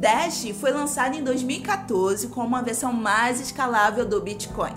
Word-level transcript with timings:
Dash 0.00 0.46
foi 0.58 0.72
lançado 0.72 1.14
em 1.14 1.22
2014 1.22 2.28
como 2.28 2.46
uma 2.46 2.62
versão 2.62 2.90
mais 2.90 3.38
escalável 3.38 4.06
do 4.06 4.18
Bitcoin. 4.18 4.72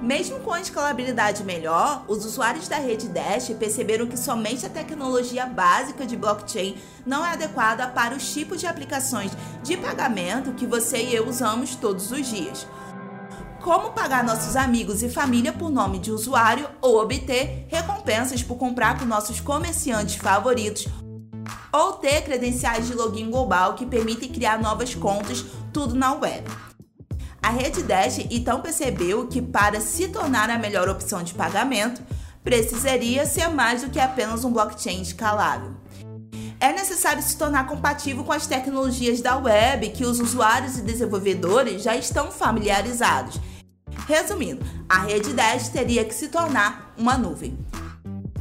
Mesmo 0.00 0.40
com 0.40 0.50
a 0.50 0.62
escalabilidade 0.62 1.44
melhor, 1.44 2.06
os 2.08 2.24
usuários 2.24 2.68
da 2.68 2.78
rede 2.78 3.06
Dash 3.08 3.50
perceberam 3.50 4.06
que 4.06 4.18
somente 4.18 4.64
a 4.64 4.70
tecnologia 4.70 5.44
básica 5.44 6.06
de 6.06 6.16
blockchain 6.16 6.78
não 7.04 7.22
é 7.24 7.32
adequada 7.32 7.86
para 7.88 8.16
os 8.16 8.32
tipos 8.32 8.60
de 8.60 8.66
aplicações 8.66 9.30
de 9.62 9.76
pagamento 9.76 10.54
que 10.54 10.64
você 10.64 11.02
e 11.02 11.14
eu 11.14 11.28
usamos 11.28 11.76
todos 11.76 12.10
os 12.10 12.26
dias. 12.26 12.66
Como 13.60 13.92
pagar 13.92 14.24
nossos 14.24 14.56
amigos 14.56 15.02
e 15.02 15.10
família 15.10 15.52
por 15.52 15.70
nome 15.70 15.98
de 15.98 16.10
usuário 16.10 16.66
ou 16.80 16.98
obter 16.98 17.66
recompensas 17.68 18.42
por 18.42 18.56
comprar 18.56 18.98
com 18.98 19.04
nossos 19.04 19.38
comerciantes 19.38 20.16
favoritos 20.16 20.88
ou 21.72 21.94
ter 21.94 22.22
credenciais 22.22 22.86
de 22.86 22.94
login 22.94 23.30
global 23.30 23.74
que 23.74 23.86
permitem 23.86 24.28
criar 24.28 24.60
novas 24.60 24.94
contas, 24.94 25.44
tudo 25.72 25.94
na 25.94 26.12
web. 26.14 26.44
A 27.42 27.50
rede 27.50 27.82
Dash 27.82 28.18
então 28.30 28.60
percebeu 28.60 29.26
que 29.26 29.42
para 29.42 29.80
se 29.80 30.08
tornar 30.08 30.48
a 30.48 30.58
melhor 30.58 30.88
opção 30.88 31.22
de 31.22 31.34
pagamento, 31.34 32.00
precisaria 32.44 33.26
ser 33.26 33.48
mais 33.48 33.82
do 33.82 33.90
que 33.90 33.98
apenas 33.98 34.44
um 34.44 34.52
blockchain 34.52 35.02
escalável. 35.02 35.74
É 36.60 36.72
necessário 36.72 37.20
se 37.20 37.36
tornar 37.36 37.66
compatível 37.66 38.22
com 38.22 38.32
as 38.32 38.46
tecnologias 38.46 39.20
da 39.20 39.36
web 39.36 39.88
que 39.90 40.04
os 40.04 40.20
usuários 40.20 40.78
e 40.78 40.82
desenvolvedores 40.82 41.82
já 41.82 41.96
estão 41.96 42.30
familiarizados. 42.30 43.40
Resumindo, 44.06 44.64
a 44.88 44.98
rede 44.98 45.32
Dash 45.32 45.68
teria 45.68 46.04
que 46.04 46.14
se 46.14 46.28
tornar 46.28 46.94
uma 46.96 47.18
nuvem. 47.18 47.58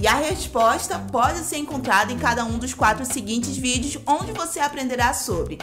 E 0.00 0.06
a 0.06 0.14
resposta 0.14 0.98
pode 0.98 1.40
ser 1.40 1.58
encontrada 1.58 2.10
em 2.10 2.18
cada 2.18 2.42
um 2.42 2.56
dos 2.56 2.72
quatro 2.72 3.04
seguintes 3.04 3.58
vídeos, 3.58 4.02
onde 4.06 4.32
você 4.32 4.58
aprenderá 4.58 5.12
sobre 5.12 5.58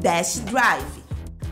Dash 0.00 0.40
Drive, 0.40 1.04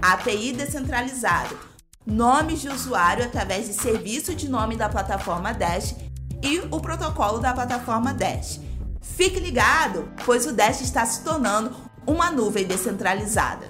API 0.03 0.53
descentralizado, 0.53 1.57
nomes 2.05 2.63
de 2.63 2.69
usuário 2.69 3.25
através 3.25 3.69
de 3.69 3.75
serviço 3.75 4.35
de 4.35 4.49
nome 4.49 4.77
da 4.77 4.89
plataforma 4.89 5.55
Dash 5.55 5.95
e 6.43 6.59
o 6.73 6.81
protocolo 6.81 7.39
da 7.39 7.53
plataforma 7.53 8.13
Dash. 8.13 8.59
Fique 9.01 9.39
ligado, 9.39 10.13
pois 10.27 10.47
o 10.47 10.53
Dash 10.53 10.81
está 10.81 11.07
se 11.07 11.23
tornando 11.23 11.73
uma 12.05 12.29
nuvem 12.29 12.67
descentralizada. 12.67 13.70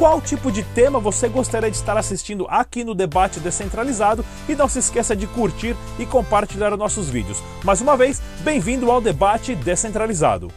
qual 0.00 0.18
tipo 0.18 0.50
de 0.50 0.62
tema 0.62 0.98
você 0.98 1.28
gostaria 1.28 1.70
de 1.70 1.76
estar 1.76 1.94
assistindo 1.94 2.46
aqui 2.48 2.82
no 2.82 2.94
Debate 2.94 3.38
Descentralizado 3.38 4.24
e 4.48 4.54
não 4.54 4.66
se 4.66 4.78
esqueça 4.78 5.14
de 5.14 5.26
curtir 5.26 5.76
e 5.98 6.06
compartilhar 6.06 6.74
nossos 6.74 7.10
vídeos. 7.10 7.42
Mais 7.62 7.82
uma 7.82 7.98
vez, 7.98 8.18
bem-vindo 8.40 8.90
ao 8.90 8.98
Debate 8.98 9.54
Descentralizado. 9.54 10.50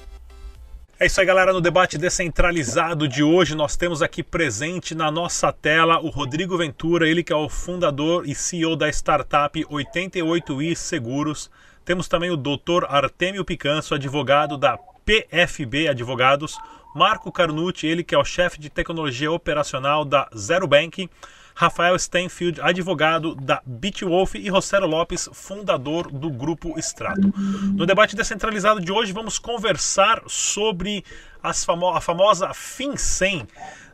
É 0.98 1.08
isso 1.08 1.20
aí, 1.20 1.28
galera. 1.28 1.52
No 1.52 1.60
debate 1.60 1.98
descentralizado 1.98 3.06
de 3.06 3.22
hoje, 3.22 3.54
nós 3.54 3.76
temos 3.76 4.02
aqui 4.02 4.24
presente 4.24 4.96
na 4.96 5.12
nossa 5.12 5.52
tela 5.52 6.00
o 6.00 6.08
Rodrigo 6.08 6.58
Ventura, 6.58 7.10
ele 7.10 7.22
que 7.22 7.34
é 7.34 7.36
o 7.36 7.50
fundador 7.50 8.26
e 8.26 8.34
CEO 8.34 8.78
da 8.78 8.88
startup 8.88 9.62
88i 9.66 10.74
Seguros. 10.74 11.52
Temos 11.84 12.08
também 12.08 12.32
o 12.32 12.38
Dr. 12.38 12.86
Artemio 12.88 13.44
Picanso, 13.44 13.94
advogado 13.94 14.58
da 14.58 14.80
PFB 15.04 15.90
Advogados, 15.90 16.58
Marco 16.94 17.32
Carnucci, 17.32 17.88
ele 17.88 18.04
que 18.04 18.14
é 18.14 18.18
o 18.18 18.24
chefe 18.24 18.60
de 18.60 18.70
tecnologia 18.70 19.32
operacional 19.32 20.06
da 20.06 20.30
Zero 20.36 20.68
Bank, 20.68 21.10
Rafael 21.56 21.98
Stenfield, 21.98 22.60
advogado 22.62 23.36
da 23.36 23.62
Bitwolf. 23.66 24.36
E 24.36 24.50
Rosero 24.50 24.88
Lopes, 24.88 25.30
fundador 25.34 26.12
do 26.12 26.30
Grupo 26.30 26.78
Strato. 26.80 27.34
No 27.76 27.86
debate 27.86 28.16
descentralizado 28.16 28.80
de 28.80 28.92
hoje 28.92 29.14
vamos 29.14 29.38
conversar 29.38 30.24
sobre 30.28 31.04
famo 31.66 31.90
a 31.90 32.02
famosa 32.02 32.54
FinCEN, 32.54 33.48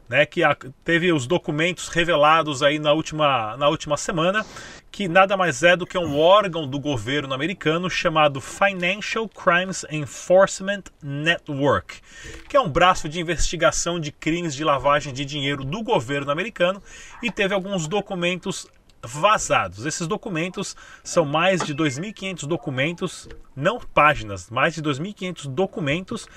né, 0.08 0.26
que 0.26 0.42
teve 0.84 1.12
os 1.12 1.28
documentos 1.28 1.90
revelados 1.90 2.64
aí 2.64 2.80
na 2.80 2.94
última, 2.94 3.56
na 3.58 3.68
última 3.68 3.98
semana, 3.98 4.46
que 4.92 5.08
nada 5.08 5.38
mais 5.38 5.64
é 5.64 5.76
do 5.76 5.86
que 5.86 5.98
um 5.98 6.18
órgão 6.18 6.68
do 6.68 6.80
governo 6.80 7.34
americano 7.34 7.90
chamado 7.90 8.42
Financial 8.42 9.28
Crimes 9.28 9.86
Enforcement 9.90 10.84
Network, 11.02 12.02
que 12.48 12.58
é 12.58 12.60
um 12.60 12.70
braço 12.70 13.08
de 13.08 13.20
investigação 13.20 14.00
de 14.00 14.12
crimes 14.12 14.56
de 14.56 14.64
lavagem 14.64 15.14
de 15.14 15.24
dinheiro 15.26 15.64
do 15.64 15.84
governo 15.84 16.32
americano 16.32 16.82
e 17.22 17.32
teve 17.32 17.54
alguns 17.54 17.88
documentos 17.88 18.68
vazados. 19.02 19.86
Esses 19.86 20.08
documentos 20.08 20.76
são 21.04 21.26
mais 21.26 21.62
de 21.62 21.74
2.500 21.74 22.46
documentos, 22.46 23.30
não 23.56 23.80
páginas, 23.80 24.50
mais 24.50 24.76
de 24.76 24.82
2.500 24.82 25.48
documentos 25.48 26.28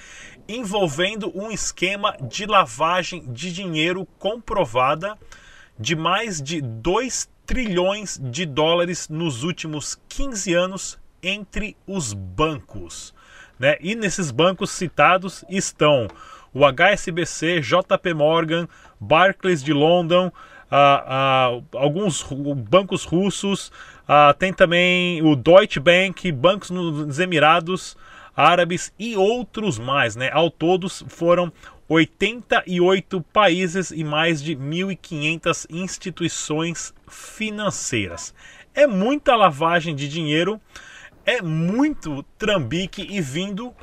envolvendo 0.49 1.33
um 1.35 1.51
esquema 1.51 2.17
de 2.21 2.47
lavagem 2.47 3.25
de 3.33 3.53
dinheiro 3.53 4.07
comprovada 4.19 5.19
de 5.79 5.97
mais 5.97 6.41
de 6.41 6.61
2 6.61 7.29
trilhões 7.47 8.21
de 8.23 8.47
dólares 8.47 9.09
nos 9.09 9.43
últimos 9.43 9.99
15 10.09 10.55
anos 10.55 10.99
entre 11.23 11.77
os 11.87 12.13
bancos. 12.13 13.15
Né? 13.59 13.77
E 13.81 13.95
nesses 13.95 14.31
bancos 14.31 14.71
citados 14.71 15.45
estão 15.49 16.09
o 16.53 16.65
HSBC, 16.67 17.61
JP 17.61 18.15
Morgan, 18.15 18.69
Barclays 19.01 19.63
de 19.63 19.73
London, 19.73 20.31
alguns 21.73 22.23
bancos 22.69 23.05
russos, 23.05 23.71
tem 24.39 24.53
também 24.53 25.23
o 25.23 25.35
Deutsche 25.37 25.81
Bank, 25.81 26.31
bancos 26.33 26.71
nos 26.71 27.19
Emirados 27.19 27.97
Árabes 28.35 28.93
e 28.99 29.17
outros 29.17 29.79
mais. 29.79 30.17
Né? 30.17 30.31
Ao 30.33 30.51
todos 30.51 31.05
foram 31.09 31.53
88 31.93 33.21
países 33.21 33.91
e 33.91 34.03
mais 34.03 34.43
de 34.43 34.57
1.500 34.57 35.67
instituições 35.69 36.95
financeiras. 37.07 38.35
É 38.73 38.87
muita 38.87 39.37
lavagem 39.37 39.95
de 39.95 40.09
dinheiro, 40.09 40.59
é 41.27 41.43
muito 41.43 42.23
trambique 42.39 43.07
e 43.11 43.21
vindo 43.21 43.75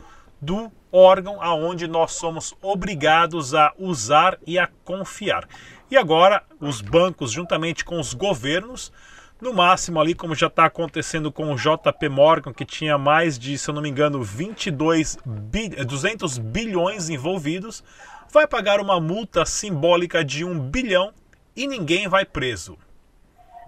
do 0.42 0.72
órgão 0.92 1.40
aonde 1.40 1.88
nós 1.88 2.14
somos 2.14 2.56
obrigados 2.64 3.54
a 3.54 3.74
usar 3.78 4.40
e 4.48 4.58
a 4.58 4.68
confiar. 4.84 5.48
E 5.92 5.96
agora 5.96 6.44
os 6.60 6.82
bancos, 6.82 7.32
juntamente 7.32 7.86
com 7.86 8.00
os 8.00 8.16
governos, 8.16 8.92
no 9.42 9.54
máximo 9.54 10.00
ali, 10.00 10.14
como 10.14 10.36
já 10.36 10.48
está 10.48 10.66
acontecendo 10.66 11.32
com 11.32 11.54
o 11.54 11.56
JP 11.56 12.10
Morgan, 12.10 12.54
que 12.54 12.66
tinha 12.66 12.98
mais 12.98 13.40
de, 13.40 13.58
se 13.58 13.70
eu 13.70 13.74
não 13.74 13.82
me 13.82 13.90
engano, 13.90 14.22
22 14.22 15.18
bi 15.26 15.70
200 15.70 16.38
bilhões 16.38 17.10
envolvidos, 17.10 17.84
vai 18.32 18.46
pagar 18.46 18.80
uma 18.80 19.00
multa 19.00 19.46
simbólica 19.46 20.24
de 20.24 20.44
1 20.44 20.60
bilhão 20.60 21.14
e 21.56 21.68
ninguém 21.68 22.08
vai 22.08 22.26
preso. 22.26 22.78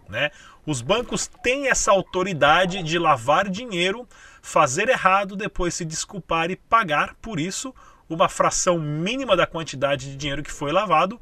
Né? 0.09 0.29
Os 0.65 0.81
bancos 0.81 1.27
têm 1.27 1.69
essa 1.69 1.91
autoridade 1.91 2.83
de 2.83 2.99
lavar 2.99 3.49
dinheiro, 3.49 4.07
fazer 4.41 4.89
errado, 4.89 5.35
depois 5.35 5.73
se 5.73 5.85
desculpar 5.85 6.51
e 6.51 6.55
pagar 6.55 7.15
por 7.21 7.39
isso 7.39 7.73
uma 8.09 8.27
fração 8.27 8.77
mínima 8.77 9.37
da 9.37 9.47
quantidade 9.47 10.09
de 10.09 10.17
dinheiro 10.17 10.43
que 10.43 10.51
foi 10.51 10.71
lavado. 10.71 11.19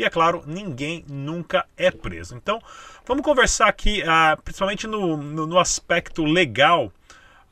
E 0.00 0.04
é 0.04 0.08
claro, 0.08 0.42
ninguém 0.46 1.04
nunca 1.10 1.66
é 1.76 1.90
preso. 1.90 2.34
Então, 2.34 2.58
vamos 3.06 3.22
conversar 3.22 3.68
aqui, 3.68 4.02
uh, 4.02 4.40
principalmente 4.42 4.86
no, 4.86 5.18
no, 5.18 5.46
no, 5.46 5.58
aspecto 5.58 6.24
legal, 6.24 6.90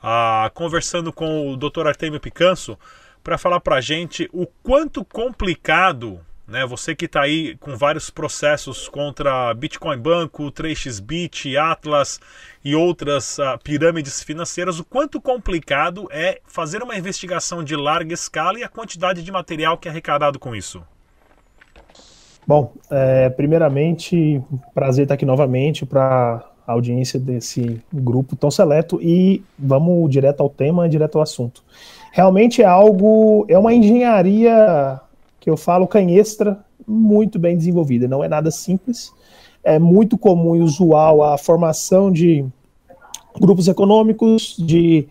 uh, 0.02 0.50
conversando 0.54 1.12
com 1.12 1.52
o 1.52 1.58
Dr. 1.58 1.86
Artemio 1.86 2.18
Picanso, 2.18 2.78
para 3.22 3.36
falar 3.36 3.60
para 3.60 3.76
a 3.76 3.80
gente 3.82 4.30
o 4.32 4.46
quanto 4.62 5.04
complicado 5.04 6.24
né? 6.46 6.64
Você 6.64 6.94
que 6.94 7.04
está 7.04 7.20
aí 7.20 7.58
com 7.58 7.76
vários 7.76 8.08
processos 8.08 8.88
contra 8.88 9.52
Bitcoin 9.52 9.98
Banco, 9.98 10.50
3xBit, 10.50 11.54
Atlas 11.58 12.18
e 12.64 12.74
outras 12.74 13.36
uh, 13.36 13.58
pirâmides 13.62 14.22
financeiras, 14.22 14.80
o 14.80 14.84
quanto 14.86 15.20
complicado 15.20 16.08
é 16.10 16.40
fazer 16.46 16.82
uma 16.82 16.96
investigação 16.96 17.62
de 17.62 17.76
larga 17.76 18.14
escala 18.14 18.58
e 18.58 18.64
a 18.64 18.68
quantidade 18.70 19.22
de 19.22 19.30
material 19.30 19.76
que 19.76 19.88
é 19.88 19.90
arrecadado 19.90 20.38
com 20.38 20.56
isso? 20.56 20.82
Bom, 22.48 22.72
é, 22.90 23.28
primeiramente, 23.28 24.42
prazer 24.74 25.02
estar 25.02 25.16
aqui 25.16 25.26
novamente 25.26 25.84
para 25.84 26.42
a 26.66 26.72
audiência 26.72 27.20
desse 27.20 27.78
grupo 27.92 28.34
tão 28.36 28.50
seleto 28.50 28.98
e 29.02 29.42
vamos 29.58 30.10
direto 30.10 30.40
ao 30.40 30.48
tema, 30.48 30.88
direto 30.88 31.16
ao 31.16 31.22
assunto. 31.22 31.62
Realmente 32.10 32.62
é 32.62 32.64
algo, 32.64 33.44
é 33.50 33.58
uma 33.58 33.74
engenharia 33.74 34.98
que 35.38 35.50
eu 35.50 35.58
falo 35.58 35.86
canhestra 35.86 36.58
muito 36.86 37.38
bem 37.38 37.54
desenvolvida. 37.54 38.08
Não 38.08 38.24
é 38.24 38.28
nada 38.28 38.50
simples. 38.50 39.12
É 39.62 39.78
muito 39.78 40.16
comum 40.16 40.56
e 40.56 40.60
usual 40.60 41.22
a 41.22 41.36
formação 41.36 42.10
de 42.10 42.46
grupos 43.38 43.68
econômicos, 43.68 44.56
de 44.58 45.06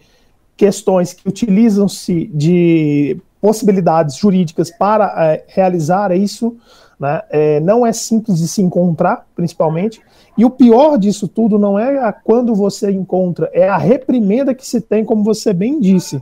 questões 0.55 1.13
que 1.13 1.29
utilizam-se 1.29 2.31
de 2.33 3.21
possibilidades 3.39 4.17
jurídicas 4.17 4.71
para 4.71 5.13
é, 5.23 5.45
realizar 5.47 6.11
isso. 6.17 6.57
Né? 6.99 7.21
É, 7.29 7.59
não 7.59 7.85
é 7.85 7.94
simples 7.94 8.39
de 8.39 8.47
se 8.47 8.61
encontrar, 8.61 9.25
principalmente. 9.35 10.01
E 10.38 10.45
o 10.45 10.49
pior 10.49 10.97
disso 10.97 11.27
tudo 11.27 11.57
não 11.57 11.77
é 11.77 11.99
a 11.99 12.11
quando 12.11 12.53
você 12.53 12.91
encontra, 12.91 13.49
é 13.53 13.67
a 13.67 13.77
reprimenda 13.77 14.53
que 14.53 14.65
se 14.65 14.79
tem, 14.79 15.03
como 15.03 15.23
você 15.23 15.51
bem 15.51 15.79
disse. 15.79 16.21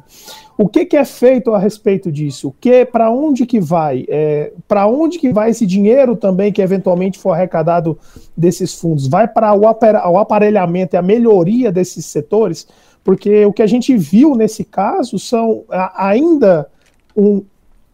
O 0.57 0.69
que, 0.69 0.85
que 0.85 0.95
é 0.95 1.03
feito 1.03 1.53
a 1.53 1.57
respeito 1.57 2.09
disso? 2.09 2.47
O 2.47 2.51
que, 2.53 2.85
para 2.85 3.11
onde 3.11 3.45
que 3.45 3.59
vai? 3.59 4.05
É, 4.07 4.53
para 4.69 4.87
onde 4.87 5.19
que 5.19 5.33
vai 5.33 5.49
esse 5.49 5.65
dinheiro 5.65 6.15
também 6.15 6.53
que 6.53 6.61
eventualmente 6.61 7.19
for 7.19 7.31
arrecadado 7.31 7.97
desses 8.37 8.73
fundos? 8.73 9.07
Vai 9.07 9.27
para 9.27 9.53
o, 9.53 9.61
o 9.61 10.17
aparelhamento 10.17 10.95
e 10.95 10.97
a 10.97 11.01
melhoria 11.01 11.73
desses 11.73 12.05
setores? 12.05 12.65
Porque 13.03 13.45
o 13.45 13.51
que 13.51 13.61
a 13.61 13.67
gente 13.67 13.95
viu 13.97 14.33
nesse 14.33 14.63
caso 14.63 15.19
são 15.19 15.65
ainda 15.93 16.67
um 17.15 17.43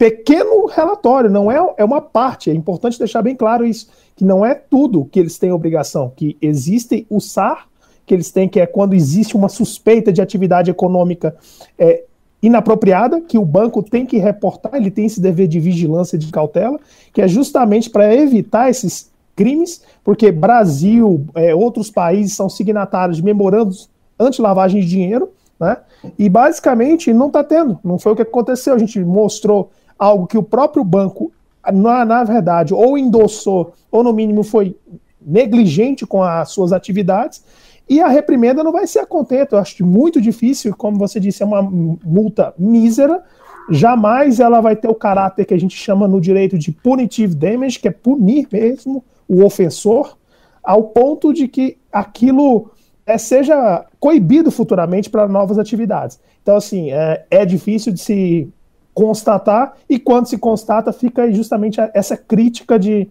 pequeno 0.02 0.66
relatório, 0.66 1.30
não 1.30 1.52
é, 1.52 1.60
é 1.78 1.86
uma 1.86 2.02
parte. 2.02 2.50
É 2.50 2.54
importante 2.56 2.98
deixar 2.98 3.22
bem 3.22 3.36
claro 3.36 3.64
isso, 3.64 3.88
que 4.16 4.26
não 4.26 4.44
é 4.44 4.56
tudo 4.56 5.06
que 5.06 5.20
eles 5.20 5.38
têm 5.38 5.52
obrigação, 5.52 6.12
que 6.16 6.36
existe 6.42 7.06
o 7.08 7.20
SAR 7.20 7.68
que 8.04 8.16
eles 8.16 8.32
têm, 8.32 8.50
que 8.50 8.60
é 8.60 8.66
quando 8.66 8.96
existe 8.96 9.38
uma 9.38 9.48
suspeita 9.48 10.12
de 10.12 10.20
atividade 10.20 10.72
econômica 10.72 11.36
é, 11.78 12.04
inapropriada, 12.42 13.22
que 13.22 13.38
o 13.38 13.46
banco 13.46 13.84
tem 13.84 14.04
que 14.04 14.18
reportar, 14.18 14.74
ele 14.74 14.90
tem 14.90 15.06
esse 15.06 15.22
dever 15.22 15.48
de 15.48 15.60
vigilância 15.60 16.18
de 16.18 16.32
cautela, 16.32 16.80
que 17.14 17.22
é 17.22 17.28
justamente 17.28 17.88
para 17.88 18.12
evitar 18.12 18.72
esses 18.72 19.12
crimes, 19.36 19.84
porque 20.04 20.32
Brasil, 20.32 21.28
é, 21.36 21.54
outros 21.54 21.92
países 21.92 22.36
são 22.36 22.50
signatários 22.50 23.18
de 23.18 23.24
memorandos 23.24 23.88
anti-lavagem 24.20 24.82
de 24.82 24.88
dinheiro, 24.88 25.30
né? 25.60 25.78
E 26.18 26.28
basicamente 26.28 27.14
não 27.14 27.28
está 27.28 27.44
tendo, 27.44 27.80
não 27.84 28.00
foi 28.00 28.14
o 28.14 28.16
que 28.16 28.24
aconteceu. 28.24 28.74
A 28.74 28.80
gente 28.80 29.00
mostrou 29.00 29.70
algo 30.02 30.26
que 30.26 30.36
o 30.36 30.42
próprio 30.42 30.84
banco, 30.84 31.32
na, 31.72 32.04
na 32.04 32.24
verdade, 32.24 32.74
ou 32.74 32.98
endossou, 32.98 33.74
ou 33.92 34.04
no 34.04 34.12
mínimo 34.12 34.44
foi 34.44 34.76
negligente 35.22 36.08
com 36.08 36.24
as 36.24 36.50
suas 36.50 36.74
atividades, 36.74 37.44
e 37.88 38.02
a 38.02 38.08
reprimenda 38.08 38.64
não 38.64 38.72
vai 38.72 38.88
ser 38.88 38.98
a 38.98 39.06
contento. 39.06 39.54
Eu 39.54 39.60
acho 39.60 39.86
muito 39.86 40.20
difícil, 40.20 40.76
como 40.76 40.98
você 40.98 41.20
disse, 41.20 41.44
é 41.44 41.46
uma 41.46 41.62
multa 41.62 42.52
mísera. 42.58 43.22
Jamais 43.70 44.40
ela 44.40 44.60
vai 44.60 44.76
ter 44.76 44.88
o 44.88 44.96
caráter 44.96 45.46
que 45.46 45.54
a 45.54 45.60
gente 45.60 45.78
chama 45.78 46.08
no 46.08 46.20
direito 46.20 46.58
de 46.58 46.72
punitive 46.72 47.36
damage, 47.36 47.80
que 47.80 47.88
é 47.88 47.92
punir 47.92 48.48
mesmo 48.52 49.04
o 49.28 49.44
ofensor, 49.44 50.18
ao 50.64 50.86
ponto 50.86 51.32
de 51.32 51.48
que 51.48 51.78
aquilo 51.92 52.72
é, 53.06 53.20
seja 53.20 53.86
coibido 54.00 54.50
futuramente 54.50 55.12
para 55.12 55.28
novas 55.28 55.60
atividades. 55.60 56.20
Então, 56.42 56.56
assim, 56.56 56.92
é, 56.92 57.24
é 57.30 57.46
difícil 57.46 57.94
de 57.94 58.00
se 58.00 58.50
constatar, 58.94 59.76
e 59.90 60.00
quando 60.00 60.28
se 60.28 60.38
constata, 60.38 60.92
fica 60.92 61.32
justamente 61.32 61.80
essa 61.94 62.18
crítica 62.18 62.78
de 62.78 63.08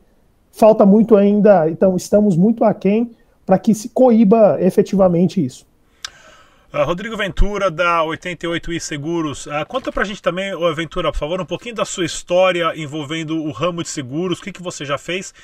falta 0.53 0.85
muito 0.85 1.17
ainda, 1.17 1.69
então 1.71 1.97
estamos 1.97 2.37
muito 2.37 2.65
aquém 2.65 3.11
para 3.47 3.59
que 3.59 3.75
se 3.75 3.89
coíba 3.89 4.59
efetivamente 4.61 5.45
isso. 5.45 5.67
Uh, 6.73 6.85
Rodrigo 6.85 7.17
Ventura, 7.17 7.69
da 7.69 8.01
88i 8.03 8.79
Seguros. 8.79 9.47
Uh, 9.47 9.67
conta 9.67 9.91
pra 9.91 10.05
gente 10.05 10.23
também, 10.23 10.55
uh, 10.55 10.73
Ventura, 10.73 11.11
por 11.11 11.19
favor, 11.19 11.41
um 11.41 11.45
pouquinho 11.45 11.75
da 11.75 11.85
sua 11.85 12.05
história 12.05 12.73
envolvendo 12.77 13.43
o 13.43 13.51
ramo 13.51 13.83
de 13.83 13.89
seguros, 13.89 14.39
o 14.39 14.43
que, 14.43 14.53
que 14.53 14.63
você 14.63 14.85
já 14.85 14.97
fez, 14.97 15.35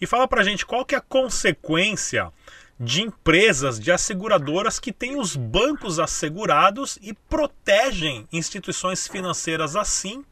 e 0.00 0.06
fala 0.06 0.28
pra 0.28 0.44
gente 0.44 0.64
qual 0.64 0.84
que 0.84 0.94
é 0.94 0.98
a 0.98 1.00
consequência 1.00 2.32
de 2.78 3.02
empresas, 3.02 3.80
de 3.80 3.90
asseguradoras 3.90 4.78
que 4.78 4.92
têm 4.92 5.18
os 5.18 5.34
bancos 5.34 5.98
assegurados 5.98 6.98
e 7.02 7.14
protegem 7.14 8.26
instituições 8.32 9.08
financeiras 9.08 9.74
assim, 9.74 10.22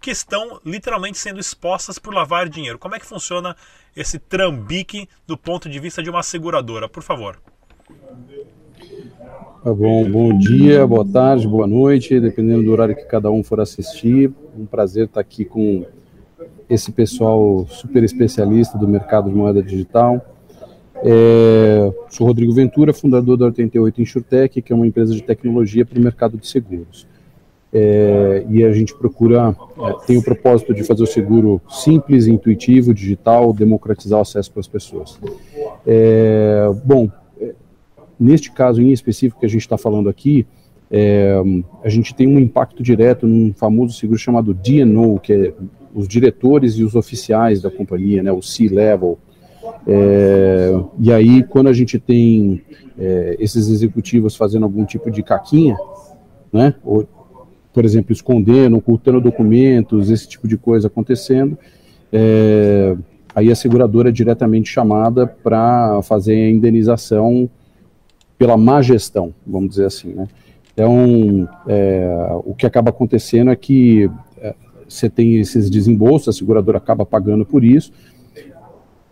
que 0.00 0.10
estão 0.10 0.58
literalmente 0.64 1.18
sendo 1.18 1.38
expostas 1.38 1.98
por 1.98 2.14
lavar 2.14 2.48
dinheiro. 2.48 2.78
Como 2.78 2.94
é 2.94 2.98
que 2.98 3.04
funciona 3.04 3.54
esse 3.94 4.18
trambique 4.18 5.06
do 5.26 5.36
ponto 5.36 5.68
de 5.68 5.78
vista 5.78 6.02
de 6.02 6.08
uma 6.08 6.22
seguradora? 6.22 6.88
Por 6.88 7.02
favor. 7.02 7.38
Tá 9.62 9.74
bom, 9.74 10.10
bom 10.10 10.38
dia, 10.38 10.86
boa 10.86 11.06
tarde, 11.06 11.46
boa 11.46 11.66
noite, 11.66 12.18
dependendo 12.18 12.62
do 12.62 12.72
horário 12.72 12.96
que 12.96 13.04
cada 13.04 13.30
um 13.30 13.44
for 13.44 13.60
assistir. 13.60 14.32
Um 14.56 14.64
prazer 14.64 15.04
estar 15.04 15.20
aqui 15.20 15.44
com 15.44 15.84
esse 16.66 16.90
pessoal 16.92 17.66
super 17.68 18.02
especialista 18.02 18.78
do 18.78 18.88
mercado 18.88 19.28
de 19.28 19.36
moeda 19.36 19.62
digital. 19.62 20.24
É, 21.02 21.92
sou 22.08 22.26
Rodrigo 22.26 22.52
Ventura, 22.52 22.92
fundador 22.92 23.36
da 23.36 23.46
88 23.46 24.02
InsurTech, 24.02 24.62
que 24.62 24.72
é 24.72 24.76
uma 24.76 24.86
empresa 24.86 25.14
de 25.14 25.22
tecnologia 25.22 25.84
para 25.84 25.98
o 25.98 26.02
mercado 26.02 26.36
de 26.36 26.46
seguros. 26.46 27.06
É, 27.72 28.44
e 28.50 28.64
a 28.64 28.72
gente 28.72 28.94
procura, 28.94 29.56
é, 29.78 30.06
tem 30.06 30.16
o 30.16 30.22
propósito 30.22 30.74
de 30.74 30.82
fazer 30.82 31.04
o 31.04 31.06
seguro 31.06 31.60
simples, 31.70 32.26
intuitivo, 32.26 32.92
digital, 32.92 33.52
democratizar 33.52 34.18
o 34.18 34.22
acesso 34.22 34.50
para 34.50 34.60
as 34.60 34.68
pessoas. 34.68 35.18
É, 35.86 36.68
bom, 36.84 37.08
é, 37.40 37.54
neste 38.18 38.50
caso 38.50 38.82
em 38.82 38.90
específico 38.90 39.40
que 39.40 39.46
a 39.46 39.48
gente 39.48 39.62
está 39.62 39.78
falando 39.78 40.08
aqui, 40.08 40.46
é, 40.90 41.40
a 41.84 41.88
gente 41.88 42.12
tem 42.12 42.26
um 42.26 42.40
impacto 42.40 42.82
direto 42.82 43.26
num 43.26 43.54
famoso 43.54 43.96
seguro 43.96 44.18
chamado 44.18 44.52
DNO, 44.52 45.20
que 45.20 45.32
é 45.32 45.54
os 45.94 46.08
diretores 46.08 46.74
e 46.74 46.84
os 46.84 46.94
oficiais 46.94 47.62
da 47.62 47.70
companhia, 47.70 48.22
né, 48.22 48.32
o 48.32 48.42
C-Level. 48.42 49.18
É, 49.86 50.70
e 50.98 51.12
aí, 51.12 51.42
quando 51.42 51.68
a 51.68 51.72
gente 51.72 51.98
tem 51.98 52.62
esses 53.38 53.70
executivos 53.70 54.36
fazendo 54.36 54.64
algum 54.64 54.84
tipo 54.84 55.10
de 55.10 55.22
caquinha, 55.22 55.74
né, 56.52 56.74
ou 56.84 57.08
por 57.72 57.84
exemplo, 57.84 58.12
escondendo, 58.12 58.76
ocultando 58.76 59.20
documentos, 59.20 60.10
esse 60.10 60.28
tipo 60.28 60.48
de 60.48 60.56
coisa 60.56 60.88
acontecendo, 60.88 61.56
é, 62.12 62.96
aí 63.34 63.50
a 63.50 63.54
seguradora 63.54 64.08
é 64.08 64.12
diretamente 64.12 64.68
chamada 64.68 65.26
para 65.26 66.02
fazer 66.02 66.34
a 66.34 66.50
indenização 66.50 67.48
pela 68.36 68.56
má 68.56 68.82
gestão, 68.82 69.34
vamos 69.46 69.70
dizer 69.70 69.86
assim, 69.86 70.14
né? 70.14 70.26
Então, 70.72 71.48
é, 71.68 72.28
o 72.44 72.54
que 72.54 72.64
acaba 72.64 72.90
acontecendo 72.90 73.50
é 73.50 73.56
que 73.56 74.10
é, 74.38 74.54
você 74.88 75.10
tem 75.10 75.38
esses 75.38 75.68
desembolsos, 75.68 76.28
a 76.28 76.38
seguradora 76.38 76.78
acaba 76.78 77.04
pagando 77.04 77.44
por 77.44 77.62
isso, 77.62 77.92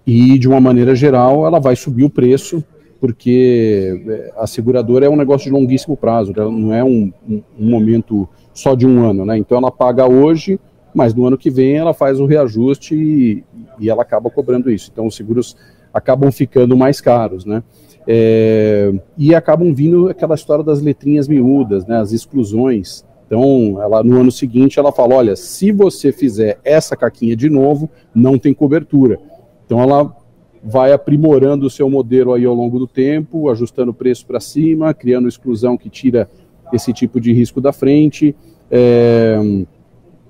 e 0.09 0.39
de 0.39 0.49
uma 0.49 0.59
maneira 0.59 0.95
geral 0.95 1.45
ela 1.47 1.61
vai 1.61 1.77
subir 1.77 2.03
o 2.03 2.09
preço 2.09 2.65
porque 2.99 4.03
é, 4.09 4.33
a 4.39 4.47
seguradora 4.47 5.05
é 5.05 5.09
um 5.09 5.17
negócio 5.17 5.45
de 5.45 5.53
longuíssimo 5.53 5.99
prazo, 5.99 6.33
não 6.35 6.73
é 6.73 6.83
um, 6.83 7.13
um, 7.29 7.43
um 7.61 7.71
momento 7.71 8.27
só 8.55 8.75
de 8.75 8.87
um 8.87 9.05
ano, 9.05 9.25
né? 9.27 9.37
Então 9.37 9.59
ela 9.59 9.71
paga 9.71 10.09
hoje, 10.09 10.59
mas 10.95 11.15
no 11.15 11.27
ano 11.27 11.37
que 11.37 11.51
vem 11.51 11.77
ela 11.77 11.93
faz 11.93 12.19
o 12.19 12.27
reajuste 12.27 12.95
e, 12.95 13.45
e 13.79 13.91
ela 13.91 14.01
acaba 14.01 14.31
cobrando 14.31 14.71
isso. 14.71 14.91
Então 14.91 15.07
os 15.07 15.15
seguros 15.15 15.55
acabam 15.93 16.33
ficando 16.33 16.75
mais 16.75 17.03
caros, 17.03 17.45
né? 17.45 17.63
É, 18.07 18.91
e 19.17 19.35
acabam 19.35 19.73
vindo 19.75 20.09
aquela 20.09 20.35
história 20.35 20.65
das 20.65 20.81
letrinhas 20.81 21.29
miúdas, 21.29 21.87
né? 21.87 21.99
As 21.99 22.13
exclusões. 22.13 23.05
Então, 23.27 23.77
ela 23.81 24.03
no 24.03 24.19
ano 24.19 24.33
seguinte 24.33 24.79
ela 24.79 24.91
fala, 24.91 25.17
olha, 25.17 25.37
se 25.37 25.71
você 25.71 26.11
fizer 26.11 26.59
essa 26.65 26.97
caquinha 26.97 27.37
de 27.37 27.51
novo, 27.51 27.91
não 28.15 28.39
tem 28.39 28.55
cobertura. 28.55 29.21
Então 29.69 29.83
ela 29.83 30.17
vai 30.65 30.95
aprimorando 30.95 31.67
o 31.67 31.71
seu 31.71 31.91
modelo 31.91 32.33
aí 32.33 32.47
ao 32.47 32.55
longo 32.55 32.79
do 32.79 32.87
tempo, 32.87 33.51
ajustando 33.51 33.91
o 33.91 33.95
preço 33.95 34.25
para 34.25 34.41
cima, 34.41 34.95
criando 34.95 35.29
exclusão 35.29 35.77
que 35.77 35.91
tira 35.91 36.27
esse 36.73 36.91
tipo 36.91 37.21
de 37.21 37.35
risco 37.35 37.61
da 37.61 37.71
frente. 37.71 38.35
É, 38.71 39.39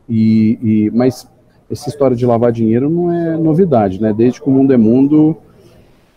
e, 0.08 0.58
e, 0.60 0.90
mas 0.92 1.30
essa 1.70 1.88
história 1.88 2.16
de 2.16 2.26
lavar 2.26 2.50
dinheiro 2.50 2.90
não 2.90 3.12
é 3.12 3.36
novidade, 3.36 4.02
né? 4.02 4.12
Desde 4.12 4.42
que 4.42 4.48
o 4.48 4.52
mundo 4.52 4.72
é 4.72 4.76
mundo, 4.76 5.36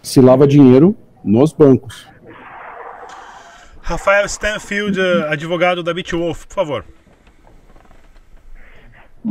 se 0.01 0.20
lava 0.20 0.48
dinheiro 0.48 0.96
nos 1.24 1.54
bancos. 1.54 2.08
Rafael 3.82 4.25
Stanfield, 4.25 5.00
advogado 5.30 5.84
da 5.84 5.94
Bitwolf, 5.94 6.48
por 6.48 6.56
favor. 6.56 6.86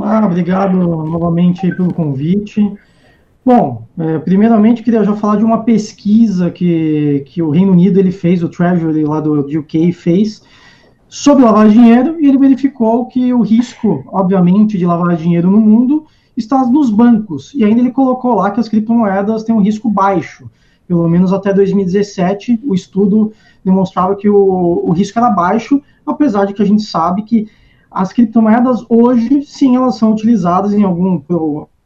Ah, 0.01 0.25
obrigado 0.25 0.77
novamente 0.77 1.75
pelo 1.75 1.93
convite. 1.93 2.63
Bom, 3.45 3.87
é, 3.99 4.19
primeiramente 4.19 4.83
queria 4.83 5.03
já 5.03 5.17
falar 5.17 5.37
de 5.37 5.45
uma 5.45 5.65
pesquisa 5.65 6.51
que, 6.51 7.25
que 7.27 7.43
o 7.43 7.51
Reino 7.51 7.73
Unido 7.73 7.99
ele 7.99 8.13
fez, 8.13 8.43
o 8.43 8.49
Treasury 8.49 9.05
lá 9.05 9.19
do 9.19 9.41
UK 9.41 9.93
fez, 9.93 10.43
sobre 11.09 11.45
lavar 11.45 11.69
dinheiro, 11.69 12.21
e 12.21 12.27
ele 12.27 12.39
verificou 12.39 13.07
que 13.07 13.33
o 13.33 13.41
risco, 13.41 14.05
obviamente, 14.09 14.77
de 14.77 14.85
lavar 14.85 15.17
dinheiro 15.17 15.51
no 15.51 15.61
mundo 15.61 16.05
está 16.37 16.65
nos 16.67 16.91
bancos. 16.91 17.53
E 17.55 17.65
ainda 17.65 17.81
ele 17.81 17.91
colocou 17.91 18.35
lá 18.35 18.51
que 18.51 18.61
as 18.61 18.69
criptomoedas 18.69 19.43
têm 19.43 19.55
um 19.55 19.63
risco 19.63 19.91
baixo. 19.91 20.51
Pelo 20.87 21.09
menos 21.09 21.33
até 21.33 21.53
2017, 21.53 22.61
o 22.65 22.75
estudo 22.75 23.33
demonstrava 23.65 24.15
que 24.17 24.29
o, 24.29 24.83
o 24.85 24.93
risco 24.93 25.19
era 25.19 25.31
baixo, 25.31 25.83
apesar 26.07 26.45
de 26.45 26.53
que 26.53 26.63
a 26.63 26.67
gente 26.67 26.83
sabe 26.83 27.23
que 27.23 27.49
as 27.91 28.13
criptomoedas 28.13 28.85
hoje, 28.89 29.43
sim, 29.43 29.77
elas 29.77 29.97
são 29.97 30.13
utilizadas 30.13 30.73
em 30.73 30.85
algum, 30.85 31.21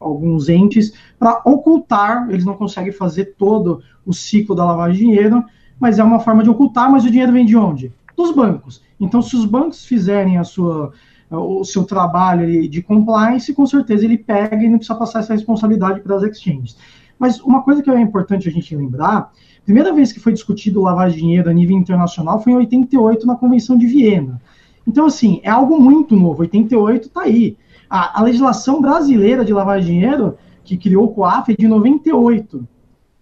alguns 0.04 0.48
entes 0.48 0.92
para 1.18 1.40
ocultar, 1.44 2.28
eles 2.30 2.44
não 2.44 2.54
conseguem 2.54 2.92
fazer 2.92 3.34
todo 3.36 3.82
o 4.04 4.12
ciclo 4.12 4.54
da 4.54 4.64
lavagem 4.64 4.98
de 4.98 5.06
dinheiro, 5.06 5.44
mas 5.78 5.98
é 5.98 6.04
uma 6.04 6.20
forma 6.20 6.42
de 6.42 6.50
ocultar, 6.50 6.90
mas 6.90 7.04
o 7.04 7.10
dinheiro 7.10 7.32
vem 7.32 7.44
de 7.44 7.56
onde? 7.56 7.92
Dos 8.16 8.32
bancos. 8.34 8.82
Então, 9.00 9.20
se 9.20 9.34
os 9.34 9.44
bancos 9.44 9.84
fizerem 9.84 10.38
a 10.38 10.44
sua, 10.44 10.92
o 11.30 11.64
seu 11.64 11.84
trabalho 11.84 12.68
de 12.68 12.82
compliance, 12.82 13.52
com 13.52 13.66
certeza 13.66 14.04
ele 14.04 14.18
pega 14.18 14.56
e 14.56 14.68
não 14.68 14.78
precisa 14.78 14.98
passar 14.98 15.20
essa 15.20 15.34
responsabilidade 15.34 16.00
para 16.00 16.16
as 16.16 16.22
exchanges. 16.22 16.76
Mas 17.18 17.40
uma 17.40 17.62
coisa 17.62 17.82
que 17.82 17.90
é 17.90 18.00
importante 18.00 18.48
a 18.48 18.52
gente 18.52 18.74
lembrar, 18.74 19.32
primeira 19.64 19.92
vez 19.92 20.12
que 20.12 20.20
foi 20.20 20.32
discutido 20.32 20.82
lavagem 20.82 21.16
de 21.16 21.22
dinheiro 21.22 21.50
a 21.50 21.52
nível 21.52 21.76
internacional 21.76 22.40
foi 22.40 22.52
em 22.52 22.56
88 22.56 23.26
na 23.26 23.36
Convenção 23.36 23.76
de 23.76 23.86
Viena. 23.86 24.40
Então, 24.86 25.06
assim, 25.06 25.40
é 25.42 25.50
algo 25.50 25.80
muito 25.80 26.14
novo. 26.14 26.42
88 26.42 27.08
está 27.08 27.22
aí. 27.22 27.56
A, 27.96 28.18
a, 28.18 28.22
legislação 28.24 28.80
brasileira 28.80 29.44
de 29.44 29.52
de 29.52 29.86
dinheiro, 29.86 30.36
que 30.64 30.76
criou 30.76 31.04
o 31.04 31.14
COAF, 31.14 31.52
é 31.52 31.56
de 31.56 31.68
98. 31.68 32.66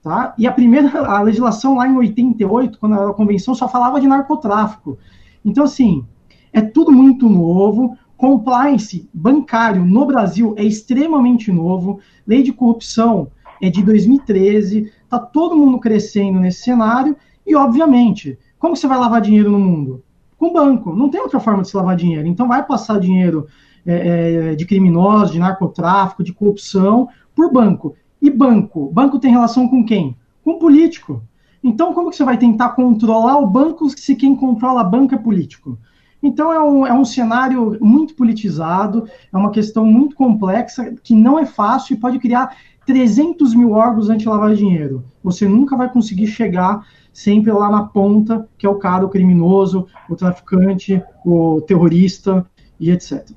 Tá? 0.03 0.33
E 0.39 0.47
a 0.47 0.53
primeira, 0.53 0.89
a 0.99 1.21
legislação 1.21 1.77
lá 1.77 1.87
em 1.87 1.95
88, 1.95 2.79
quando 2.79 2.95
a 2.95 3.13
convenção, 3.13 3.55
só 3.55 3.69
falava 3.69 4.01
de 4.01 4.09
narcotráfico. 4.09 4.97
Então, 5.45 5.65
assim, 5.65 6.07
é 6.55 6.63
tudo 6.63 6.91
muito 6.91 7.29
novo. 7.29 7.99
Compliance 8.17 9.07
bancário 9.13 9.85
no 9.85 10.07
Brasil 10.07 10.55
é 10.57 10.65
extremamente 10.65 11.53
novo. 11.53 12.01
Lei 12.27 12.43
de 12.43 12.51
corrupção 12.51 13.29
é 13.61 13.69
de 13.69 13.83
2013. 13.83 14.91
Está 15.05 15.19
todo 15.19 15.55
mundo 15.55 15.79
crescendo 15.81 16.41
nesse 16.41 16.63
cenário. 16.63 17.15
E, 17.47 17.55
obviamente, 17.55 18.39
como 18.59 18.75
você 18.75 18.87
vai 18.87 18.99
lavar 18.99 19.21
dinheiro 19.21 19.51
no 19.51 19.59
mundo? 19.59 20.03
com 20.43 20.53
banco. 20.53 20.93
Não 20.93 21.09
tem 21.09 21.21
outra 21.21 21.39
forma 21.39 21.63
de 21.63 21.69
se 21.69 21.77
lavar 21.77 21.95
dinheiro. 21.95 22.27
Então 22.27 22.49
vai 22.49 22.67
passar 22.67 22.99
dinheiro 22.99 23.47
é, 23.87 24.53
é, 24.53 24.55
de 24.55 24.65
criminosos, 24.65 25.33
de 25.33 25.39
narcotráfico, 25.39 26.23
de 26.23 26.33
corrupção 26.33 27.09
por 27.35 27.53
banco. 27.53 27.95
E 28.21 28.31
banco? 28.31 28.91
Banco 28.93 29.19
tem 29.19 29.31
relação 29.31 29.69
com 29.69 29.85
quem? 29.85 30.17
Com 30.45 30.59
político. 30.59 31.23
Então, 31.63 31.93
como 31.93 32.11
que 32.11 32.17
você 32.17 32.25
vai 32.25 32.37
tentar 32.37 32.71
controlar 32.71 33.39
o 33.39 33.47
banco 33.47 33.89
se 33.91 34.15
quem 34.15 34.35
controla 34.35 34.81
a 34.81 34.85
banca 34.85 35.17
é 35.17 35.19
político? 35.19 35.79
Então, 36.23 36.53
é 36.53 36.63
um, 36.63 36.87
é 36.87 36.93
um 36.93 37.05
cenário 37.05 37.77
muito 37.81 38.15
politizado, 38.15 39.09
é 39.33 39.37
uma 39.37 39.51
questão 39.51 39.85
muito 39.85 40.15
complexa, 40.15 40.95
que 41.03 41.15
não 41.15 41.39
é 41.39 41.45
fácil 41.45 41.95
e 41.95 41.99
pode 41.99 42.19
criar 42.21 42.57
300 42.87 43.55
mil 43.55 43.73
órgãos 43.73 44.09
anti-lavar 44.09 44.55
dinheiro. 44.55 45.05
Você 45.23 45.49
nunca 45.49 45.77
vai 45.77 45.89
conseguir 45.89 46.29
chegar 46.29 46.85
sempre 47.13 47.53
lá 47.53 47.71
na 47.71 47.85
ponta, 47.85 48.49
que 48.57 48.67
é 48.67 48.69
o 48.69 48.77
cara, 48.77 49.05
o 49.05 49.09
criminoso, 49.09 49.87
o 50.09 50.17
traficante, 50.17 51.03
o 51.25 51.61
terrorista 51.61 52.47
e 52.79 52.91
etc. 52.91 53.29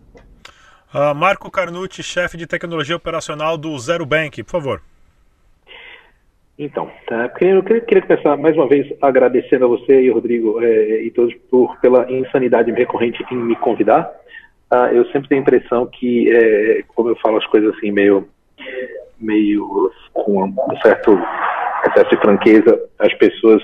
Uh, 0.96 1.14
Marco 1.14 1.52
Carnucci, 1.52 2.02
chefe 2.02 2.38
de 2.38 2.48
tecnologia 2.48 2.96
operacional 2.96 3.58
do 3.58 3.78
Zero 3.78 4.06
Bank, 4.06 4.42
por 4.44 4.52
favor. 4.52 4.82
Então, 6.58 6.90
tá, 7.06 7.30
eu 7.42 7.62
queria, 7.62 8.02
começar 8.02 8.38
mais 8.38 8.56
uma 8.56 8.66
vez 8.66 8.88
agradecendo 9.02 9.66
a 9.66 9.68
você 9.68 10.04
e 10.04 10.10
Rodrigo 10.10 10.64
é, 10.64 11.04
e 11.04 11.12
todos 11.12 11.36
por, 11.52 11.78
pela 11.82 12.10
insanidade 12.10 12.72
recorrente 12.72 13.26
em 13.30 13.36
me 13.36 13.58
convidar. 13.58 14.10
Uh, 14.72 14.96
eu 14.96 15.06
sempre 15.12 15.28
tenho 15.28 15.42
a 15.42 15.42
impressão 15.42 15.86
que, 15.86 16.34
é, 16.34 16.84
como 16.96 17.10
eu 17.10 17.18
falo 17.18 17.40
as 17.40 17.48
coisas 17.48 17.76
assim, 17.76 17.92
meio, 17.92 18.30
meio 19.20 19.92
com 20.14 20.46
um 20.46 20.78
certo 20.82 21.20
excesso 21.90 22.10
de 22.10 22.22
franqueza, 22.22 22.82
as 23.00 23.14
pessoas 23.16 23.62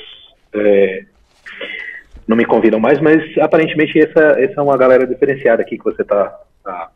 é, 0.53 1.05
não 2.27 2.35
me 2.35 2.43
convidam 2.43 2.77
mais, 2.77 2.99
mas 2.99 3.23
aparentemente 3.37 3.97
essa, 3.97 4.37
essa 4.37 4.59
é 4.59 4.61
uma 4.61 4.77
galera 4.77 5.07
diferenciada 5.07 5.61
aqui 5.61 5.77
que 5.77 5.83
você 5.85 6.01
está 6.01 6.25
tá, 6.25 6.41
tá, 6.63 6.91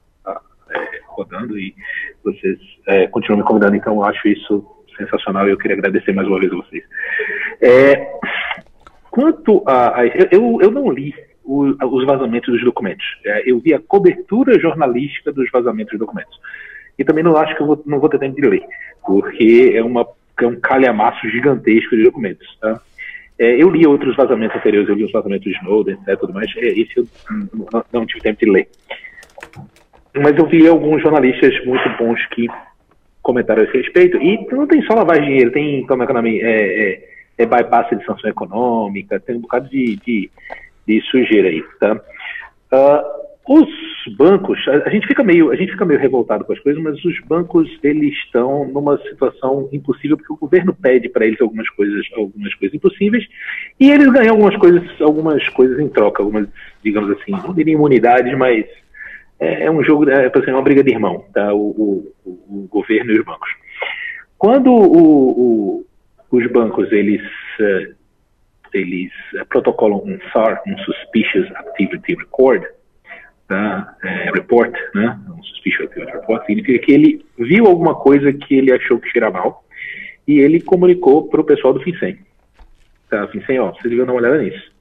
rodando 1.16 1.58
e 1.58 1.74
vocês 2.24 2.60
é, 2.88 3.08
continuam 3.08 3.40
me 3.40 3.48
convidando, 3.48 3.76
então 3.76 3.96
eu 3.96 4.04
acho 4.04 4.28
isso 4.28 4.66
sensacional 4.98 5.48
e 5.48 5.52
eu 5.52 5.58
queria 5.58 5.78
agradecer 5.78 6.14
mais 6.14 6.28
uma 6.28 6.40
vez 6.40 6.52
a 6.52 6.56
vocês. 6.56 6.84
É, 7.62 8.08
quanto 9.12 9.64
a. 9.66 10.00
a 10.00 10.08
eu, 10.08 10.60
eu 10.62 10.72
não 10.72 10.92
li 10.92 11.14
o, 11.44 11.64
os 11.64 12.06
vazamentos 12.06 12.54
dos 12.54 12.64
documentos, 12.64 13.06
é, 13.26 13.50
eu 13.50 13.60
vi 13.60 13.74
a 13.74 13.80
cobertura 13.80 14.60
jornalística 14.60 15.32
dos 15.32 15.50
vazamentos 15.52 15.92
dos 15.92 16.00
documentos. 16.00 16.40
E 16.98 17.04
também 17.04 17.24
não 17.24 17.36
acho 17.36 17.56
que 17.56 17.62
eu 17.62 17.68
vou, 17.68 17.84
não 17.86 18.00
vou 18.00 18.10
ter 18.10 18.20
tempo 18.20 18.40
de 18.40 18.48
ler, 18.48 18.64
porque 19.06 19.74
é 19.76 19.84
uma 19.84 20.08
é 20.44 20.48
um 20.48 20.60
calhamaço 20.60 21.30
gigantesco 21.30 21.96
de 21.96 22.04
documentos. 22.04 22.58
Tá? 22.60 22.82
É, 23.38 23.62
eu 23.62 23.70
li 23.70 23.86
outros 23.86 24.16
vazamentos 24.16 24.56
anteriores, 24.58 24.90
eu 24.90 24.96
li 24.96 25.04
os 25.04 25.12
vazamentos 25.12 25.46
de 25.46 25.58
Snowden, 25.58 25.96
etc, 25.96 26.20
tudo 26.20 26.34
mais. 26.34 26.52
É, 26.58 26.68
esse 26.68 26.98
eu 26.98 27.08
não, 27.54 27.84
não, 27.92 28.06
tive 28.06 28.22
tempo 28.22 28.40
de 28.40 28.50
ler. 28.50 28.68
Mas 30.22 30.38
eu 30.38 30.48
vi 30.48 30.68
alguns 30.68 31.02
jornalistas 31.02 31.54
muito 31.66 31.90
bons 31.98 32.26
que 32.28 32.48
comentaram 33.26 33.64
a 33.64 33.66
esse 33.66 33.78
respeito. 33.78 34.18
E 34.18 34.46
não 34.52 34.68
tem 34.68 34.82
só 34.84 34.94
lavagem 34.94 35.24
de 35.24 35.30
dinheiro, 35.30 35.52
tem, 35.52 35.86
como 35.88 36.04
é 36.04 36.06
que 36.06 36.12
é 36.12 36.16
nome? 36.16 36.42
É, 36.42 36.94
é, 36.94 37.10
é 37.40 37.46
bypass 37.46 37.90
de 37.90 38.06
sanção 38.06 38.30
econômica, 38.30 39.20
tem 39.20 39.36
um 39.36 39.42
bocado 39.42 39.68
de, 39.68 39.96
de, 39.98 40.30
de 40.88 41.02
sujeira 41.10 41.50
aí, 41.50 41.64
tá? 41.80 42.00
Uh, 42.72 43.26
os 43.48 43.68
bancos, 44.18 44.60
a, 44.68 44.90
gente 44.90 45.08
fica 45.08 45.24
meio, 45.24 45.52
a 45.52 45.56
gente 45.56 45.72
fica 45.72 45.86
meio 45.86 46.00
revoltado 46.00 46.44
com 46.46 46.54
as 46.54 46.60
coisas, 46.60 46.82
mas 46.82 47.04
os 47.06 47.20
bancos 47.28 47.70
eles 47.84 48.14
estão 48.26 48.68
numa 48.68 48.98
situação 49.04 49.70
impossível 49.72 50.18
porque 50.18 50.34
o 50.34 50.38
governo 50.38 50.74
pede 50.74 51.10
para 51.10 51.26
eles 51.26 51.40
algumas 51.40 51.70
coisas, 51.70 52.06
algumas 52.16 52.54
coisas 52.56 52.76
impossíveis, 52.76 53.24
e 53.80 53.92
eles 53.92 54.12
ganham 54.12 54.32
algumas 54.32 54.56
coisas, 54.58 54.84
algumas 55.00 55.48
coisas 55.50 55.80
em 55.80 55.88
troca, 55.88 56.24
algumas, 56.24 56.48
digamos 56.84 57.12
assim, 57.12 57.32
não 57.32 57.54
diria 57.54 57.74
imunidades, 57.74 58.36
mas 58.36 58.66
é, 59.40 59.66
é 59.66 59.72
um 59.72 59.84
jogo, 59.84 60.10
é, 60.10 60.26
é 60.26 60.52
uma 60.52 60.62
briga 60.62 60.84
de 60.84 60.92
irmão, 60.92 61.26
tá? 61.34 61.54
O, 61.54 62.14
o, 62.26 62.32
o 62.50 62.68
governo 62.70 63.12
e 63.12 63.20
os 63.20 63.26
bancos. 63.26 63.50
Quando 64.38 64.72
o, 64.72 65.86
os 66.32 66.52
bancos 66.52 66.92
eles 66.92 67.22
uh, 67.60 67.96
eles 68.74 69.12
protocolam 69.50 70.02
um 70.04 70.20
SAR, 70.32 70.62
um 70.68 70.78
Suspicious 70.80 71.50
Activity 71.56 72.16
Record, 72.16 72.64
tá? 73.48 73.96
é, 74.04 74.32
report, 74.32 74.74
né? 74.94 75.18
um 75.30 75.44
suspicious 75.44 75.90
report, 75.96 76.46
significa 76.46 76.86
que 76.86 76.92
ele 76.92 77.26
viu 77.38 77.68
alguma 77.68 77.96
coisa 77.96 78.34
que 78.34 78.56
ele 78.56 78.72
achou 78.74 79.00
que 79.00 79.10
cheira 79.10 79.32
mal 79.32 79.64
e 80.28 80.40
ele 80.40 80.62
comunicou 80.62 81.28
para 81.28 81.42
o 81.42 81.46
pessoal 81.46 81.74
do 81.74 81.82
FinCEN. 81.82 82.18
Tá, 83.10 83.28
FinCEN, 83.28 83.60
ó, 83.60 83.72
vocês 83.72 83.84
deviam 83.84 84.06
dar 84.06 84.14
uma 84.14 84.22
olhada 84.22 84.42
nisso. 84.42 84.72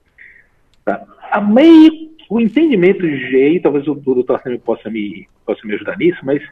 Tá? 0.84 1.04
A 1.30 1.40
meio, 1.40 2.03
o 2.28 2.40
entendimento 2.40 3.00
de 3.00 3.36
aí, 3.36 3.60
talvez 3.60 3.86
o, 3.86 3.92
o 3.92 3.94
doutor 3.96 4.40
possa 4.64 4.90
me, 4.90 5.28
possa 5.44 5.60
me 5.66 5.74
ajudar 5.74 5.96
nisso, 5.96 6.20
mas 6.22 6.42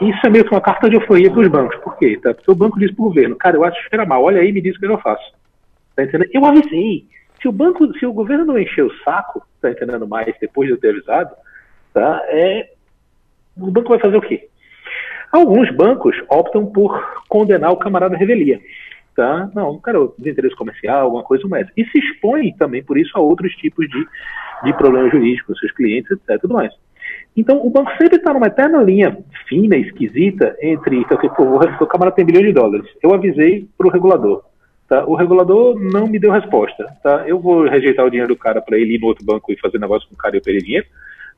isso 0.00 0.26
é 0.26 0.30
meio 0.30 0.44
que 0.44 0.52
uma 0.52 0.60
carta 0.60 0.88
de 0.88 0.96
euforia 0.96 1.30
para 1.30 1.40
os 1.40 1.48
bancos. 1.48 1.76
Por 1.76 1.96
quê? 1.96 2.18
Tá? 2.22 2.34
Porque 2.34 2.50
o 2.50 2.54
banco 2.54 2.78
diz 2.78 2.90
para 2.92 3.02
o 3.02 3.08
governo, 3.08 3.36
cara, 3.36 3.56
eu 3.56 3.64
acho 3.64 3.82
que 3.82 3.88
cheira 3.90 4.04
mal, 4.04 4.22
olha 4.22 4.40
aí 4.40 4.52
me 4.52 4.60
diz 4.60 4.76
o 4.76 4.80
que 4.80 4.86
eu 4.86 4.98
faço. 4.98 5.32
Tá 5.94 6.02
entendendo? 6.02 6.30
Eu 6.32 6.44
avisei. 6.44 7.06
Se 7.40 7.48
o 7.48 7.52
banco, 7.52 7.92
se 7.98 8.06
o 8.06 8.12
governo 8.12 8.44
não 8.44 8.58
encher 8.58 8.84
o 8.84 8.94
saco, 9.04 9.46
tá 9.60 9.70
entendendo 9.70 10.06
mais 10.08 10.34
depois 10.40 10.66
de 10.66 10.74
eu 10.74 10.80
ter 10.80 10.90
avisado, 10.90 11.34
tá? 11.92 12.22
É, 12.28 12.70
o 13.56 13.70
banco 13.70 13.90
vai 13.90 13.98
fazer 13.98 14.16
o 14.16 14.22
quê? 14.22 14.48
Alguns 15.30 15.70
bancos 15.74 16.16
optam 16.28 16.66
por 16.66 17.22
condenar 17.28 17.72
o 17.72 17.76
camarada 17.76 18.16
revelia. 18.16 18.60
Tá? 19.14 19.48
Não, 19.54 19.78
cara, 19.78 19.98
desinteresse 20.18 20.56
comercial, 20.56 21.04
alguma 21.04 21.22
coisa 21.22 21.46
mais. 21.46 21.68
E 21.76 21.84
se 21.84 21.98
expõe 21.98 22.52
também, 22.54 22.82
por 22.82 22.98
isso, 22.98 23.16
a 23.16 23.20
outros 23.20 23.52
tipos 23.54 23.88
de, 23.88 24.06
de 24.64 24.72
problemas 24.76 25.12
jurídicos, 25.12 25.58
seus 25.60 25.72
clientes, 25.72 26.10
etc. 26.10 26.40
Tudo 26.40 26.54
mais. 26.54 26.72
Então, 27.36 27.64
o 27.64 27.70
banco 27.70 27.90
sempre 27.98 28.16
está 28.16 28.32
numa 28.32 28.46
eterna 28.46 28.82
linha 28.82 29.18
fina, 29.48 29.76
esquisita, 29.76 30.56
entre. 30.60 30.96
Então, 30.96 31.16
pô, 31.18 31.56
o 31.56 31.86
camarada 31.86 32.16
tem 32.16 32.24
bilhão 32.24 32.42
de 32.42 32.52
dólares. 32.52 32.88
Eu 33.02 33.12
avisei 33.12 33.68
para 33.76 33.86
o 33.86 33.90
regulador. 33.90 34.42
Tá? 34.88 35.04
O 35.04 35.14
regulador 35.14 35.78
não 35.80 36.06
me 36.06 36.18
deu 36.18 36.30
resposta. 36.30 36.84
Tá? 37.02 37.24
Eu 37.26 37.40
vou 37.40 37.64
rejeitar 37.64 38.04
o 38.04 38.10
dinheiro 38.10 38.34
do 38.34 38.38
cara 38.38 38.60
para 38.60 38.78
ele 38.78 38.94
ir 38.94 39.00
no 39.00 39.06
outro 39.06 39.24
banco 39.24 39.52
e 39.52 39.58
fazer 39.58 39.78
negócio 39.78 40.08
com 40.08 40.14
o 40.14 40.18
cara 40.18 40.36
e 40.36 40.38
eu 40.38 40.42
perder 40.42 40.62
dinheiro. 40.62 40.86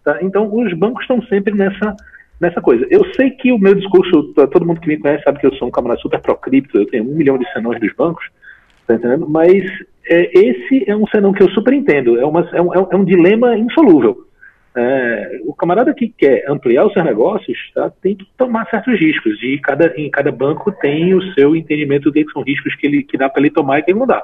Tá? 0.05 0.19
Então, 0.23 0.53
os 0.55 0.73
bancos 0.75 1.03
estão 1.03 1.23
sempre 1.23 1.55
nessa, 1.55 1.97
nessa 2.41 2.61
coisa. 2.61 2.87
Eu 2.91 3.05
sei 3.15 3.31
que 3.31 3.53
o 3.53 3.59
meu 3.59 3.75
discurso, 3.75 4.33
todo 4.35 4.67
mundo 4.67 4.81
que 4.81 4.89
me 4.89 4.99
conhece 4.99 5.25
sabe 5.25 5.39
que 5.39 5.47
eu 5.47 5.55
sou 5.55 5.69
um 5.69 5.71
camarada 5.71 6.01
super 6.01 6.21
pró-cripto, 6.21 6.79
eu 6.79 6.87
tenho 6.87 7.05
um 7.05 7.15
milhão 7.15 7.39
de 7.39 7.51
senões 7.53 7.81
dos 7.81 7.93
bancos, 7.95 8.25
tá 8.87 8.95
entendendo? 8.95 9.29
Mas 9.29 9.65
é, 10.09 10.39
esse 10.39 10.89
é 10.89 10.97
um 10.97 11.07
senão 11.07 11.33
que 11.33 11.43
eu 11.43 11.51
super 11.51 11.73
entendo. 11.73 12.19
É, 12.19 12.25
uma, 12.25 12.49
é, 12.53 12.61
um, 12.61 12.73
é 12.73 12.97
um 12.97 13.05
dilema 13.05 13.57
insolúvel. 13.57 14.27
É, 14.79 15.41
o 15.47 15.55
camarada 15.55 15.95
que 15.95 16.09
quer 16.09 16.45
ampliar 16.51 16.85
os 16.85 16.93
seus 16.93 17.05
negócios 17.05 17.59
tá, 17.75 17.91
tem 18.03 18.15
que 18.15 18.27
tomar 18.37 18.69
certos 18.69 19.01
riscos 19.01 19.43
e 19.43 19.59
cada, 19.59 19.95
em 19.97 20.11
cada 20.11 20.31
banco 20.31 20.71
tem 20.71 21.15
o 21.15 21.33
seu 21.33 21.57
entendimento 21.57 22.13
de 22.13 22.23
que 22.23 22.33
são 22.33 22.43
riscos 22.43 22.75
que, 22.75 22.87
ele, 22.87 23.03
que 23.03 23.17
dá 23.17 23.27
para 23.27 23.41
ele 23.41 23.51
tomar 23.51 23.79
e 23.79 23.83
que 23.83 23.91
ele 23.91 23.99
não 23.99 24.07
dá. 24.07 24.23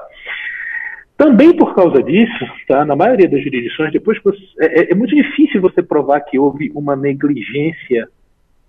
Também 1.23 1.55
por 1.55 1.73
causa 1.73 2.03
disso, 2.03 2.45
tá, 2.67 2.83
na 2.83 2.97
maioria 2.97 3.29
das 3.29 3.41
jurisdições, 3.41 3.93
depois 3.93 4.21
você, 4.21 4.37
é, 4.59 4.81
é, 4.81 4.91
é, 4.91 4.93
muito 4.93 5.15
difícil 5.15 5.61
você 5.61 5.81
provar 5.81 6.19
que 6.19 6.37
houve 6.37 6.69
uma 6.75 6.97
negligência 6.97 8.09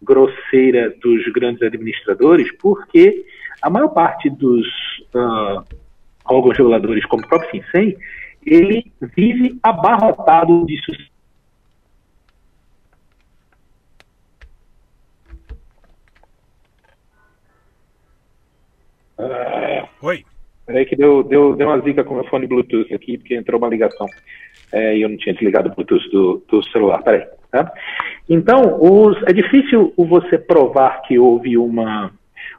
grosseira 0.00 0.94
dos 1.02 1.24
grandes 1.32 1.60
administradores, 1.62 2.56
porque 2.58 3.26
a 3.60 3.68
maior 3.68 3.88
parte 3.88 4.30
dos 4.30 4.64
uh, 5.16 5.64
órgãos 6.24 6.56
reguladores, 6.56 7.04
como 7.06 7.24
o 7.24 7.28
próprio 7.28 7.50
FinCEN, 7.50 7.96
ele 8.46 8.84
vive 9.16 9.58
abarrotado 9.60 10.64
de 10.64 10.80
Oi. 20.00 20.24
Peraí 20.66 20.86
que 20.86 20.96
deu, 20.96 21.22
deu, 21.22 21.54
deu 21.54 21.68
uma 21.68 21.80
zica 21.80 22.02
com 22.02 22.14
o 22.14 22.16
meu 22.16 22.24
fone 22.24 22.46
Bluetooth 22.46 22.92
aqui, 22.94 23.18
porque 23.18 23.34
entrou 23.34 23.58
uma 23.58 23.68
ligação. 23.68 24.06
É, 24.72 24.96
e 24.96 25.02
eu 25.02 25.08
não 25.08 25.16
tinha 25.16 25.34
desligado 25.34 25.68
o 25.68 25.74
Bluetooth 25.74 26.08
do, 26.10 26.42
do 26.48 26.62
celular. 26.70 27.02
Peraí. 27.02 27.26
Tá? 27.50 27.70
Então, 28.28 28.78
os, 28.80 29.22
é 29.24 29.32
difícil 29.32 29.92
você 29.96 30.38
provar 30.38 31.02
que 31.02 31.18
houve 31.18 31.56
uma, 31.58 32.10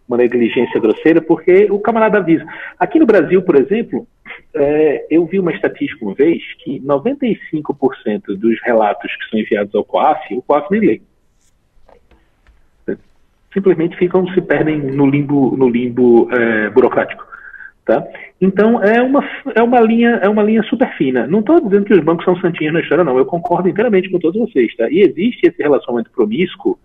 uma 0.08 0.18
negligência 0.18 0.80
grosseira, 0.80 1.22
porque 1.22 1.68
o 1.70 1.80
camarada 1.80 2.20
avisa. 2.20 2.46
Aqui 2.80 3.00
no 3.00 3.06
Brasil, 3.06 3.42
por 3.42 3.56
exemplo, 3.56 4.08
é, 4.54 5.08
eu 5.10 5.26
vi 5.26 5.40
uma 5.40 5.52
estatística 5.52 6.06
uma 6.06 6.14
vez 6.14 6.42
que 6.64 6.80
95% 6.80 8.38
dos 8.38 8.62
relatos 8.64 9.12
que 9.16 9.30
são 9.30 9.40
enviados 9.40 9.74
ao 9.74 9.84
COAF, 9.84 10.36
o 10.36 10.42
COAF 10.44 10.72
nem 10.72 10.82
lê 10.82 11.02
simplesmente 13.56 13.96
ficam, 13.96 14.28
se 14.34 14.42
perdem 14.42 14.78
no 14.78 15.08
limbo, 15.08 15.56
no 15.56 15.70
limbo 15.70 16.30
é, 16.30 16.70
burocrático. 16.70 17.26
Tá? 17.86 18.04
Então 18.42 18.82
é 18.84 19.00
uma, 19.00 19.24
é 19.54 19.62
uma 19.62 19.80
linha 19.80 20.20
é 20.22 20.28
uma 20.28 20.42
linha 20.42 20.64
super 20.64 20.92
fina. 20.98 21.28
Não 21.28 21.40
estou 21.40 21.62
dizendo 21.62 21.86
que 21.86 21.94
os 21.94 22.04
bancos 22.04 22.26
são 22.26 22.36
santinhos 22.38 22.74
na 22.74 22.80
história, 22.80 23.04
não. 23.04 23.18
Eu 23.18 23.26
concordo 23.26 23.70
inteiramente 23.70 24.10
com 24.10 24.18
todos 24.18 24.42
vocês. 24.42 24.76
Tá? 24.76 24.90
E 24.90 25.02
existe 25.02 25.46
esse 25.46 25.62
relacionamento 25.62 26.10
promíscuo 26.10 26.80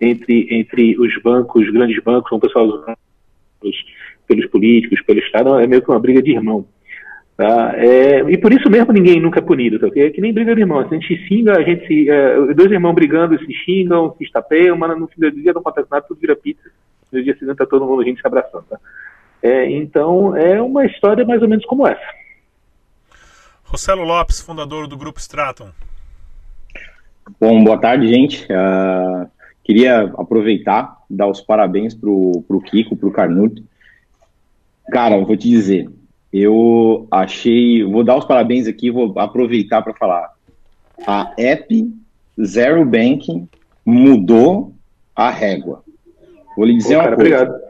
entre, 0.00 0.48
entre 0.50 0.98
os 0.98 1.14
bancos, 1.22 1.62
os 1.62 1.70
grandes 1.70 2.02
bancos, 2.02 2.32
o 2.32 2.40
pessoal 2.40 2.84
pelos 4.26 4.46
políticos, 4.46 5.00
pelo 5.02 5.20
Estado, 5.20 5.58
é 5.58 5.66
meio 5.66 5.82
que 5.82 5.90
uma 5.90 6.00
briga 6.00 6.22
de 6.22 6.32
irmão. 6.32 6.66
Tá? 7.36 7.74
É, 7.76 8.20
e 8.20 8.38
por 8.38 8.50
isso 8.50 8.70
mesmo 8.70 8.94
ninguém 8.94 9.20
nunca 9.20 9.40
é 9.40 9.42
punido, 9.42 9.78
tá? 9.78 9.88
é 9.94 10.08
que 10.08 10.22
nem 10.22 10.32
briga 10.32 10.54
de 10.54 10.62
irmão. 10.62 10.80
A 10.80 10.84
gente 10.84 11.06
se 11.06 11.16
xinga, 11.26 11.52
a 11.56 11.62
gente 11.62 11.86
se, 11.86 12.08
é, 12.08 12.54
dois 12.54 12.72
irmãos 12.72 12.94
brigando, 12.94 13.38
se 13.38 13.52
xingam, 13.52 14.14
se 14.16 14.24
estapeiam, 14.24 14.76
mas 14.76 14.98
no 14.98 15.06
fim 15.06 15.20
do 15.20 15.30
dia 15.30 15.52
não 15.52 15.60
acontece 15.60 15.88
nada, 15.90 16.06
tudo 16.08 16.18
vira 16.18 16.34
pizza. 16.34 16.70
No 17.12 17.22
dia 17.22 17.36
seguinte 17.38 17.58
tá 17.58 17.66
todo 17.66 17.84
mundo 17.84 18.00
a 18.00 18.04
gente 18.04 18.20
se 18.20 18.26
abraçando. 18.26 18.64
Tá? 18.70 18.78
É, 19.42 19.70
então 19.70 20.36
é 20.36 20.60
uma 20.60 20.84
história 20.86 21.24
mais 21.24 21.42
ou 21.42 21.48
menos 21.48 21.64
como 21.64 21.86
essa. 21.86 22.16
Rossello 23.64 24.04
Lopes, 24.04 24.40
fundador 24.40 24.86
do 24.86 24.96
Grupo 24.96 25.18
Straton. 25.18 25.70
Bom, 27.40 27.64
boa 27.64 27.78
tarde, 27.78 28.06
gente. 28.06 28.44
Uh, 28.44 29.28
queria 29.64 30.12
aproveitar, 30.16 30.98
dar 31.10 31.26
os 31.26 31.40
parabéns 31.40 31.92
pro, 31.94 32.44
pro 32.46 32.60
Kiko, 32.60 32.96
pro 32.96 33.10
Carnuto. 33.10 33.62
Cara, 34.90 35.16
eu 35.16 35.26
vou 35.26 35.36
te 35.36 35.48
dizer, 35.48 35.90
eu 36.32 37.08
achei, 37.10 37.82
vou 37.82 38.04
dar 38.04 38.16
os 38.16 38.24
parabéns 38.24 38.68
aqui, 38.68 38.90
vou 38.90 39.18
aproveitar 39.18 39.82
para 39.82 39.94
falar. 39.94 40.32
A 41.04 41.32
app 41.36 41.92
Zero 42.42 42.84
Banking 42.84 43.48
mudou 43.84 44.72
a 45.14 45.30
régua. 45.30 45.82
Vou 46.56 46.64
lhe 46.64 46.76
dizer 46.76 46.94
Pô, 46.94 47.00
uma 47.00 47.16
coisa. 47.16 47.42
Obrigado. 47.42 47.66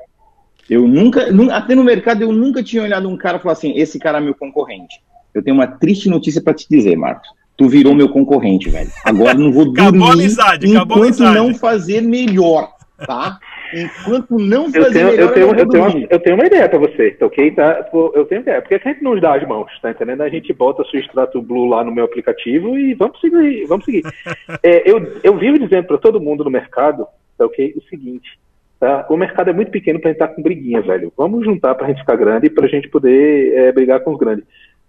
Eu 0.69 0.87
nunca, 0.87 1.27
até 1.53 1.75
no 1.75 1.85
mercado, 1.85 2.23
eu 2.23 2.33
nunca 2.33 2.63
tinha 2.63 2.83
olhado 2.83 3.09
um 3.09 3.17
cara 3.17 3.39
e 3.39 3.41
falar 3.41 3.53
assim: 3.53 3.73
esse 3.77 3.99
cara 3.99 4.19
é 4.19 4.21
meu 4.21 4.35
concorrente. 4.35 5.01
Eu 5.35 5.43
tenho 5.43 5.55
uma 5.55 5.67
triste 5.67 6.09
notícia 6.09 6.43
para 6.43 6.55
te 6.55 6.67
dizer, 6.69 6.97
Marcos. 6.97 7.29
Tu 7.57 7.69
virou 7.69 7.95
meu 7.95 8.09
concorrente, 8.09 8.69
velho. 8.69 8.91
Agora 9.05 9.35
não 9.35 9.51
vou 9.51 9.65
dormir 9.65 9.81
acabou 9.89 10.09
a 10.09 10.13
amizade, 10.13 10.69
enquanto 10.69 10.93
amizade. 10.93 11.35
não 11.35 11.55
fazer 11.55 12.03
melhor, 12.03 12.71
tá? 13.07 13.39
Enquanto 13.75 14.39
não 14.39 14.71
fazer 14.71 14.79
eu 14.79 14.93
tenho, 14.93 15.07
melhor, 15.07 15.21
eu 15.21 15.35
tenho, 15.35 15.59
eu, 15.59 15.69
tenho 15.69 15.85
uma, 15.85 16.07
eu 16.11 16.21
tenho 16.21 16.37
uma 16.37 16.47
ideia 16.47 16.69
para 16.69 16.79
você, 16.79 17.11
tá 17.13 17.27
ok? 17.27 17.51
Tá? 17.53 17.89
Eu 17.93 18.25
tenho 18.27 18.43
ideia. 18.43 18.61
Porque 18.61 18.75
a 18.75 18.79
gente 18.79 19.03
não 19.03 19.19
dá 19.19 19.37
as 19.37 19.47
mãos, 19.49 19.71
tá 19.81 19.91
entendendo? 19.91 20.23
A 20.23 20.29
gente 20.29 20.53
bota 20.53 20.83
o 20.83 20.97
extrato 20.97 21.43
blue 21.43 21.67
lá 21.67 21.83
no 21.83 21.93
meu 21.93 22.05
aplicativo 22.05 22.79
e 22.79 22.95
vamos 22.95 23.21
seguir. 23.21 23.67
Vamos 23.67 23.85
seguir. 23.85 24.05
é, 24.63 24.89
eu, 24.91 25.21
eu 25.23 25.37
vivo 25.37 25.59
dizendo 25.59 25.87
para 25.87 25.99
todo 25.99 26.21
mundo 26.21 26.45
no 26.45 26.51
mercado, 26.51 27.07
tá 27.37 27.45
ok? 27.47 27.75
O 27.77 27.83
seguinte. 27.89 28.39
Tá? 28.79 29.07
O 29.09 29.17
mercado 29.17 29.49
é 29.49 29.53
muito 29.53 29.71
pequeno 29.71 29.99
para 29.99 30.11
gente 30.11 30.17
estar 30.17 30.29
tá 30.29 30.35
com 30.35 30.43
briguinha, 30.43 30.83
velho. 30.83 31.13
Vamos 31.17 31.45
juntar 31.45 31.75
para 31.75 31.87
a 31.87 31.89
gente 31.89 32.01
ficar 32.01 32.17
grande 32.17 32.47
e 32.47 32.51
para 32.51 32.67
a 32.67 32.69
gente 32.69 32.89
poder 32.89 33.55
é, 33.57 33.73
brigar 33.73 34.01
com 34.01 34.13
os 34.13 34.19
grandes. 34.19 34.45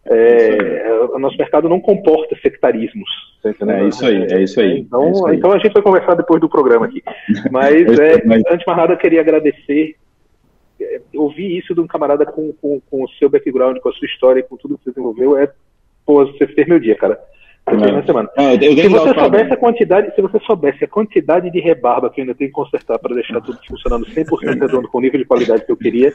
É, 0.09 0.89
o 1.13 1.19
nosso 1.19 1.37
mercado 1.37 1.67
não 1.67 1.81
comporta 1.81 2.35
sectarismos. 2.41 3.09
Tá 3.43 3.49
é 3.49 3.87
isso 3.87 4.05
aí, 4.05 4.23
é 4.23 4.41
isso 4.41 4.59
aí. 4.59 4.79
Então, 4.79 5.03
é 5.03 5.11
isso 5.11 5.25
aí. 5.27 5.37
então 5.37 5.51
a 5.51 5.57
gente 5.57 5.73
vai 5.73 5.83
conversar 5.83 6.15
depois 6.15 6.39
do 6.39 6.49
programa 6.49 6.85
aqui. 6.85 7.01
Mas, 7.51 7.99
é, 7.99 8.23
mas... 8.25 8.43
antes 8.47 8.59
de 8.59 8.65
mais 8.67 8.77
nada, 8.77 8.93
eu 8.93 8.97
queria 8.97 9.21
agradecer. 9.21 9.95
É, 10.79 11.01
ouvir 11.15 11.57
isso 11.57 11.73
de 11.73 11.81
um 11.81 11.87
camarada 11.87 12.25
com, 12.25 12.53
com, 12.53 12.79
com, 12.79 13.03
o 13.03 13.09
seu 13.17 13.29
background, 13.29 13.77
com 13.79 13.89
a 13.89 13.93
sua 13.93 14.05
história, 14.05 14.43
com 14.43 14.55
tudo 14.55 14.77
que 14.77 14.83
você 14.83 14.91
desenvolveu, 14.91 15.35
é, 15.35 15.51
pô, 16.05 16.23
você 16.23 16.45
fez 16.45 16.67
meu 16.67 16.79
dia, 16.79 16.95
cara. 16.95 17.19
Semana. 18.05 18.29
É, 18.37 18.55
eu, 18.55 18.71
eu 18.71 18.77
se 18.77 18.87
você 18.87 19.13
soubesse 19.13 19.53
a 19.53 19.57
quantidade, 19.57 20.15
se 20.15 20.21
você 20.21 20.39
soubesse 20.45 20.85
a 20.85 20.87
quantidade 20.87 21.51
de 21.51 21.59
rebarba 21.59 22.09
que 22.09 22.21
eu 22.21 22.23
ainda 22.23 22.33
tenho 22.33 22.49
que 22.49 22.55
consertar 22.55 22.97
para 22.97 23.13
deixar 23.13 23.41
tudo 23.41 23.59
funcionando 23.67 24.05
100% 24.05 24.59
redondo 24.59 24.87
com 24.87 24.97
o 24.99 25.01
nível 25.01 25.19
de 25.19 25.25
qualidade 25.25 25.65
que 25.65 25.71
eu 25.71 25.75
queria, 25.75 26.13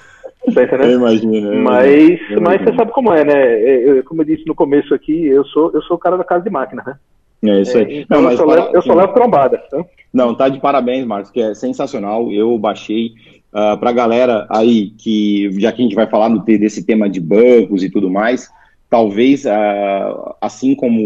tá 0.55 0.63
entendendo? 0.63 0.85
Eu 0.85 0.99
imagino. 0.99 1.53
Eu 1.53 1.63
mas, 1.63 2.21
eu 2.31 2.41
mas 2.41 2.63
você 2.63 2.75
sabe 2.75 2.93
como 2.93 3.13
é, 3.13 3.23
né? 3.23 3.35
É, 3.35 3.91
eu, 3.91 4.05
como 4.05 4.23
eu 4.23 4.27
disse 4.27 4.47
no 4.47 4.55
começo 4.55 4.95
aqui, 4.95 5.27
eu 5.27 5.45
sou, 5.45 5.71
eu 5.75 5.83
sou 5.83 5.97
o 5.97 6.01
cara 6.01 6.17
da 6.17 6.25
casa 6.25 6.43
de 6.43 6.51
máquina, 6.51 6.83
né? 6.87 6.97
É 7.45 7.61
isso 7.61 7.77
aí. 7.77 7.85
É, 7.85 8.01
então 8.01 8.23
não, 8.23 8.31
eu, 8.31 8.37
só 8.37 8.47
para... 8.47 8.55
levo, 8.55 8.77
eu 8.77 8.83
só 8.83 8.95
levo 8.95 9.13
trombada. 9.13 9.59
Tá? 9.71 9.85
Não, 10.13 10.35
tá 10.35 10.49
de 10.49 10.59
parabéns, 10.59 11.05
Marcos, 11.05 11.31
que 11.31 11.43
é 11.43 11.55
sensacional. 11.55 12.33
Eu 12.33 12.59
baixei 12.59 13.09
uh, 13.53 13.73
ah, 13.73 13.77
para 13.77 13.91
a 13.91 13.95
galera 13.95 14.47
aí 14.49 14.91
que, 14.91 15.51
já 15.61 15.71
que 15.73 15.83
a 15.83 15.85
gente 15.85 15.95
vai 15.97 16.07
falar 16.07 16.29
no, 16.29 16.41
desse 16.41 16.87
tema 16.87 17.11
de 17.11 17.21
bancos 17.21 17.83
e 17.83 17.91
tudo 17.91 18.09
mais, 18.09 18.49
talvez, 18.93 19.47
uh, 19.47 20.37
assim 20.39 20.75
como 20.75 21.01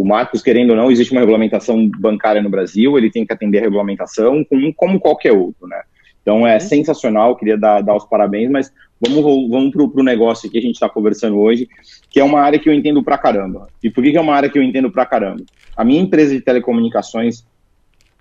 o 0.00 0.04
Marcos, 0.04 0.42
querendo 0.42 0.70
ou 0.70 0.76
não, 0.76 0.92
existe 0.92 1.10
uma 1.10 1.18
regulamentação 1.18 1.90
bancária 1.98 2.40
no 2.40 2.48
Brasil, 2.48 2.96
ele 2.96 3.10
tem 3.10 3.26
que 3.26 3.32
atender 3.32 3.58
a 3.58 3.62
regulamentação 3.62 4.44
como, 4.44 4.72
como 4.72 5.00
qualquer 5.00 5.32
outro, 5.32 5.66
né? 5.66 5.82
Então 6.22 6.46
é 6.46 6.54
uhum. 6.54 6.60
sensacional, 6.60 7.34
queria 7.34 7.58
dar, 7.58 7.80
dar 7.80 7.96
os 7.96 8.04
parabéns, 8.04 8.48
mas 8.48 8.72
vamos, 9.00 9.50
vamos 9.50 9.72
para 9.72 10.00
o 10.00 10.04
negócio 10.04 10.48
que 10.48 10.56
a 10.56 10.60
gente 10.60 10.74
está 10.74 10.88
conversando 10.88 11.36
hoje, 11.36 11.68
que 12.08 12.20
é 12.20 12.22
uma 12.22 12.40
área 12.40 12.60
que 12.60 12.68
eu 12.68 12.72
entendo 12.72 13.02
pra 13.02 13.18
caramba. 13.18 13.66
E 13.82 13.90
por 13.90 14.04
que, 14.04 14.12
que 14.12 14.18
é 14.18 14.20
uma 14.20 14.36
área 14.36 14.48
que 14.48 14.56
eu 14.56 14.62
entendo 14.62 14.88
pra 14.88 15.04
caramba? 15.04 15.42
A 15.76 15.84
minha 15.84 16.00
empresa 16.00 16.32
de 16.32 16.40
telecomunicações 16.40 17.40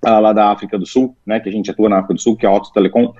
uh, 0.03 0.19
lá 0.19 0.33
da 0.33 0.49
África 0.49 0.79
do 0.79 0.85
Sul, 0.87 1.15
né, 1.23 1.39
que 1.39 1.47
a 1.47 1.51
gente 1.51 1.69
atua 1.69 1.89
na 1.89 1.97
África 1.97 2.15
do 2.15 2.21
Sul, 2.21 2.35
que 2.35 2.47
é 2.47 2.49
a 2.49 2.51
Auto 2.51 2.73
Telecom, 2.73 3.13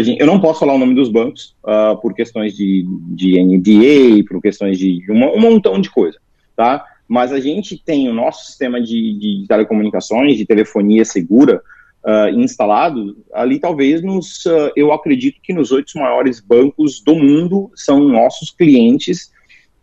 Gente, 0.00 0.20
eu 0.20 0.26
não 0.26 0.40
posso 0.40 0.60
falar 0.60 0.74
o 0.74 0.78
nome 0.78 0.94
dos 0.94 1.08
bancos 1.08 1.54
uh, 1.62 1.96
por 2.00 2.12
questões 2.12 2.56
de, 2.56 2.84
de 3.14 3.40
NDA, 3.40 4.24
por 4.28 4.42
questões 4.42 4.78
de 4.78 5.00
um 5.08 5.40
montão 5.40 5.80
de 5.80 5.88
coisa, 5.90 6.18
tá? 6.56 6.84
Mas 7.08 7.32
a 7.32 7.38
gente 7.38 7.80
tem 7.82 8.08
o 8.08 8.14
nosso 8.14 8.46
sistema 8.46 8.80
de, 8.80 9.16
de 9.16 9.44
telecomunicações, 9.46 10.36
de 10.36 10.44
telefonia 10.44 11.04
segura 11.04 11.62
uh, 12.04 12.28
instalado 12.36 13.16
ali, 13.32 13.60
talvez 13.60 14.02
nos, 14.02 14.44
uh, 14.46 14.72
eu 14.74 14.92
acredito 14.92 15.40
que 15.40 15.52
nos 15.52 15.70
oito 15.70 15.96
maiores 15.98 16.40
bancos 16.40 17.00
do 17.00 17.14
mundo 17.14 17.70
são 17.76 18.00
nossos 18.00 18.50
clientes 18.50 19.30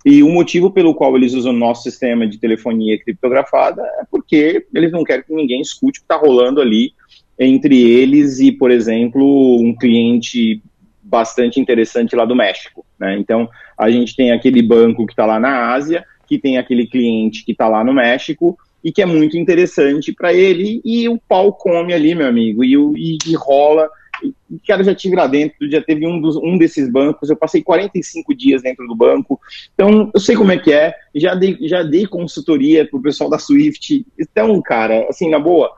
e 0.05 0.21
o 0.21 0.29
motivo 0.29 0.69
pelo 0.69 0.93
qual 0.93 1.15
eles 1.15 1.33
usam 1.33 1.53
nosso 1.53 1.83
sistema 1.83 2.27
de 2.27 2.37
telefonia 2.37 2.99
criptografada 3.01 3.81
é 4.01 4.03
porque 4.11 4.65
eles 4.73 4.91
não 4.91 5.05
querem 5.05 5.23
que 5.23 5.33
ninguém 5.33 5.61
escute 5.61 5.99
o 5.99 6.01
que 6.01 6.05
está 6.05 6.17
rolando 6.17 6.59
ali 6.59 6.91
entre 7.37 7.81
eles 7.81 8.39
e, 8.39 8.51
por 8.51 8.71
exemplo, 8.71 9.59
um 9.59 9.75
cliente 9.75 10.61
bastante 11.01 11.59
interessante 11.59 12.15
lá 12.15 12.25
do 12.25 12.35
México. 12.35 12.85
Né? 12.99 13.17
Então, 13.17 13.49
a 13.77 13.89
gente 13.89 14.15
tem 14.15 14.31
aquele 14.31 14.61
banco 14.61 15.05
que 15.05 15.13
está 15.13 15.25
lá 15.25 15.39
na 15.39 15.73
Ásia, 15.73 16.03
que 16.27 16.39
tem 16.39 16.57
aquele 16.57 16.87
cliente 16.87 17.43
que 17.45 17.51
está 17.51 17.67
lá 17.67 17.83
no 17.83 17.93
México, 17.93 18.57
e 18.83 18.91
que 18.91 19.01
é 19.01 19.05
muito 19.05 19.37
interessante 19.37 20.11
para 20.11 20.33
ele, 20.33 20.81
e 20.83 21.07
o 21.07 21.17
pau 21.17 21.53
come 21.53 21.93
ali, 21.93 22.13
meu 22.13 22.27
amigo, 22.27 22.63
e, 22.63 22.75
e, 22.75 23.17
e 23.27 23.35
rola. 23.35 23.89
E, 24.21 24.33
cara, 24.67 24.83
já 24.83 24.93
tive 24.93 25.15
lá 25.15 25.25
dentro, 25.25 25.69
já 25.69 25.81
teve 25.81 26.05
um, 26.05 26.19
dos, 26.19 26.35
um 26.35 26.57
desses 26.57 26.89
bancos, 26.89 27.29
eu 27.29 27.35
passei 27.35 27.61
45 27.61 28.35
dias 28.35 28.61
dentro 28.61 28.85
do 28.87 28.95
banco, 28.95 29.39
então 29.73 30.11
eu 30.13 30.19
sei 30.19 30.35
como 30.35 30.51
é 30.51 30.57
que 30.57 30.71
é, 30.71 30.93
já 31.15 31.33
dei, 31.33 31.57
já 31.61 31.83
dei 31.83 32.05
consultoria 32.05 32.87
pro 32.87 33.01
pessoal 33.01 33.29
da 33.29 33.39
Swift, 33.39 34.05
então, 34.19 34.61
cara, 34.61 35.05
assim, 35.09 35.29
na 35.29 35.39
boa, 35.39 35.71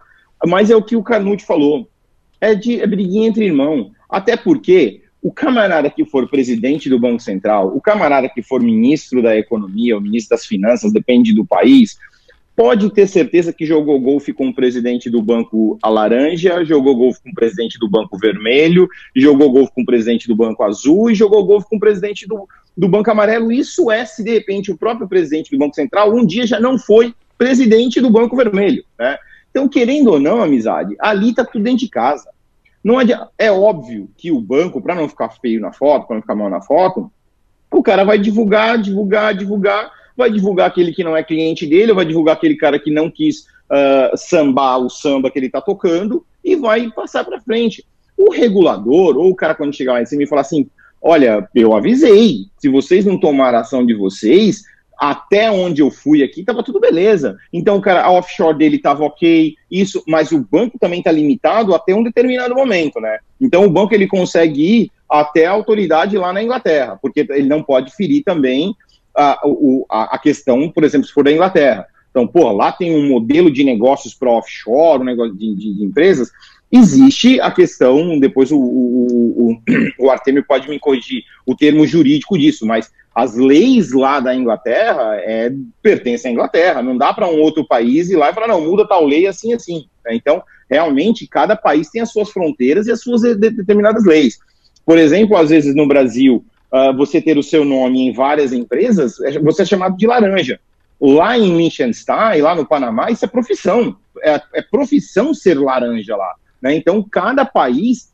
mas 0.48 0.70
é 0.70 0.76
o 0.76 0.84
que 0.84 0.96
o 0.96 1.04
Canute 1.04 1.46
falou, 1.46 1.90
é 2.40 2.54
de 2.54 2.80
é 2.82 2.88
briguinha 2.88 3.28
entre 3.28 3.46
irmão, 3.46 3.92
até 4.10 4.36
porque 4.36 5.02
o 5.22 5.32
camarada 5.32 5.90
que 5.90 6.06
for 6.06 6.30
presidente 6.30 6.88
do 6.88 7.00
Banco 7.00 7.20
Central, 7.20 7.76
o 7.76 7.82
camarada 7.82 8.30
que 8.30 8.44
for 8.44 8.62
ministro 8.62 9.24
da 9.24 9.36
Economia, 9.36 9.96
ou 9.96 10.02
ministro 10.02 10.36
das 10.36 10.46
Finanças, 10.46 10.94
depende 10.94 11.34
do 11.34 11.44
país, 11.44 11.98
pode 12.56 12.90
ter 12.94 13.08
certeza 13.08 13.52
que 13.52 13.66
jogou 13.66 14.00
golfe 14.00 14.32
com 14.32 14.48
o 14.48 14.54
presidente 14.54 15.10
do 15.10 15.22
Banco 15.22 15.78
Laranja, 15.84 16.64
jogou 16.64 16.96
golfe 16.96 17.22
com 17.22 17.32
o 17.32 17.34
presidente 17.34 17.78
do 17.78 17.90
Banco 17.90 18.18
Vermelho, 18.18 18.88
jogou 19.16 19.52
golfe 19.52 19.74
com 19.74 19.82
o 19.82 19.86
presidente 19.86 20.28
do 20.28 20.36
Banco 20.36 20.64
Azul 20.64 21.12
e 21.12 21.16
jogou 21.16 21.46
golfe 21.46 21.68
com 21.68 21.76
o 21.76 21.80
presidente 21.80 22.28
do, 22.28 22.48
do 22.78 22.88
Banco 22.88 23.12
Amarelo. 23.12 23.52
Isso 23.52 23.92
é 23.92 24.06
se, 24.06 24.24
de 24.24 24.32
repente, 24.32 24.72
o 24.72 24.78
próprio 24.78 25.08
presidente 25.08 25.52
do 25.52 25.58
Banco 25.58 25.76
Central 25.76 26.16
um 26.16 26.26
dia 26.26 26.48
já 26.48 26.60
não 26.60 26.78
foi 26.78 27.14
presidente 27.38 28.00
do 28.00 28.10
Banco 28.10 28.38
Vermelho. 28.38 28.86
Né? 28.98 29.18
Então, 29.56 29.70
querendo 29.70 30.12
ou 30.12 30.20
não, 30.20 30.44
amizade, 30.44 30.98
ali 31.00 31.30
está 31.30 31.46
tudo 31.46 31.64
dentro 31.64 31.80
de 31.80 31.88
casa. 31.88 32.30
Não 32.84 33.00
adianta, 33.00 33.30
é 33.38 33.50
óbvio 33.50 34.10
que 34.18 34.30
o 34.30 34.42
banco, 34.42 34.82
para 34.82 34.94
não 34.94 35.08
ficar 35.08 35.30
feio 35.30 35.62
na 35.62 35.72
foto, 35.72 36.06
para 36.06 36.18
não 36.18 36.22
ficar 36.22 36.36
mal 36.36 36.50
na 36.50 36.62
foto, 36.62 37.10
o 37.72 37.82
cara 37.82 38.04
vai 38.04 38.20
divulgar, 38.20 38.78
divulgar, 38.78 39.34
divulgar, 39.34 39.90
vai 40.18 40.30
divulgar 40.30 40.68
aquele 40.68 40.92
que 40.92 41.06
não 41.06 41.16
é 41.16 41.24
cliente 41.24 41.66
dele, 41.66 41.94
vai 41.94 42.04
divulgar 42.04 42.36
aquele 42.36 42.58
cara 42.58 42.78
que 42.78 42.92
não 42.92 43.10
quis 43.10 43.46
uh, 43.72 44.18
sambar 44.18 44.80
o 44.80 44.90
samba 44.90 45.32
que 45.32 45.40
ele 45.40 45.46
está 45.46 45.62
tocando 45.62 46.26
e 46.44 46.58
vai 46.58 46.92
passar 46.92 47.24
para 47.24 47.40
frente. 47.40 47.86
O 48.18 48.34
regulador, 48.34 49.16
ou 49.16 49.30
o 49.30 49.36
cara 49.36 49.56
quando 49.56 49.74
chegar 49.74 49.94
lá 49.94 50.02
em 50.02 50.06
cima 50.06 50.24
e 50.24 50.28
falar 50.28 50.42
assim, 50.42 50.70
olha, 51.02 51.48
eu 51.56 51.74
avisei, 51.74 52.48
se 52.58 52.68
vocês 52.68 53.06
não 53.06 53.18
tomarem 53.18 53.58
ação 53.58 53.86
de 53.86 53.94
vocês, 53.94 54.64
até 55.00 55.52
onde 55.52 55.82
eu 55.82 55.92
fui 55.92 56.24
aqui, 56.24 56.42
estava 56.42 56.64
tudo 56.64 56.80
beleza. 56.80 57.38
Então, 57.52 57.80
cara, 57.82 58.04
a 58.04 58.12
offshore 58.12 58.58
dele 58.58 58.78
estava 58.78 59.04
ok, 59.04 59.56
isso, 59.70 60.04
mas 60.08 60.32
o 60.32 60.40
banco 60.40 60.78
também 60.80 61.00
está 61.00 61.12
limitado 61.12 61.76
até 61.76 61.94
um 61.94 62.04
determinado 62.04 62.56
momento, 62.56 63.00
né? 63.00 63.20
Então, 63.40 63.66
o 63.66 63.70
banco 63.70 63.94
ele 63.94 64.08
consegue 64.08 64.62
ir 64.62 64.92
até 65.10 65.46
a 65.46 65.52
autoridade 65.52 66.18
lá 66.18 66.34
na 66.34 66.42
Inglaterra, 66.42 66.98
porque 67.02 67.26
ele 67.30 67.48
não 67.48 67.62
pode 67.62 67.96
ferir 67.96 68.24
também 68.24 68.76
a, 69.16 69.40
a, 69.90 70.16
a 70.16 70.18
questão, 70.18 70.70
por 70.70 70.84
exemplo, 70.84 71.08
se 71.08 71.14
for 71.14 71.24
da 71.24 71.32
Inglaterra. 71.32 71.86
Então, 72.10 72.26
pô, 72.26 72.50
lá 72.52 72.72
tem 72.72 72.96
um 72.96 73.10
modelo 73.10 73.52
de 73.52 73.64
negócios 73.64 74.14
para 74.14 74.32
offshore, 74.32 75.02
um 75.02 75.06
negócio 75.06 75.36
de, 75.36 75.54
de, 75.54 75.74
de, 75.74 75.84
empresas. 75.84 76.32
Existe 76.72 77.42
a 77.42 77.52
questão, 77.52 78.18
depois 78.20 78.52
o, 78.52 78.58
o, 78.58 79.52
o, 79.52 80.06
o 80.06 80.10
Artemio 80.10 80.44
pode 80.48 80.70
me 80.70 80.80
corrigir 80.80 81.24
o 81.46 81.54
termo 81.56 81.86
jurídico 81.86 82.38
disso, 82.38 82.66
mas 82.66 82.90
as 83.16 83.34
leis 83.34 83.94
lá 83.94 84.20
da 84.20 84.36
Inglaterra 84.36 85.16
é, 85.22 85.50
pertencem 85.82 86.30
à 86.30 86.34
Inglaterra, 86.34 86.84
não 86.84 86.98
dá 86.98 87.14
para 87.14 87.30
um 87.30 87.40
outro 87.40 87.66
país 87.66 88.10
ir 88.10 88.18
lá 88.18 88.30
e 88.30 88.34
falar, 88.34 88.48
não, 88.48 88.60
muda 88.60 88.86
tal 88.86 89.06
lei 89.06 89.26
assim, 89.26 89.54
assim. 89.54 89.86
Né? 90.06 90.16
Então, 90.16 90.44
realmente, 90.70 91.26
cada 91.26 91.56
país 91.56 91.90
tem 91.90 92.02
as 92.02 92.12
suas 92.12 92.30
fronteiras 92.30 92.88
e 92.88 92.92
as 92.92 93.02
suas 93.02 93.22
determinadas 93.38 94.04
leis. 94.04 94.38
Por 94.86 94.98
exemplo, 94.98 95.38
às 95.38 95.50
vezes 95.50 95.74
no 95.74 95.88
Brasil, 95.88 96.44
uh, 96.70 96.96
você 96.98 97.22
ter 97.22 97.38
o 97.38 97.44
seu 97.44 97.64
nome 97.64 98.06
em 98.06 98.12
várias 98.12 98.52
empresas, 98.52 99.18
é, 99.22 99.40
você 99.40 99.62
é 99.62 99.66
chamado 99.66 99.96
de 99.96 100.06
laranja. 100.06 100.60
Lá 101.00 101.38
em 101.38 101.56
Liechtenstein, 101.56 102.42
lá 102.42 102.54
no 102.54 102.66
Panamá, 102.66 103.10
isso 103.12 103.24
é 103.24 103.28
profissão. 103.30 103.96
É, 104.24 104.42
é 104.56 104.62
profissão 104.62 105.34
ser 105.34 105.58
laranja 105.58 106.18
lá. 106.18 106.34
Né? 106.62 106.76
Então, 106.76 107.02
cada 107.02 107.46
país 107.46 108.14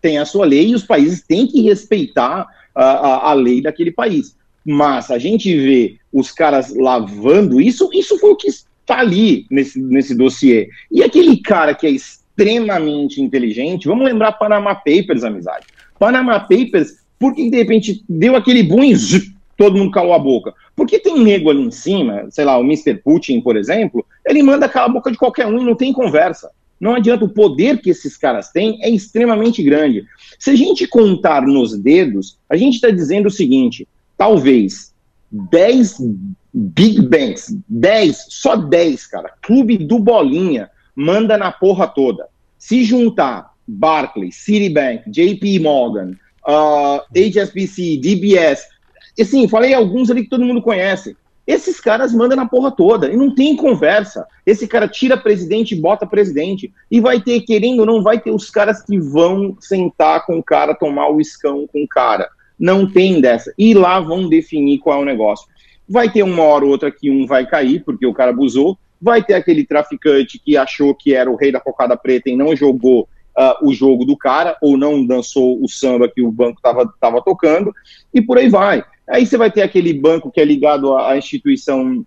tem 0.00 0.18
a 0.18 0.24
sua 0.24 0.46
lei 0.46 0.68
e 0.68 0.74
os 0.74 0.84
países 0.84 1.22
têm 1.22 1.46
que 1.46 1.62
respeitar 1.62 2.46
a, 2.74 3.30
a, 3.30 3.32
lei 3.32 3.60
daquele 3.60 3.90
país. 3.90 4.36
Mas 4.64 5.10
a 5.10 5.18
gente 5.18 5.54
vê 5.56 5.96
os 6.12 6.30
caras 6.30 6.74
lavando 6.74 7.60
isso, 7.60 7.90
isso 7.92 8.18
foi 8.18 8.30
o 8.30 8.36
que 8.36 8.48
está 8.48 8.98
ali 8.98 9.46
nesse, 9.50 9.80
nesse 9.80 10.14
dossiê. 10.14 10.68
E 10.90 11.02
aquele 11.02 11.36
cara 11.38 11.74
que 11.74 11.86
é 11.86 11.90
extremamente 11.90 13.20
inteligente, 13.20 13.88
vamos 13.88 14.04
lembrar 14.04 14.32
Panama 14.32 14.74
Papers, 14.74 15.24
amizade. 15.24 15.66
Panama 15.98 16.40
Papers, 16.40 16.96
porque 17.18 17.50
de 17.50 17.56
repente 17.56 18.04
deu 18.08 18.36
aquele 18.36 18.62
boom 18.62 18.84
e 18.84 18.94
todo 19.56 19.76
mundo 19.76 19.90
calou 19.90 20.14
a 20.14 20.18
boca? 20.18 20.54
Porque 20.74 20.98
tem 20.98 21.22
nego 21.22 21.50
ali 21.50 21.60
em 21.60 21.70
cima, 21.70 22.26
sei 22.30 22.46
lá, 22.46 22.56
o 22.56 22.64
Mr. 22.64 22.94
Putin, 22.94 23.42
por 23.42 23.56
exemplo, 23.56 24.04
ele 24.24 24.42
manda 24.42 24.68
calar 24.68 24.88
a 24.88 24.92
boca 24.92 25.10
de 25.10 25.18
qualquer 25.18 25.46
um 25.46 25.60
e 25.60 25.64
não 25.64 25.74
tem 25.74 25.92
conversa. 25.92 26.50
Não 26.80 26.94
adianta, 26.94 27.26
o 27.26 27.28
poder 27.28 27.80
que 27.80 27.90
esses 27.90 28.16
caras 28.16 28.50
têm 28.50 28.82
é 28.82 28.88
extremamente 28.88 29.62
grande. 29.62 30.06
Se 30.38 30.50
a 30.50 30.56
gente 30.56 30.86
contar 30.86 31.42
nos 31.46 31.76
dedos, 31.76 32.38
a 32.48 32.56
gente 32.56 32.76
está 32.76 32.90
dizendo 32.90 33.26
o 33.26 33.30
seguinte: 33.30 33.86
talvez 34.16 34.94
10 35.30 35.98
Big 36.52 37.02
Banks, 37.02 37.56
10, 37.68 38.26
só 38.28 38.56
10, 38.56 39.06
cara, 39.06 39.32
clube 39.40 39.78
do 39.78 39.98
Bolinha, 39.98 40.70
manda 40.94 41.38
na 41.38 41.52
porra 41.52 41.86
toda. 41.86 42.26
Se 42.58 42.82
juntar 42.84 43.54
Barclays, 43.66 44.36
Citibank, 44.36 45.08
JP 45.08 45.60
Morgan, 45.60 46.16
uh, 46.46 47.00
HSBC, 47.14 47.98
DBS, 47.98 48.66
assim, 49.18 49.46
falei 49.46 49.74
alguns 49.74 50.10
ali 50.10 50.24
que 50.24 50.30
todo 50.30 50.44
mundo 50.44 50.62
conhece. 50.62 51.16
Esses 51.50 51.80
caras 51.80 52.14
mandam 52.14 52.36
na 52.36 52.46
porra 52.46 52.70
toda 52.70 53.10
e 53.10 53.16
não 53.16 53.34
tem 53.34 53.56
conversa. 53.56 54.24
Esse 54.46 54.68
cara 54.68 54.86
tira 54.86 55.16
presidente 55.16 55.74
e 55.74 55.80
bota 55.80 56.06
presidente. 56.06 56.72
E 56.88 57.00
vai 57.00 57.20
ter, 57.20 57.40
querendo 57.40 57.80
ou 57.80 57.86
não, 57.86 58.04
vai 58.04 58.20
ter 58.20 58.30
os 58.30 58.48
caras 58.48 58.84
que 58.84 58.96
vão 59.00 59.56
sentar 59.58 60.24
com 60.24 60.38
o 60.38 60.44
cara, 60.44 60.76
tomar 60.76 61.08
o 61.08 61.20
escão 61.20 61.66
com 61.66 61.82
o 61.82 61.88
cara. 61.88 62.28
Não 62.56 62.88
tem 62.88 63.20
dessa. 63.20 63.52
E 63.58 63.74
lá 63.74 63.98
vão 63.98 64.28
definir 64.28 64.78
qual 64.78 65.00
é 65.00 65.02
o 65.02 65.04
negócio. 65.04 65.44
Vai 65.88 66.08
ter 66.08 66.22
uma 66.22 66.44
hora 66.44 66.64
ou 66.64 66.70
outra 66.70 66.88
que 66.88 67.10
um 67.10 67.26
vai 67.26 67.44
cair, 67.44 67.82
porque 67.82 68.06
o 68.06 68.14
cara 68.14 68.30
abusou. 68.30 68.78
Vai 69.02 69.20
ter 69.20 69.34
aquele 69.34 69.66
traficante 69.66 70.38
que 70.38 70.56
achou 70.56 70.94
que 70.94 71.12
era 71.12 71.28
o 71.28 71.34
rei 71.34 71.50
da 71.50 71.58
cocada 71.58 71.96
preta 71.96 72.30
e 72.30 72.36
não 72.36 72.54
jogou 72.54 73.08
uh, 73.36 73.68
o 73.68 73.72
jogo 73.72 74.04
do 74.04 74.16
cara, 74.16 74.56
ou 74.62 74.76
não 74.76 75.04
dançou 75.04 75.60
o 75.60 75.68
samba 75.68 76.08
que 76.08 76.22
o 76.22 76.30
banco 76.30 76.60
estava 76.64 77.20
tocando, 77.22 77.72
e 78.14 78.22
por 78.22 78.38
aí 78.38 78.48
vai. 78.48 78.84
Aí 79.10 79.26
você 79.26 79.36
vai 79.36 79.50
ter 79.50 79.62
aquele 79.62 79.92
banco 79.92 80.30
que 80.30 80.40
é 80.40 80.44
ligado 80.44 80.96
à 80.96 81.16
instituição 81.18 82.06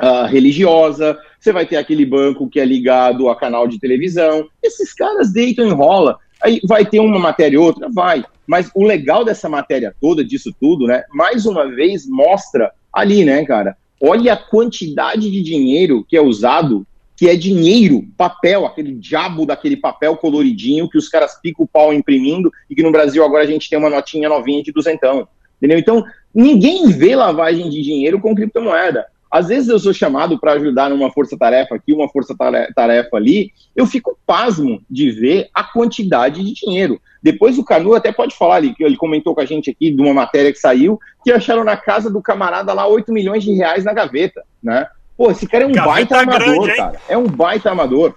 uh, 0.00 0.26
religiosa, 0.26 1.18
você 1.38 1.52
vai 1.52 1.66
ter 1.66 1.76
aquele 1.76 2.06
banco 2.06 2.48
que 2.48 2.60
é 2.60 2.64
ligado 2.64 3.28
a 3.28 3.36
canal 3.36 3.66
de 3.66 3.78
televisão. 3.78 4.48
Esses 4.62 4.94
caras 4.94 5.32
deitam 5.32 5.66
e 5.66 5.70
enrola. 5.70 6.18
Aí 6.40 6.60
vai 6.64 6.86
ter 6.86 7.00
uma 7.00 7.18
matéria 7.18 7.56
e 7.56 7.58
outra? 7.58 7.88
Vai. 7.92 8.24
Mas 8.46 8.70
o 8.74 8.84
legal 8.84 9.24
dessa 9.24 9.48
matéria 9.48 9.94
toda, 10.00 10.24
disso 10.24 10.54
tudo, 10.58 10.86
né? 10.86 11.02
Mais 11.12 11.44
uma 11.44 11.68
vez 11.68 12.08
mostra 12.08 12.72
ali, 12.92 13.24
né, 13.24 13.44
cara? 13.44 13.76
Olha 14.00 14.34
a 14.34 14.36
quantidade 14.36 15.28
de 15.30 15.42
dinheiro 15.42 16.04
que 16.08 16.16
é 16.16 16.22
usado, 16.22 16.86
que 17.16 17.28
é 17.28 17.34
dinheiro, 17.34 18.06
papel, 18.16 18.64
aquele 18.64 18.92
diabo 18.92 19.44
daquele 19.44 19.76
papel 19.76 20.16
coloridinho 20.16 20.88
que 20.88 20.96
os 20.96 21.08
caras 21.08 21.36
picam 21.42 21.64
o 21.64 21.68
pau 21.68 21.92
imprimindo 21.92 22.50
e 22.70 22.76
que 22.76 22.82
no 22.82 22.92
Brasil 22.92 23.24
agora 23.24 23.42
a 23.42 23.46
gente 23.46 23.68
tem 23.68 23.76
uma 23.76 23.90
notinha 23.90 24.28
novinha 24.28 24.62
de 24.62 24.70
duzentão. 24.70 25.26
Entendeu? 25.58 25.78
Então, 25.78 26.04
ninguém 26.34 26.88
vê 26.88 27.16
lavagem 27.16 27.68
de 27.68 27.82
dinheiro 27.82 28.20
com 28.20 28.34
criptomoeda. 28.34 29.06
Às 29.30 29.48
vezes 29.48 29.68
eu 29.68 29.78
sou 29.78 29.92
chamado 29.92 30.38
para 30.38 30.52
ajudar 30.52 30.88
numa 30.88 31.10
força-tarefa 31.10 31.74
aqui, 31.74 31.92
uma 31.92 32.08
força-tarefa 32.08 33.16
ali, 33.16 33.52
eu 33.76 33.86
fico 33.86 34.18
pasmo 34.26 34.80
de 34.88 35.10
ver 35.10 35.48
a 35.54 35.62
quantidade 35.62 36.42
de 36.42 36.54
dinheiro. 36.54 36.98
Depois 37.22 37.58
o 37.58 37.64
Canu 37.64 37.94
até 37.94 38.10
pode 38.10 38.34
falar 38.34 38.56
ali, 38.56 38.74
que 38.74 38.82
ele 38.82 38.96
comentou 38.96 39.34
com 39.34 39.40
a 39.40 39.44
gente 39.44 39.70
aqui 39.70 39.90
de 39.90 40.00
uma 40.00 40.14
matéria 40.14 40.52
que 40.52 40.58
saiu, 40.58 40.98
que 41.22 41.30
acharam 41.30 41.62
na 41.62 41.76
casa 41.76 42.08
do 42.08 42.22
camarada 42.22 42.72
lá 42.72 42.86
8 42.86 43.12
milhões 43.12 43.44
de 43.44 43.52
reais 43.52 43.84
na 43.84 43.92
gaveta, 43.92 44.42
né? 44.62 44.86
Pô, 45.16 45.30
esse 45.30 45.46
cara 45.46 45.64
é 45.64 45.66
um 45.66 45.72
gaveta 45.72 46.14
baita 46.14 46.20
amador, 46.20 46.76
cara. 46.76 47.00
É 47.08 47.18
um 47.18 47.26
baita 47.26 47.70
amador. 47.70 48.14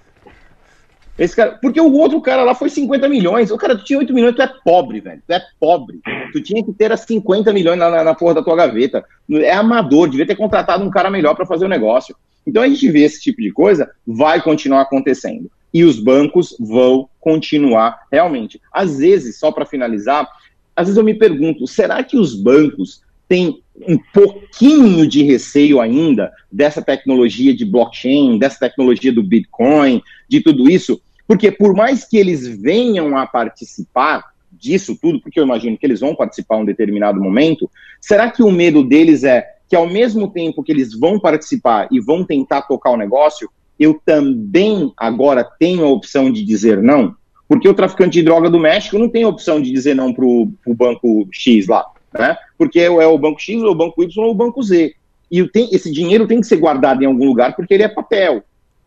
Esse 1.17 1.35
cara, 1.35 1.51
porque 1.61 1.79
o 1.79 1.91
outro 1.93 2.21
cara 2.21 2.43
lá 2.43 2.55
foi 2.55 2.69
50 2.69 3.07
milhões. 3.07 3.51
O 3.51 3.57
cara, 3.57 3.77
tu 3.77 3.83
tinha 3.83 3.99
8 3.99 4.13
milhões, 4.13 4.35
tu 4.35 4.41
é 4.41 4.51
pobre, 4.63 4.99
velho. 4.99 5.21
Tu 5.27 5.33
é 5.33 5.41
pobre. 5.59 5.99
Tu 6.31 6.41
tinha 6.41 6.63
que 6.63 6.73
ter 6.73 6.91
as 6.91 7.01
50 7.01 7.51
milhões 7.53 7.77
na, 7.77 7.89
na, 7.89 8.03
na 8.03 8.15
porra 8.15 8.35
da 8.35 8.43
tua 8.43 8.55
gaveta. 8.55 9.03
É 9.29 9.53
amador, 9.53 10.09
devia 10.09 10.25
ter 10.25 10.35
contratado 10.35 10.83
um 10.83 10.89
cara 10.89 11.09
melhor 11.09 11.35
para 11.35 11.45
fazer 11.45 11.65
o 11.65 11.69
negócio. 11.69 12.15
Então 12.45 12.63
a 12.63 12.67
gente 12.67 12.89
vê 12.89 13.01
esse 13.01 13.21
tipo 13.21 13.41
de 13.41 13.51
coisa, 13.51 13.91
vai 14.05 14.41
continuar 14.41 14.81
acontecendo. 14.81 15.51
E 15.73 15.83
os 15.83 15.99
bancos 15.99 16.55
vão 16.59 17.07
continuar 17.19 18.01
realmente. 18.11 18.59
Às 18.73 18.97
vezes, 18.97 19.39
só 19.39 19.51
para 19.51 19.65
finalizar, 19.65 20.27
às 20.75 20.87
vezes 20.87 20.97
eu 20.97 21.03
me 21.03 21.13
pergunto, 21.13 21.67
será 21.67 22.03
que 22.03 22.17
os 22.17 22.35
bancos 22.35 23.01
têm 23.31 23.63
um 23.87 23.97
pouquinho 24.13 25.07
de 25.07 25.23
receio 25.23 25.79
ainda 25.79 26.29
dessa 26.51 26.81
tecnologia 26.81 27.55
de 27.55 27.63
blockchain, 27.63 28.37
dessa 28.37 28.59
tecnologia 28.59 29.13
do 29.13 29.23
Bitcoin, 29.23 30.03
de 30.27 30.41
tudo 30.41 30.69
isso? 30.69 30.99
Porque 31.25 31.49
por 31.49 31.73
mais 31.73 32.03
que 32.03 32.17
eles 32.17 32.45
venham 32.45 33.17
a 33.17 33.25
participar 33.25 34.25
disso 34.51 34.97
tudo, 35.01 35.21
porque 35.21 35.39
eu 35.39 35.45
imagino 35.45 35.77
que 35.77 35.85
eles 35.85 36.01
vão 36.01 36.13
participar 36.13 36.57
em 36.57 36.63
um 36.63 36.65
determinado 36.65 37.21
momento, 37.21 37.71
será 38.01 38.29
que 38.29 38.43
o 38.43 38.51
medo 38.51 38.83
deles 38.83 39.23
é 39.23 39.47
que 39.69 39.77
ao 39.77 39.87
mesmo 39.87 40.29
tempo 40.29 40.61
que 40.61 40.73
eles 40.73 40.93
vão 40.93 41.17
participar 41.17 41.87
e 41.89 42.01
vão 42.01 42.25
tentar 42.25 42.63
tocar 42.63 42.89
o 42.89 42.97
negócio, 42.97 43.49
eu 43.79 43.97
também 44.05 44.91
agora 44.97 45.49
tenho 45.57 45.85
a 45.85 45.89
opção 45.89 46.29
de 46.29 46.43
dizer 46.43 46.83
não? 46.83 47.15
Porque 47.47 47.69
o 47.69 47.73
traficante 47.73 48.11
de 48.11 48.23
droga 48.23 48.49
do 48.49 48.59
México 48.59 48.99
não 48.99 49.07
tem 49.07 49.23
a 49.23 49.29
opção 49.29 49.61
de 49.61 49.71
dizer 49.71 49.95
não 49.95 50.13
para 50.13 50.25
o 50.25 50.75
banco 50.75 51.29
X 51.31 51.67
lá, 51.67 51.85
né? 52.13 52.37
Porque 52.61 52.79
é 52.79 53.07
o 53.07 53.17
banco 53.17 53.41
X, 53.41 53.59
ou 53.63 53.71
o 53.71 53.75
banco 53.75 54.03
Y 54.03 54.23
ou 54.23 54.29
o 54.29 54.35
banco 54.35 54.61
Z. 54.61 54.93
E 55.31 55.43
tem, 55.47 55.67
esse 55.71 55.91
dinheiro 55.91 56.27
tem 56.27 56.39
que 56.39 56.45
ser 56.45 56.57
guardado 56.57 57.01
em 57.01 57.07
algum 57.07 57.25
lugar 57.25 57.55
porque 57.55 57.73
ele 57.73 57.81
é 57.81 57.87
papel. 57.87 58.43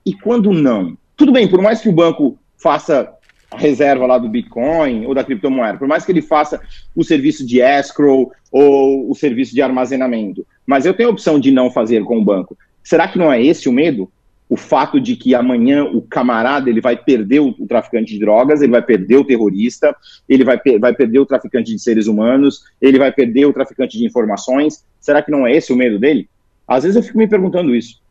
E 0.07 0.15
quando 0.15 0.53
não? 0.53 0.97
Tudo 1.17 1.33
bem, 1.33 1.49
por 1.49 1.61
mais 1.61 1.81
que 1.81 1.89
o 1.89 1.93
banco 1.93 2.39
faça 2.57 3.13
a 3.51 3.59
reserva 3.59 4.07
lá 4.07 4.17
do 4.17 4.29
Bitcoin 4.29 5.07
ou 5.07 5.13
da 5.13 5.25
criptomoeda, 5.25 5.77
por 5.77 5.89
mais 5.89 6.05
que 6.05 6.13
ele 6.13 6.23
faça 6.23 6.61
o 6.95 7.03
serviço 7.03 7.45
de 7.45 7.61
escrow 7.61 8.31
ou 8.53 9.11
o 9.11 9.15
serviço 9.17 9.53
de 9.53 9.61
armazenamento, 9.61 10.47
mas 10.65 10.87
eu 10.87 10.95
tenho 10.95 11.09
a 11.09 11.13
opção 11.13 11.41
de 11.41 11.51
não 11.51 11.69
fazer 11.69 12.05
com 12.05 12.19
o 12.19 12.25
banco. 12.25 12.57
Será 12.81 13.09
que 13.09 13.19
não 13.19 13.33
é 13.33 13.43
esse 13.43 13.69
o 13.69 13.73
medo? 13.73 14.09
O 14.49 14.57
fato 14.57 15.01
de 15.01 15.17
que 15.17 15.35
amanhã 15.35 15.85
o 15.85 16.03
camarada 16.03 16.69
ele 16.69 16.81
vai 16.81 16.97
perder 16.97 17.41
o, 17.41 17.53
traficante 17.67 18.13
de 18.13 18.21
drogas, 18.21 18.61
ele 18.61 18.73
vai 18.73 18.83
perder 18.83 19.17
o 19.17 19.25
terrorista, 19.25 19.97
ele 20.29 20.45
vai, 20.45 20.61
vai 20.79 20.95
perder 20.95 21.19
o 21.19 21.27
traficante 21.27 21.73
de 21.73 21.79
seres 21.79 22.07
humanos, 22.07 22.63
ele 22.81 22.99
vai 22.99 23.11
perder 23.11 23.47
o 23.47 23.53
traficante 23.53 23.97
de 23.97 24.05
informações. 24.05 24.85
Será 25.01 25.23
que 25.23 25.31
não 25.31 25.47
é 25.47 25.53
esse 25.57 25.73
o 25.73 25.77
medo 25.77 25.99
dele? 25.99 26.29
Às 26.69 26.83
vezes 26.83 26.97
eu 26.97 27.03
fico 27.03 27.19
me 27.19 27.27
perguntando 27.27 27.75
isso. 27.75 28.03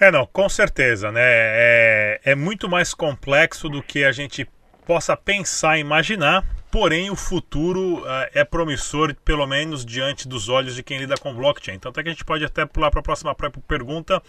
É, 0.00 0.10
não, 0.10 0.26
com 0.26 0.48
certeza, 0.48 1.12
né? 1.12 1.22
É, 1.22 2.20
é 2.24 2.34
muito 2.34 2.68
mais 2.68 2.92
complexo 2.92 3.68
do 3.68 3.82
que 3.82 4.04
a 4.04 4.10
gente 4.10 4.48
possa 4.84 5.16
pensar 5.16 5.78
e 5.78 5.80
imaginar, 5.80 6.44
porém 6.72 7.10
o 7.10 7.14
futuro 7.14 7.98
uh, 7.98 8.06
é 8.32 8.42
promissor, 8.44 9.14
pelo 9.22 9.46
menos 9.46 9.84
diante 9.84 10.26
dos 10.26 10.48
olhos 10.48 10.74
de 10.74 10.82
quem 10.82 10.98
lida 10.98 11.16
com 11.18 11.34
blockchain. 11.34 11.74
Então, 11.76 11.90
até 11.90 12.02
que 12.02 12.08
a 12.08 12.12
gente 12.12 12.24
pode 12.24 12.42
até 12.42 12.64
pular 12.64 12.90
para 12.90 13.00
a 13.00 13.02
próxima 13.02 13.36
pergunta 13.68 14.22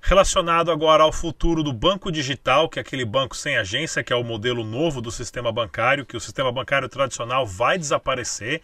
relacionado 0.00 0.70
agora 0.70 1.02
ao 1.02 1.12
futuro 1.12 1.62
do 1.62 1.72
banco 1.72 2.10
digital, 2.10 2.68
que 2.68 2.78
é 2.78 2.82
aquele 2.82 3.04
banco 3.04 3.36
sem 3.36 3.56
agência, 3.56 4.02
que 4.02 4.12
é 4.12 4.16
o 4.16 4.22
modelo 4.22 4.62
novo 4.62 5.00
do 5.00 5.10
sistema 5.10 5.50
bancário, 5.50 6.06
que 6.06 6.16
o 6.16 6.20
sistema 6.20 6.52
bancário 6.52 6.88
tradicional 6.88 7.44
vai 7.44 7.76
desaparecer. 7.78 8.62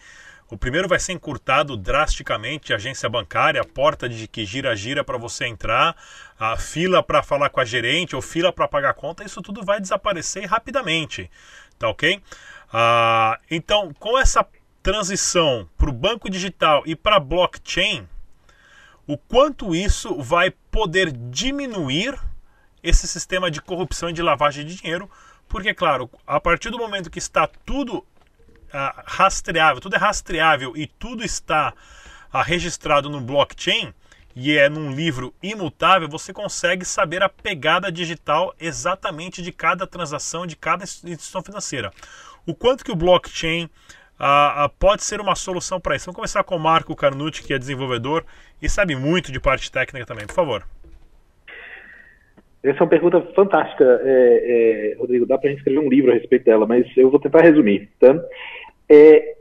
O 0.49 0.57
primeiro 0.57 0.89
vai 0.89 1.01
ser 1.01 1.13
encurtado 1.13 1.77
drasticamente, 1.77 2.73
agência 2.73 3.09
bancária, 3.09 3.61
a 3.61 3.65
porta 3.65 4.09
de 4.09 4.29
que 4.29 4.45
gira 4.45 4.75
gira 4.77 5.03
para 5.03 5.19
você 5.19 5.45
entrar, 5.45 5.97
a 6.39 6.57
fila 6.57 7.03
para 7.03 7.23
falar 7.23 7.51
com 7.51 7.61
a 7.61 7.65
gerente 7.65 8.15
ou 8.15 8.23
fila 8.23 8.53
para 8.53 8.69
pagar 8.69 8.95
conta, 8.95 9.25
isso 9.25 9.43
tudo 9.43 9.65
vai 9.65 9.81
desaparecer 9.81 10.47
rapidamente, 10.47 11.29
tá 11.79 11.89
ok? 11.89 12.23
Ah, 12.73 13.39
então, 13.51 13.93
com 13.99 14.19
essa 14.19 14.47
transição 14.83 15.69
para 15.77 15.89
o 15.89 15.93
banco 15.93 16.31
digital 16.31 16.83
e 16.87 16.95
para 16.95 17.19
blockchain, 17.19 18.07
o 19.07 19.17
quanto 19.17 19.75
isso 19.75 20.21
vai 20.21 20.51
poder 20.71 21.11
diminuir 21.11 22.19
esse 22.83 23.09
sistema 23.09 23.51
de 23.51 23.61
corrupção 23.61 24.11
e 24.11 24.13
de 24.13 24.23
lavagem 24.23 24.65
de 24.65 24.77
dinheiro, 24.77 25.11
porque, 25.49 25.73
claro, 25.73 26.11
a 26.27 26.39
partir 26.39 26.71
do 26.71 26.79
momento 26.79 27.11
que 27.11 27.19
está 27.19 27.47
tudo 27.47 27.99
uh, 27.99 28.05
rastreável, 29.07 29.81
tudo 29.81 29.97
é 29.97 29.99
rastreável 29.99 30.77
e 30.77 30.87
tudo 30.87 31.25
está 31.25 31.73
uh, 32.33 32.43
registrado 32.43 33.09
no 33.09 33.21
blockchain 33.21 33.95
e 34.37 34.57
é 34.57 34.69
num 34.69 34.93
livro 34.93 35.35
imutável, 35.43 36.09
você 36.09 36.33
consegue 36.33 36.85
saber 36.85 37.23
a 37.23 37.29
pegada 37.29 37.91
digital 37.91 38.55
exatamente 38.61 39.43
de 39.43 39.51
cada 39.51 39.87
transação, 39.87 40.47
de 40.47 40.55
cada 40.55 40.85
instituição 40.85 41.43
financeira. 41.43 41.93
O 42.49 42.55
quanto 42.55 42.83
que 42.83 42.91
o 42.91 42.97
blockchain 42.97 43.69
uh, 44.19 44.69
pode 44.79 45.05
ser 45.05 45.21
uma 45.21 45.35
solução 45.35 45.79
para 45.79 45.95
isso. 45.95 46.07
Vamos 46.07 46.17
começar 46.17 46.43
com 46.43 46.57
o 46.57 46.59
Marco 46.59 46.97
Carnucci, 46.97 47.47
que 47.47 47.53
é 47.53 47.59
desenvolvedor 47.59 48.25
e 48.63 48.71
sabe 48.71 48.97
muito 48.97 49.31
de 49.31 49.39
parte 49.39 49.71
técnica 49.71 50.07
também. 50.07 50.27
Por 50.27 50.35
favor. 50.35 50.65
Essa 52.63 52.79
é 52.79 52.83
uma 52.83 52.89
pergunta 52.89 53.21
fantástica, 53.37 53.85
é, 54.03 54.95
é, 54.95 54.97
Rodrigo. 54.99 55.27
Dá 55.27 55.37
para 55.37 55.49
a 55.49 55.51
gente 55.51 55.59
escrever 55.59 55.79
um 55.79 55.91
livro 55.91 56.11
a 56.11 56.15
respeito 56.15 56.47
dela, 56.47 56.67
mas 56.67 56.87
eu 56.97 57.11
vou 57.11 57.21
tentar 57.21 57.43
resumir. 57.43 57.91
Tá? 58.01 58.19
É, 58.89 59.37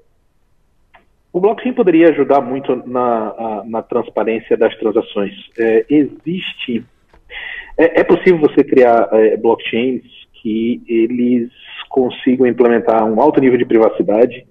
o 1.32 1.40
blockchain 1.40 1.74
poderia 1.74 2.10
ajudar 2.10 2.42
muito 2.42 2.76
na, 2.86 3.30
a, 3.30 3.64
na 3.66 3.82
transparência 3.82 4.58
das 4.58 4.76
transações. 4.78 5.34
É, 5.58 5.86
existe. 5.90 6.84
É, 7.78 8.02
é, 8.02 8.04
possível 8.04 8.40
você 8.40 8.66
criar 8.66 9.08
é, 9.14 9.38
blockchains 9.38 10.04
que 10.42 10.82
eles 10.88 11.50
consigam 11.98 12.46
implementar 12.46 13.04
um 13.04 13.20
alto 13.20 13.42
nível 13.42 13.58
de 13.58 13.66
privacidade, 13.66 14.46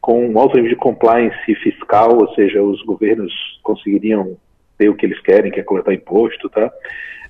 com 0.00 0.28
um 0.28 0.38
alto 0.38 0.54
nível 0.54 0.70
de 0.70 0.76
compliance 0.76 1.54
fiscal, 1.56 2.16
ou 2.16 2.32
seja, 2.36 2.62
os 2.62 2.80
governos 2.82 3.32
conseguiriam 3.64 4.36
ter 4.78 4.88
o 4.88 4.94
que 4.94 5.04
eles 5.04 5.20
querem, 5.20 5.50
que 5.50 5.58
é 5.58 5.64
coletar 5.64 5.92
imposto, 5.92 6.48
tá? 6.48 6.70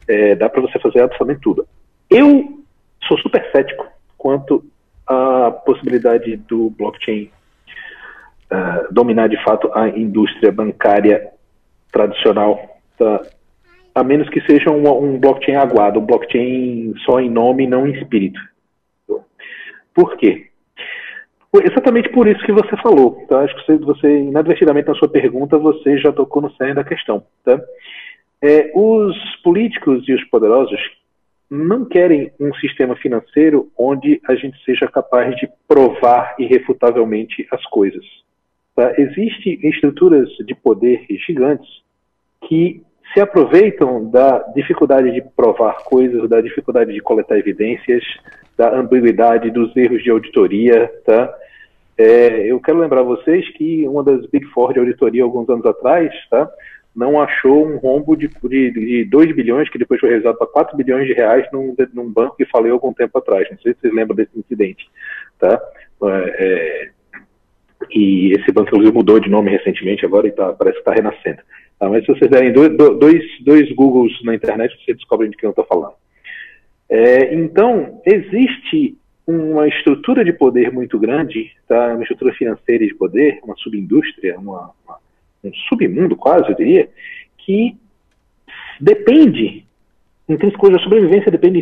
É, 0.07 0.35
dá 0.35 0.51
para 0.51 0.61
você 0.61 0.79
fazer 0.79 1.01
absolutamente 1.01 1.41
tudo. 1.41 1.67
Eu 2.11 2.63
sou 3.09 3.17
super 3.21 3.51
cético 3.53 3.87
quanto 4.19 4.63
a 5.07 5.51
possibilidade 5.51 6.37
do 6.37 6.69
blockchain 6.69 7.31
uh, 8.53 8.93
dominar 8.93 9.31
de 9.31 9.43
fato 9.43 9.71
a 9.73 9.89
indústria 9.89 10.53
bancária 10.53 11.27
tradicional, 11.91 12.61
tá? 12.99 13.23
a 13.95 14.05
menos 14.05 14.29
que 14.29 14.43
seja 14.43 14.71
um, 14.71 14.87
um, 14.91 15.19
blockchain 15.19 15.57
aguado, 15.57 16.01
um 16.01 16.05
blockchain 16.05 16.93
só 17.07 17.19
em 17.19 17.31
nome, 17.31 17.67
não 17.67 17.87
em 17.87 17.93
espírito. 17.93 18.39
Por 19.95 20.17
quê? 20.17 20.49
Exatamente 21.63 22.09
por 22.09 22.27
isso 22.27 22.45
que 22.45 22.53
você 22.53 22.77
falou. 22.83 23.25
Tá? 23.29 23.41
Acho 23.41 23.55
que 23.65 23.77
você, 23.77 24.19
inadvertidamente 24.19 24.89
na 24.89 24.95
sua 24.95 25.09
pergunta, 25.09 25.57
você 25.57 25.99
já 25.99 26.13
tocou 26.13 26.43
no 26.43 26.53
cerne 26.55 26.75
da 26.75 26.83
questão. 26.83 27.25
Tá? 27.45 27.61
É, 28.43 28.73
os 28.75 29.17
políticos 29.43 30.05
e 30.09 30.13
os 30.13 30.25
poderosos 30.25 30.81
não 31.49 31.85
querem 31.85 32.33
um 32.41 32.53
sistema 32.55 32.97
financeiro 32.97 33.71
onde 33.79 34.21
a 34.27 34.35
gente 34.35 34.63
seja 34.65 34.89
capaz 34.89 35.37
de 35.37 35.49
provar 35.69 36.35
irrefutavelmente 36.39 37.47
as 37.53 37.65
coisas. 37.67 38.05
Tá? 38.75 38.93
Existem 38.99 39.61
estruturas 39.63 40.29
de 40.45 40.55
poder 40.57 41.07
gigantes 41.25 41.69
que 42.49 42.83
se 43.13 43.21
aproveitam 43.21 44.11
da 44.11 44.39
dificuldade 44.55 45.13
de 45.13 45.23
provar 45.37 45.75
coisas, 45.85 46.29
da 46.29 46.41
dificuldade 46.41 46.93
de 46.93 47.01
coletar 47.01 47.39
evidências, 47.39 48.03
da 48.57 48.75
ambiguidade, 48.75 49.51
dos 49.51 49.75
erros 49.77 50.03
de 50.03 50.11
auditoria. 50.11 50.91
Tá? 51.05 51.35
É, 51.97 52.51
eu 52.51 52.61
quero 52.61 52.79
lembrar 52.79 53.03
vocês 53.03 53.49
que 53.51 53.87
uma 53.87 54.03
das 54.03 54.27
Big 54.27 54.47
Four 54.47 54.73
de 54.73 54.79
auditoria 54.79 55.23
alguns 55.23 55.49
anos 55.49 55.65
atrás 55.67 56.13
tá, 56.31 56.51
não 56.95 57.21
achou 57.21 57.67
um 57.67 57.77
rombo 57.77 58.17
de, 58.17 58.29
de, 58.29 58.71
de 58.71 59.05
2 59.05 59.35
bilhões, 59.35 59.69
que 59.69 59.79
depois 59.79 60.01
foi 60.01 60.11
realizado 60.11 60.37
para 60.37 60.47
4 60.47 60.77
bilhões 60.77 61.07
de 61.07 61.13
reais 61.13 61.47
num, 61.53 61.75
num 61.93 62.11
banco 62.11 62.37
que 62.37 62.47
falei 62.47 62.71
algum 62.71 62.93
tempo 62.93 63.19
atrás. 63.19 63.49
Não 63.51 63.59
sei 63.59 63.75
se 63.75 63.81
vocês 63.81 63.95
lembram 63.95 64.17
desse 64.17 64.39
incidente. 64.39 64.89
Tá? 65.39 65.61
É, 66.03 66.89
é 66.89 66.95
e 67.91 68.33
esse 68.33 68.51
banco, 68.53 68.69
inclusive, 68.69 68.93
mudou 68.93 69.21
de 69.21 69.29
nome 69.29 69.51
recentemente 69.51 70.07
agora 70.07 70.27
e 70.27 70.33
tá, 70.33 70.53
parece 70.53 70.77
que 70.77 70.81
está 70.81 70.93
renascendo. 70.93 71.43
Tá? 71.79 71.89
Mas 71.89 72.05
se 72.05 72.13
vocês 72.13 72.31
derem 72.31 72.53
dois, 72.53 72.75
dois, 72.77 73.23
dois 73.43 73.71
Googles 73.73 74.13
na 74.25 74.35
internet, 74.35 74.75
vocês 74.83 74.97
descobrem 74.97 75.31
de 75.31 75.37
quem 75.37 75.47
eu 75.47 75.51
estou 75.51 75.67
falando. 75.67 75.95
É, 76.89 77.35
então, 77.35 78.01
existe 78.05 78.97
uma 79.27 79.67
estrutura 79.67 80.25
de 80.25 80.33
poder 80.33 80.71
muito 80.71 80.99
grande, 80.99 81.51
tá? 81.67 81.95
uma 81.95 82.03
estrutura 82.03 82.35
financeira 82.35 82.87
de 82.87 82.95
poder, 82.95 83.41
uma 83.43 83.57
subindústria, 83.57 84.39
uma, 84.39 84.71
uma 84.85 84.99
um 85.45 85.53
submundo 85.69 86.17
quase, 86.17 86.49
eu 86.49 86.57
diria, 86.57 86.89
que 87.39 87.77
depende, 88.81 89.67
cuja 90.59 90.79
sobrevivência 90.79 91.31
depende 91.31 91.61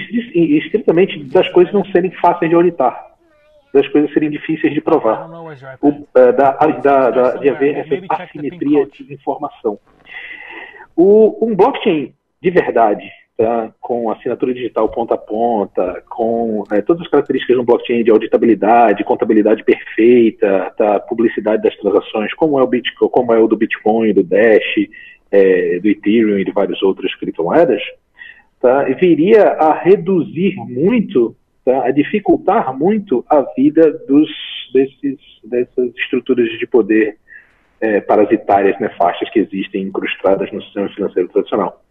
estritamente 0.59 1.19
das 1.25 1.49
coisas 1.49 1.73
não 1.73 1.85
serem 1.87 2.13
fáceis 2.13 2.49
de 2.49 2.55
auditar, 2.55 3.17
das 3.75 3.87
coisas 3.89 4.13
serem 4.13 4.31
difíceis 4.31 4.73
de 4.73 4.81
provar, 4.81 5.29
o, 5.81 5.89
uh, 5.89 6.07
da, 6.15 6.53
da, 6.53 7.11
da, 7.11 7.37
de 7.37 7.49
haver 7.49 7.77
essa 7.77 8.23
assimetria 8.23 8.87
de 8.87 9.13
informação. 9.13 9.79
O, 10.95 11.45
um 11.45 11.57
blockchain 11.57 12.15
de 12.41 12.51
verdade, 12.51 13.11
tá, 13.37 13.73
com 13.81 14.11
assinatura 14.11 14.55
digital 14.55 14.89
ponta 14.89 15.15
a 15.15 15.19
ponta, 15.19 16.03
com 16.09 16.65
é, 16.71 16.81
todas 16.83 17.03
as 17.03 17.09
características 17.09 17.59
um 17.59 17.65
blockchain 17.65 18.05
de 18.05 18.11
auditabilidade, 18.11 19.05
contabilidade 19.05 19.65
perfeita, 19.65 20.73
tá, 20.77 21.01
publicidade 21.01 21.63
das 21.63 21.77
transações, 21.77 22.33
como 22.35 22.59
é 22.59 22.63
o 22.63 22.67
Bitcoin, 22.67 23.09
como 23.11 23.33
é 23.33 23.39
o 23.39 23.47
do 23.47 23.57
Bitcoin, 23.57 24.13
do 24.13 24.23
Dash, 24.23 24.89
é, 25.31 25.79
do 25.81 25.89
Ethereum 25.89 26.39
e 26.39 26.45
de 26.45 26.53
várias 26.53 26.83
outras 26.83 27.15
criptomoedas, 27.15 27.83
tá, 28.61 28.85
viria 28.85 29.45
a 29.53 29.75
reduzir 29.75 30.55
muito, 30.57 31.35
tá, 31.65 31.87
a 31.87 31.91
dificultar 31.91 32.77
muito 32.77 33.25
a 33.29 33.43
vida 33.57 33.91
dos, 34.07 34.31
desses, 34.73 35.19
dessas 35.45 35.95
estruturas 35.97 36.49
de 36.59 36.67
poder 36.67 37.17
é, 37.81 38.01
parasitárias 38.01 38.79
nefastas 38.79 39.29
que 39.31 39.41
existem 39.41 39.83
incrustadas 39.83 40.53
no 40.53 40.63
sistema 40.63 40.89
financeiro 40.91 41.29
tradicional. 41.29 41.83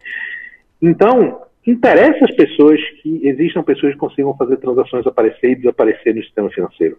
Então, 0.82 1.42
interessa 1.66 2.24
as 2.24 2.34
pessoas 2.34 2.80
que 3.00 3.20
existam 3.26 3.62
pessoas 3.62 3.92
que 3.92 3.98
consigam 3.98 4.36
fazer 4.36 4.56
transações 4.56 5.06
aparecer 5.06 5.52
e 5.52 5.54
desaparecer 5.54 6.14
no 6.14 6.22
sistema 6.22 6.50
financeiro. 6.50 6.98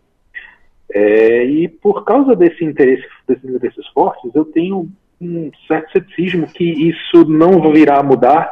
É, 0.92 1.44
e 1.44 1.68
por 1.68 2.06
causa 2.06 2.36
desse 2.36 2.64
interesse, 2.64 3.04
desses 3.28 3.44
interesses 3.44 3.86
fortes, 3.88 4.34
eu 4.34 4.46
tenho 4.46 4.88
um 5.20 5.52
certo 5.68 5.92
ceticismo 5.92 6.48
que 6.48 6.64
isso 6.64 7.26
não 7.28 7.72
virá 7.72 8.00
a 8.00 8.04
mudar, 8.04 8.52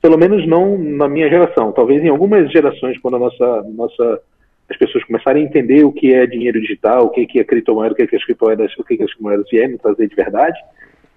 pelo 0.00 0.18
menos 0.18 0.46
não 0.46 0.78
na 0.78 1.08
minha 1.08 1.28
geração. 1.28 1.72
Talvez 1.72 2.02
em 2.02 2.08
algumas 2.08 2.50
gerações, 2.52 2.98
quando 2.98 3.16
a 3.16 3.20
nossa, 3.20 3.62
nossa 3.74 4.22
as 4.68 4.76
pessoas 4.76 5.04
começarem 5.04 5.42
a 5.42 5.46
entender 5.46 5.84
o 5.84 5.92
que 5.92 6.14
é 6.14 6.26
dinheiro 6.26 6.60
digital, 6.60 7.06
o 7.06 7.10
que 7.10 7.38
é 7.38 7.44
criptomoeda, 7.44 7.92
o 7.92 7.96
que 7.96 8.02
é 8.02 8.16
as 8.16 8.24
criptomoedas, 8.24 8.72
o 8.78 8.84
que, 8.84 8.94
é 8.94 9.04
as 9.04 9.10
criptomoedas 9.10 9.46
vierem 9.50 9.76
trazer 9.76 10.08
de 10.08 10.14
verdade, 10.14 10.58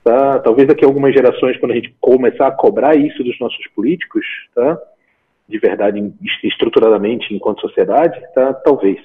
tá? 0.04 0.40
Talvez 0.40 0.68
daqui 0.68 0.84
a 0.84 0.88
algumas 0.88 1.14
gerações, 1.14 1.58
quando 1.58 1.72
a 1.72 1.76
gente 1.76 1.96
começar 2.00 2.48
a 2.48 2.52
cobrar 2.52 2.96
isso 2.96 3.24
dos 3.24 3.40
nossos 3.40 3.66
políticos, 3.76 4.26
tá? 4.54 4.78
De 5.48 5.58
verdade, 5.60 6.14
estruturadamente, 6.44 7.34
enquanto 7.34 7.62
sociedade, 7.62 8.20
tá? 8.34 8.54
Talvez, 8.54 9.00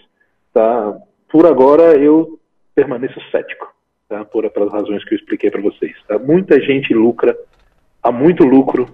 tá? 0.52 0.96
Por 1.28 1.46
agora, 1.46 1.96
eu 1.96 2.38
permaneço 2.74 3.20
cético, 3.30 3.68
tá? 4.08 4.24
Por, 4.24 4.48
pelas 4.50 4.72
razões 4.72 5.04
que 5.04 5.14
eu 5.14 5.18
expliquei 5.18 5.50
para 5.50 5.62
vocês, 5.62 5.94
tá? 6.06 6.18
Muita 6.18 6.60
gente 6.60 6.92
lucra, 6.92 7.36
há 8.02 8.10
muito 8.10 8.44
lucro 8.44 8.88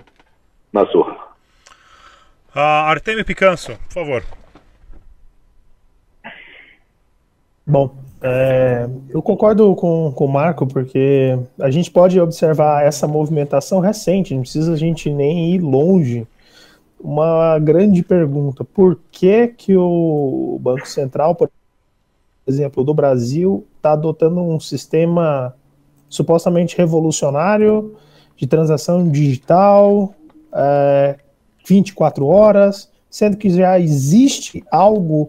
na 0.73 0.85
Zorra. 0.85 1.35
Uh, 2.55 2.87
Artemio 2.87 3.25
Picanso, 3.25 3.77
por 3.89 3.93
favor. 3.93 4.23
Bom, 7.67 7.97
é, 8.27 8.89
eu 9.11 9.21
concordo 9.21 9.75
com, 9.75 10.11
com 10.11 10.25
o 10.25 10.33
Marco, 10.33 10.67
porque 10.67 11.39
a 11.61 11.71
gente 11.71 11.91
pode 11.91 12.19
observar 12.19 12.83
essa 12.83 13.07
movimentação 13.07 13.81
recente, 13.81 14.33
não 14.33 14.41
precisa 14.41 14.73
a 14.73 14.77
gente 14.77 15.13
nem 15.13 15.55
ir 15.55 15.59
longe. 15.59 16.27
Uma 16.99 17.59
grande 17.59 18.03
pergunta: 18.03 18.65
por 18.65 18.99
que, 19.13 19.49
que 19.49 19.77
o 19.77 20.59
Banco 20.59 20.89
Central, 20.89 21.35
por 21.35 21.51
exemplo, 22.47 22.83
do 22.83 22.95
Brasil, 22.95 23.67
está 23.77 23.93
adotando 23.93 24.41
um 24.41 24.59
sistema 24.59 25.55
supostamente 26.09 26.79
revolucionário 26.79 27.95
de 28.39 28.47
transação 28.47 29.07
digital, 29.07 30.15
é, 30.51 31.17
24 31.67 32.27
horas, 32.27 32.91
sendo 33.11 33.37
que 33.37 33.51
já 33.51 33.79
existe 33.79 34.65
algo 34.71 35.29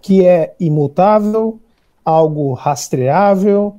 que 0.00 0.24
é 0.26 0.54
imutável? 0.58 1.60
Algo 2.10 2.52
rastreável. 2.52 3.76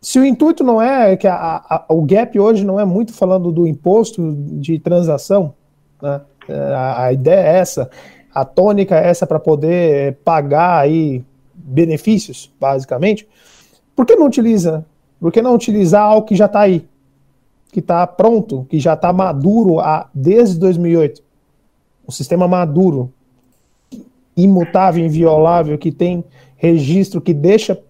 Se 0.00 0.18
o 0.18 0.24
intuito 0.24 0.62
não 0.62 0.80
é 0.80 1.16
que 1.16 1.26
a, 1.26 1.62
a, 1.68 1.84
o 1.88 2.02
gap 2.02 2.38
hoje 2.38 2.64
não 2.64 2.78
é 2.78 2.84
muito 2.84 3.12
falando 3.12 3.50
do 3.50 3.66
imposto 3.66 4.32
de 4.34 4.78
transação, 4.78 5.54
né? 6.00 6.20
É, 6.48 6.74
a, 6.74 7.04
a 7.04 7.12
ideia 7.12 7.40
é 7.40 7.58
essa, 7.58 7.90
a 8.34 8.44
tônica 8.44 8.98
é 8.98 9.08
essa 9.08 9.26
para 9.26 9.38
poder 9.38 10.16
pagar 10.24 10.78
aí 10.78 11.22
benefícios, 11.54 12.50
basicamente. 12.58 13.28
Por 13.94 14.06
que 14.06 14.16
não 14.16 14.26
utiliza? 14.26 14.86
Por 15.20 15.30
que 15.30 15.42
não 15.42 15.54
utilizar 15.54 16.02
algo 16.02 16.26
que 16.26 16.34
já 16.34 16.46
está 16.46 16.60
aí, 16.60 16.88
que 17.70 17.80
está 17.80 18.06
pronto, 18.06 18.66
que 18.70 18.78
já 18.78 18.94
está 18.94 19.12
maduro 19.12 19.80
a, 19.80 20.08
desde 20.14 20.58
2008? 20.58 21.22
Um 22.06 22.12
sistema 22.12 22.48
maduro, 22.48 23.12
imutável, 24.36 25.04
inviolável, 25.04 25.76
que 25.76 25.92
tem 25.92 26.24
registro, 26.58 27.20
que 27.20 27.32
deixa 27.32 27.80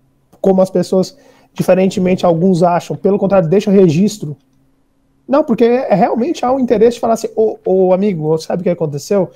como 0.40 0.62
as 0.62 0.70
pessoas, 0.70 1.16
diferentemente 1.52 2.24
alguns 2.24 2.62
acham, 2.62 2.96
pelo 2.96 3.18
contrário, 3.18 3.48
deixa 3.48 3.70
registro. 3.70 4.37
Não, 5.26 5.42
porque 5.42 5.64
é, 5.64 5.94
realmente 5.94 6.44
há 6.44 6.52
um 6.52 6.61
interesse 6.61 6.94
de 6.94 7.00
falar 7.00 7.14
assim, 7.14 7.28
ô, 7.35 7.59
ô 7.64 7.92
amigo, 7.92 8.38
sabe 8.38 8.61
o 8.61 8.64
que 8.64 8.70
aconteceu? 8.70 9.31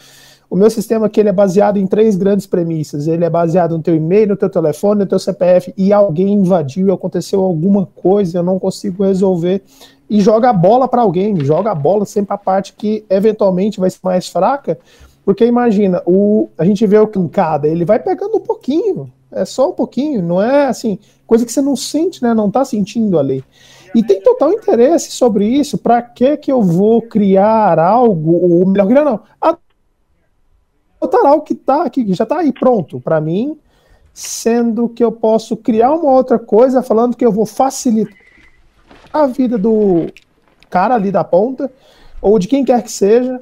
O 0.49 0.55
meu 0.55 0.69
sistema 0.69 1.07
aqui 1.07 1.19
ele 1.19 1.31
é 1.31 1.33
baseado 1.33 1.79
em 1.79 1.87
três 1.87 2.15
grandes 2.15 2.47
premissas. 2.47 3.07
Ele 3.07 3.25
é 3.25 3.31
baseado 3.31 3.75
no 3.75 3.83
teu 3.83 3.95
e-mail, 3.95 4.29
no 4.29 4.37
teu 4.37 4.51
telefone, 4.51 5.01
no 5.01 5.07
teu 5.07 5.19
CPF, 5.19 5.73
e 5.79 5.95
alguém 5.95 6.35
invadiu, 6.35 6.93
aconteceu 6.93 7.41
alguma 7.41 7.87
coisa, 7.87 8.39
eu 8.39 8.43
não 8.43 8.59
consigo 8.59 9.03
resolver. 9.03 9.63
E 10.11 10.21
joga 10.21 10.51
a 10.51 10.53
bola 10.53 10.87
para 10.87 11.01
alguém, 11.01 11.43
joga 11.43 11.71
a 11.71 11.75
bola 11.75 12.05
sempre 12.05 12.35
a 12.35 12.39
parte 12.39 12.75
que 12.75 13.03
eventualmente 13.09 13.81
vai 13.81 13.89
ser 13.89 14.01
mais 14.03 14.29
fraca, 14.29 14.79
porque 15.25 15.47
imagina, 15.47 16.03
o, 16.05 16.51
a 16.59 16.67
gente 16.67 16.87
vê 16.87 16.99
o 16.99 17.07
quincada, 17.07 17.67
ele 17.67 17.87
vai 17.87 17.99
pegando 17.99 18.37
um 18.37 18.41
pouquinho, 18.41 19.11
é 19.33 19.45
só 19.45 19.71
um 19.71 19.73
pouquinho, 19.73 20.23
não 20.23 20.41
é 20.41 20.67
assim, 20.67 20.99
coisa 21.27 21.45
que 21.45 21.53
você 21.53 21.63
não 21.63 21.75
sente, 21.75 22.23
né? 22.23 22.35
Não 22.35 22.49
está 22.49 22.65
sentindo 22.65 23.19
a 23.19 23.23
lei. 23.23 23.43
E 23.95 24.03
tem 24.03 24.21
total 24.21 24.53
interesse 24.53 25.11
sobre 25.13 25.47
isso. 25.47 25.77
Para 25.77 26.01
que 26.01 26.37
que 26.37 26.51
eu 26.51 26.63
vou 26.63 27.03
criar 27.03 27.79
algo, 27.79 28.33
ou 28.33 28.67
melhor, 28.67 28.87
criar 28.87 29.05
não, 29.05 29.21
adotar 31.01 31.27
algo 31.27 31.45
que 31.45 31.55
tá 31.55 31.89
que 31.91 32.13
já 32.15 32.25
está 32.25 32.39
aí 32.39 32.53
pronto 32.53 33.01
para 33.01 33.21
mim, 33.21 33.59
sendo 34.15 34.89
que 34.89 35.03
eu 35.03 35.13
posso 35.13 35.57
criar 35.57 35.93
uma 35.93 36.13
outra 36.13 36.39
coisa 36.39 36.83
falando 36.83 37.17
que 37.17 37.25
eu 37.25 37.33
vou 37.33 37.47
facilitar 37.47 38.17
a 39.13 39.27
vida 39.27 39.59
do 39.59 40.07
cara 40.71 40.95
ali 40.95 41.11
da 41.11 41.23
ponta, 41.23 41.71
ou 42.21 42.39
de 42.39 42.49
quem 42.49 42.65
quer 42.65 42.83
que 42.83 42.91
seja. 42.91 43.41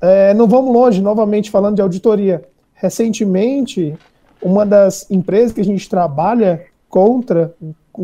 É, 0.00 0.32
não 0.34 0.46
vamos 0.46 0.72
longe, 0.72 1.02
novamente 1.02 1.50
falando 1.50 1.76
de 1.76 1.82
auditoria. 1.82 2.42
Recentemente, 2.74 3.98
uma 4.42 4.64
das 4.64 5.10
empresas 5.10 5.52
que 5.52 5.60
a 5.60 5.64
gente 5.64 5.88
trabalha 5.88 6.66
contra, 6.88 7.54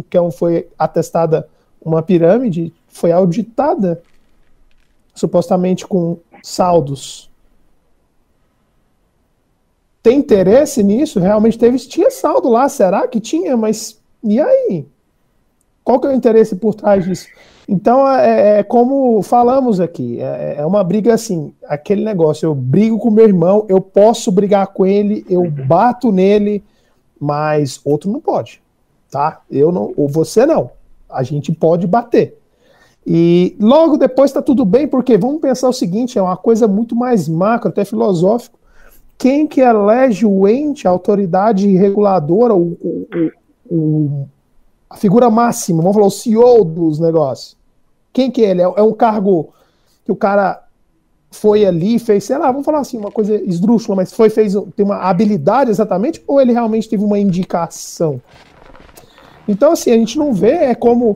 que 0.09 0.17
é 0.17 0.31
foi 0.31 0.69
atestada 0.79 1.49
uma 1.81 2.03
pirâmide, 2.03 2.75
foi 2.89 3.13
auditada, 3.13 4.03
supostamente 5.15 5.87
com 5.87 6.19
saldos. 6.43 7.31
Tem 10.03 10.19
interesse 10.19 10.83
nisso? 10.83 11.19
Realmente 11.19 11.59
teve, 11.59 11.79
tinha 11.79 12.11
saldo 12.11 12.49
lá, 12.49 12.69
será 12.69 13.09
que 13.09 13.21
tinha? 13.21 13.57
Mas 13.57 14.01
e 14.23 14.41
aí? 14.41 14.87
Qual 15.83 16.01
que 16.01 16.07
é 16.07 16.11
o 16.11 16.13
interesse 16.13 16.57
por 16.57 16.75
trás 16.75 17.05
disso? 17.05 17.29
Então, 17.69 18.09
é, 18.09 18.59
é, 18.59 18.63
como 18.63 19.21
falamos 19.23 19.81
aqui, 19.81 20.21
é, 20.21 20.57
é, 20.59 20.67
uma 20.67 20.85
briga 20.85 21.13
assim, 21.13 21.53
aquele 21.67 22.05
negócio, 22.05 22.47
eu 22.47 22.55
brigo 22.55 22.97
com 22.99 23.11
meu 23.11 23.25
irmão, 23.25 23.67
eu 23.69 23.81
posso 23.81 24.31
brigar 24.31 24.69
com 24.69 24.87
ele, 24.87 25.27
eu 25.29 25.51
bato 25.51 26.13
nele, 26.13 26.63
mas 27.21 27.81
outro 27.85 28.11
não 28.11 28.21
pode, 28.21 28.63
tá? 29.11 29.41
Eu 29.51 29.73
não, 29.73 29.93
ou 29.97 30.09
você 30.09 30.47
não, 30.47 30.71
a 31.11 31.25
gente 31.25 31.51
pode 31.51 31.89
bater. 31.89 32.39
E 33.05 33.57
logo 33.59 33.97
depois 33.97 34.31
está 34.31 34.41
tudo 34.41 34.65
bem, 34.65 34.87
porque 34.87 35.19
vamos 35.19 35.41
pensar 35.41 35.69
o 35.69 35.73
seguinte, 35.73 36.19
é 36.19 36.23
uma 36.23 36.37
coisa 36.37 36.69
muito 36.69 36.95
mais 36.95 37.29
macro, 37.29 37.69
até 37.69 37.85
filosófico, 37.85 38.57
quem 39.19 39.45
que 39.45 39.61
elege 39.61 40.25
o 40.25 40.47
ente, 40.47 40.87
a 40.87 40.91
autoridade 40.91 41.67
reguladora, 41.77 42.55
o, 42.55 42.77
o, 42.81 43.31
o 43.69 44.29
a 44.89 44.97
figura 44.97 45.29
máxima, 45.29 45.83
vamos 45.83 45.97
falar 45.97 46.07
o 46.07 46.11
CEO 46.11 46.65
dos 46.65 47.01
negócios. 47.01 47.56
Quem 48.17 48.31
que 48.31 48.43
é 48.43 48.49
ele? 48.49 48.63
É 48.63 48.83
um 48.83 48.95
cargo 48.95 49.53
que 50.03 50.11
o 50.11 50.17
cara 50.17 50.63
foi 51.31 51.67
ali, 51.67 51.99
fez, 51.99 52.25
sei 52.25 52.39
lá, 52.39 52.51
vamos 52.51 52.65
falar 52.65 52.79
assim, 52.79 52.97
uma 52.97 53.11
coisa 53.11 53.37
esdrúxula, 53.43 53.95
mas 53.95 54.11
foi, 54.11 54.31
fez, 54.31 54.55
tem 54.75 54.87
uma 54.87 55.03
habilidade 55.03 55.71
exatamente, 55.71 56.25
ou 56.27 56.41
ele 56.41 56.51
realmente 56.51 56.89
teve 56.89 57.05
uma 57.05 57.19
indicação? 57.19 58.19
Então, 59.47 59.73
assim, 59.73 59.91
a 59.91 59.99
gente 59.99 60.17
não 60.17 60.33
vê, 60.33 60.53
é 60.53 60.75
como 60.75 61.13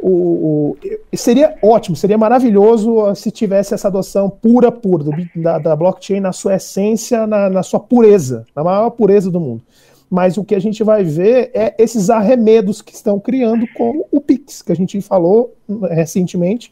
o, 0.00 0.74
o 1.12 1.16
seria 1.18 1.54
ótimo, 1.62 1.94
seria 1.94 2.16
maravilhoso 2.16 3.14
se 3.14 3.30
tivesse 3.30 3.74
essa 3.74 3.88
adoção 3.88 4.30
pura, 4.30 4.72
pura, 4.72 5.04
do, 5.04 5.12
da, 5.36 5.58
da 5.58 5.76
blockchain 5.76 6.20
na 6.20 6.32
sua 6.32 6.54
essência, 6.54 7.26
na, 7.26 7.50
na 7.50 7.62
sua 7.62 7.78
pureza, 7.78 8.46
na 8.56 8.64
maior 8.64 8.88
pureza 8.88 9.30
do 9.30 9.38
mundo 9.38 9.62
mas 10.10 10.38
o 10.38 10.44
que 10.44 10.54
a 10.54 10.58
gente 10.58 10.82
vai 10.82 11.04
ver 11.04 11.50
é 11.52 11.74
esses 11.78 12.08
arremedos 12.08 12.80
que 12.80 12.94
estão 12.94 13.20
criando, 13.20 13.66
como 13.76 14.06
o 14.10 14.20
Pix, 14.20 14.62
que 14.62 14.72
a 14.72 14.76
gente 14.76 15.00
falou 15.00 15.54
recentemente, 15.90 16.70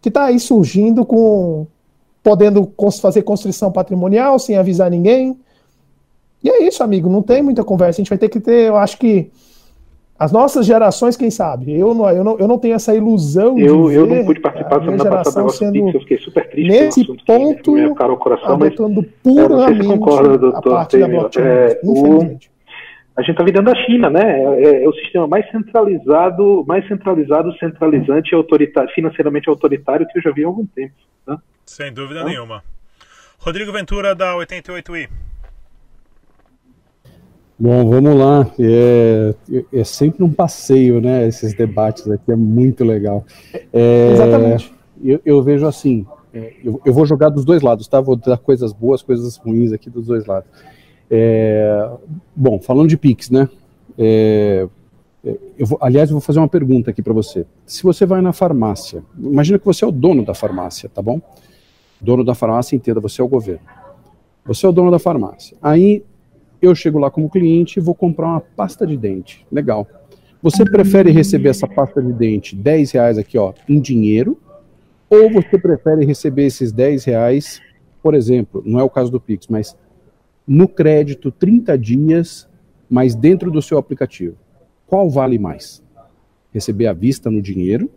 que 0.00 0.08
está 0.08 0.26
aí 0.26 0.38
surgindo 0.38 1.04
com 1.04 1.66
podendo 2.22 2.72
fazer 3.00 3.22
construção 3.22 3.70
patrimonial 3.70 4.38
sem 4.38 4.56
avisar 4.56 4.90
ninguém. 4.90 5.38
E 6.42 6.50
é 6.50 6.64
isso, 6.64 6.82
amigo, 6.82 7.08
não 7.08 7.22
tem 7.22 7.40
muita 7.40 7.62
conversa. 7.62 8.00
A 8.00 8.02
gente 8.02 8.08
vai 8.08 8.18
ter 8.18 8.28
que 8.28 8.40
ter, 8.40 8.68
eu 8.68 8.76
acho 8.76 8.98
que 8.98 9.30
as 10.18 10.32
nossas 10.32 10.66
gerações, 10.66 11.16
quem 11.16 11.30
sabe? 11.30 11.78
Eu 11.78 11.94
não, 11.94 12.10
eu 12.10 12.24
não, 12.24 12.38
eu 12.38 12.48
não 12.48 12.58
tenho 12.58 12.74
essa 12.74 12.94
ilusão 12.94 13.58
eu, 13.58 13.88
de 13.88 13.94
eu 13.94 14.06
não 14.06 14.24
pude 14.24 14.40
participar 14.40 14.78
da 14.78 14.84
semana 14.86 15.10
passada 15.10 15.44
do 15.44 15.52
sendo 15.52 15.72
Pix, 15.72 15.94
eu 15.94 16.00
fiquei 16.00 16.18
super 16.18 16.50
triste 16.50 16.68
nesse 16.68 17.04
ponto, 17.24 17.72
me 17.72 17.82
ao 17.84 18.16
coração, 18.16 18.58
mas, 18.58 18.74
puramente 19.22 19.86
é, 19.86 19.96
concorda, 19.96 20.48
a 20.48 20.62
parte 20.62 20.98
da 20.98 21.06
blockchain, 21.08 21.44
é, 21.44 21.80
infelizmente. 21.84 22.50
O 22.50 22.55
a 23.16 23.22
gente 23.22 23.30
está 23.30 23.44
vivendo 23.44 23.64
da 23.64 23.74
China, 23.86 24.10
né? 24.10 24.42
É, 24.60 24.84
é, 24.84 24.88
o 24.88 24.92
sistema 24.92 25.26
mais 25.26 25.50
centralizado, 25.50 26.64
mais 26.66 26.86
centralizado, 26.86 27.56
centralizante, 27.58 28.34
autoritário, 28.34 28.90
financeiramente 28.94 29.48
autoritário 29.48 30.06
que 30.06 30.18
eu 30.18 30.22
já 30.22 30.30
vi 30.30 30.44
há 30.44 30.46
algum 30.46 30.66
tempo. 30.66 30.94
Né? 31.26 31.38
Sem 31.64 31.92
dúvida 31.92 32.20
então, 32.20 32.30
nenhuma. 32.30 32.62
Rodrigo 33.38 33.72
Ventura 33.72 34.14
da 34.14 34.34
88i. 34.34 35.08
Bom, 37.58 37.88
vamos 37.88 38.14
lá. 38.14 38.50
É, 38.60 39.34
é, 39.72 39.84
sempre 39.84 40.22
um 40.22 40.30
passeio, 40.30 41.00
né? 41.00 41.26
Esses 41.26 41.54
debates 41.54 42.06
aqui 42.10 42.30
é 42.30 42.36
muito 42.36 42.84
legal. 42.84 43.24
É, 43.72 44.10
Exatamente. 44.12 44.74
Eu, 45.02 45.20
eu, 45.24 45.42
vejo 45.42 45.66
assim. 45.66 46.04
É, 46.34 46.52
eu, 46.62 46.82
eu, 46.84 46.92
vou 46.92 47.06
jogar 47.06 47.30
dos 47.30 47.46
dois 47.46 47.62
lados, 47.62 47.88
tá? 47.88 47.98
Vou 47.98 48.14
dar 48.14 48.36
coisas 48.36 48.74
boas, 48.74 49.00
coisas 49.00 49.38
ruins 49.38 49.72
aqui 49.72 49.88
dos 49.88 50.06
dois 50.06 50.26
lados. 50.26 50.50
É, 51.10 51.90
bom, 52.34 52.58
falando 52.60 52.88
de 52.88 52.96
Pix, 52.96 53.30
né? 53.30 53.48
É, 53.98 54.66
é, 55.24 55.36
eu 55.58 55.66
vou, 55.66 55.78
aliás, 55.80 56.10
eu 56.10 56.14
vou 56.14 56.20
fazer 56.20 56.38
uma 56.38 56.48
pergunta 56.48 56.90
aqui 56.90 57.02
para 57.02 57.12
você. 57.12 57.46
Se 57.64 57.82
você 57.82 58.04
vai 58.06 58.20
na 58.20 58.32
farmácia, 58.32 59.02
imagina 59.18 59.58
que 59.58 59.64
você 59.64 59.84
é 59.84 59.88
o 59.88 59.92
dono 59.92 60.24
da 60.24 60.34
farmácia, 60.34 60.88
tá 60.88 61.02
bom? 61.02 61.20
Dono 62.00 62.24
da 62.24 62.34
farmácia 62.34 62.76
inteira, 62.76 63.00
você 63.00 63.20
é 63.20 63.24
o 63.24 63.28
governo. 63.28 63.66
Você 64.44 64.66
é 64.66 64.68
o 64.68 64.72
dono 64.72 64.90
da 64.90 64.98
farmácia. 64.98 65.56
Aí 65.60 66.04
eu 66.60 66.74
chego 66.74 66.98
lá 66.98 67.10
como 67.10 67.28
cliente 67.28 67.78
e 67.78 67.82
vou 67.82 67.94
comprar 67.94 68.28
uma 68.28 68.40
pasta 68.40 68.86
de 68.86 68.96
dente. 68.96 69.46
Legal. 69.50 69.86
Você 70.42 70.64
prefere 70.64 71.10
receber 71.10 71.48
essa 71.48 71.66
pasta 71.66 72.02
de 72.02 72.12
dente 72.12 72.54
10 72.54 72.92
reais 72.92 73.18
aqui, 73.18 73.36
ó, 73.36 73.52
em 73.68 73.80
dinheiro? 73.80 74.38
Ou 75.08 75.32
você 75.32 75.58
prefere 75.58 76.04
receber 76.04 76.46
esses 76.46 76.72
10 76.72 77.04
reais, 77.04 77.60
por 78.02 78.14
exemplo, 78.14 78.62
não 78.64 78.78
é 78.78 78.82
o 78.82 78.90
caso 78.90 79.10
do 79.10 79.20
Pix, 79.20 79.46
mas 79.48 79.76
no 80.46 80.68
crédito 80.68 81.30
30 81.30 81.76
dias, 81.76 82.48
mas 82.88 83.14
dentro 83.14 83.50
do 83.50 83.60
seu 83.60 83.78
aplicativo? 83.78 84.36
Qual 84.86 85.10
vale 85.10 85.38
mais? 85.38 85.82
Receber 86.52 86.86
à 86.86 86.92
vista 86.92 87.30
no 87.30 87.42
dinheiro 87.42 87.90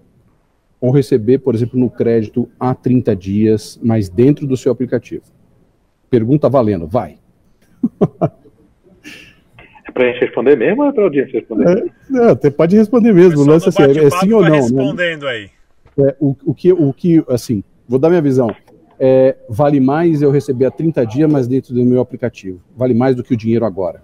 ou 0.82 0.92
receber, 0.92 1.40
por 1.40 1.54
exemplo, 1.54 1.80
no 1.80 1.90
crédito 1.90 2.50
a 2.60 2.74
30 2.74 3.16
dias, 3.16 3.80
mas 3.84 4.10
dentro 4.10 4.48
do 4.48 4.56
seu 4.56 4.72
aplicativo? 4.72 5.24
Pergunta 6.10 6.50
valendo, 6.50 6.88
vai. 6.88 7.18
É 9.86 9.92
pra 9.92 10.06
gente 10.06 10.22
responder 10.22 10.56
mesmo 10.56 10.84
ou 10.84 10.90
é 10.90 10.92
pra 10.92 11.04
audiência 11.04 11.40
responder? 11.40 11.92
É, 12.14 12.36
você 12.36 12.52
pode 12.52 12.78
responder 12.78 13.12
mesmo. 13.12 13.44
Lance 13.44 13.70
assim, 13.70 13.82
é, 13.82 14.06
é 14.06 14.10
sim 14.12 14.32
ou 14.32 14.44
não. 14.44 14.50
Né? 14.50 14.56
respondendo 14.58 15.24
né? 15.24 15.30
aí. 15.32 15.50
É, 15.98 16.16
o, 16.20 16.36
o, 16.46 16.54
que, 16.54 16.72
o 16.72 16.94
que, 16.94 17.24
assim, 17.28 17.64
vou 17.88 17.98
dar 17.98 18.10
minha 18.10 18.22
visão. 18.22 18.56
É, 19.00 19.38
vale 19.48 19.80
mais 19.80 20.22
eu 20.22 20.30
receber 20.30 20.66
a 20.66 20.72
30 20.72 21.06
dias, 21.06 21.32
mas 21.32 21.48
dentro 21.48 21.74
do 21.74 21.84
meu 21.86 22.02
aplicativo. 22.02 22.60
Vale 22.76 22.94
mais 22.94 23.16
do 23.16 23.24
que 23.24 23.34
o 23.34 23.38
dinheiro 23.38 23.66
agora. 23.66 24.04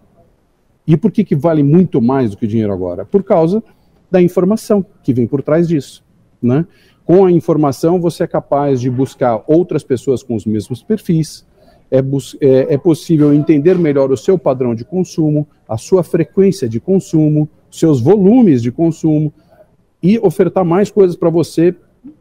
E 0.87 0.95
por 0.95 1.11
que, 1.11 1.23
que 1.23 1.35
vale 1.35 1.63
muito 1.63 2.01
mais 2.01 2.31
do 2.31 2.37
que 2.37 2.45
o 2.45 2.47
dinheiro 2.47 2.71
agora? 2.71 3.05
Por 3.05 3.23
causa 3.23 3.63
da 4.09 4.21
informação 4.21 4.85
que 5.03 5.13
vem 5.13 5.27
por 5.27 5.41
trás 5.41 5.67
disso. 5.67 6.03
Né? 6.41 6.65
Com 7.03 7.25
a 7.25 7.31
informação, 7.31 7.99
você 7.99 8.23
é 8.23 8.27
capaz 8.27 8.79
de 8.79 8.89
buscar 8.89 9.43
outras 9.47 9.83
pessoas 9.83 10.23
com 10.23 10.35
os 10.35 10.45
mesmos 10.45 10.81
perfis, 10.81 11.45
é, 11.91 11.99
é, 11.99 12.73
é, 12.73 12.77
possível 12.77 13.33
entender 13.33 13.77
melhor 13.77 14.11
o 14.11 14.17
seu 14.17 14.39
padrão 14.39 14.73
de 14.73 14.83
consumo, 14.83 15.47
a 15.67 15.77
sua 15.77 16.03
frequência 16.03 16.67
de 16.67 16.79
consumo, 16.79 17.47
seus 17.69 18.01
volumes 18.01 18.61
de 18.61 18.71
consumo 18.71 19.31
e 20.01 20.17
ofertar 20.19 20.65
mais 20.65 20.89
coisas 20.89 21.15
para 21.15 21.29
você, 21.29 21.75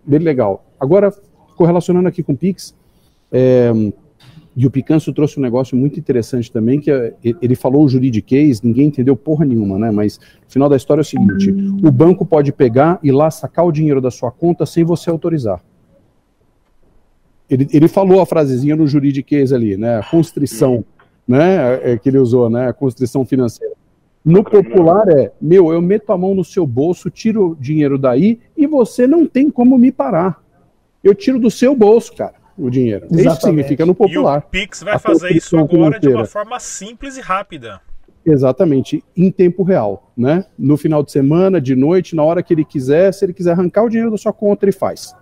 bem 0.05 0.21
legal. 0.21 0.67
Agora, 0.79 1.13
correlacionando 1.55 2.09
aqui 2.09 2.23
com 2.23 2.33
o 2.33 2.37
Pix, 2.37 2.75
é, 3.33 3.73
e 4.57 4.67
o 4.67 4.71
Picanço 4.71 5.13
trouxe 5.13 5.39
um 5.39 5.43
negócio 5.43 5.77
muito 5.77 5.99
interessante 5.99 6.51
também, 6.51 6.79
que 6.79 6.91
é, 6.91 7.13
ele 7.23 7.57
falou 7.57 7.85
o 7.85 7.89
juridiquês, 7.89 8.63
ninguém 8.63 8.87
entendeu 8.87 9.17
porra 9.17 9.45
nenhuma, 9.45 9.79
né? 9.79 9.91
Mas 9.91 10.19
no 10.19 10.51
final 10.51 10.69
da 10.69 10.77
história 10.77 11.01
é 11.01 11.03
o 11.03 11.05
seguinte: 11.05 11.51
o 11.51 11.91
banco 11.91 12.25
pode 12.25 12.53
pegar 12.53 13.01
e 13.03 13.11
lá 13.11 13.31
sacar 13.31 13.67
o 13.67 13.73
dinheiro 13.73 14.01
da 14.01 14.13
sua 14.13 14.31
conta 14.31 14.65
sem 14.65 14.85
você 14.85 15.11
autorizar. 15.11 15.61
Ele, 17.51 17.69
ele 17.73 17.89
falou 17.89 18.21
a 18.21 18.27
frasezinha 18.27 18.77
no 18.77 18.87
juridiquês 18.87 19.53
ali, 19.53 19.77
né? 19.77 19.99
A 19.99 20.05
constrição, 20.05 20.85
né? 21.27 21.57
É, 21.57 21.93
é, 21.93 21.99
que 21.99 22.09
ele 22.09 22.19
usou, 22.19 22.49
né? 22.49 22.69
A 22.69 22.73
constrição 22.73 23.25
financeira. 23.25 23.75
No 24.25 24.43
popular 24.45 25.09
é, 25.09 25.33
meu, 25.41 25.73
eu 25.73 25.83
meto 25.83 26.11
a 26.13 26.17
mão 26.17 26.35
no 26.35 26.45
seu 26.45 26.67
bolso, 26.67 27.11
tiro 27.11 27.51
o 27.51 27.57
dinheiro 27.57 27.99
daí 27.99 28.39
e 28.57 28.67
você 28.67 29.07
não 29.07 29.27
tem 29.27 29.51
como 29.51 29.77
me 29.77 29.91
parar. 29.91 30.44
Eu 31.05 31.15
tiro 31.15 31.39
do 31.39 31.51
seu 31.51 31.77
bolso, 31.77 32.17
cara 32.17 32.43
o 32.57 32.71
dinheiro. 32.71 33.07
Exatamente. 33.07 33.29
Isso 33.29 33.47
significa 33.47 33.87
no 33.87 33.95
popular. 33.95 34.37
E 34.37 34.39
o 34.39 34.51
Pix 34.51 34.83
vai 34.83 34.99
fazer 34.99 35.33
isso 35.33 35.57
agora 35.57 35.71
financeira. 35.71 36.01
de 36.01 36.09
uma 36.09 36.27
forma 36.27 36.61
simples 36.61 37.17
e 37.17 37.21
rápida. 37.21 37.81
Exatamente, 38.25 39.05
em 39.15 39.31
tempo 39.31 39.63
real, 39.63 40.11
né? 40.17 40.47
No 40.59 40.79
final 40.79 41.03
de 41.03 41.13
semana, 41.13 41.61
de 41.61 41.77
noite, 41.77 42.17
na 42.17 42.23
hora 42.23 42.43
que 42.43 42.55
ele 42.55 42.65
quiser, 42.65 43.13
se 43.13 43.23
ele 43.23 43.35
quiser 43.35 43.53
arrancar 43.53 43.85
o 43.85 43.89
dinheiro 43.89 44.11
da 44.11 44.17
sua 44.17 44.33
conta, 44.33 44.65
ele 44.65 44.73
faz. 44.73 45.15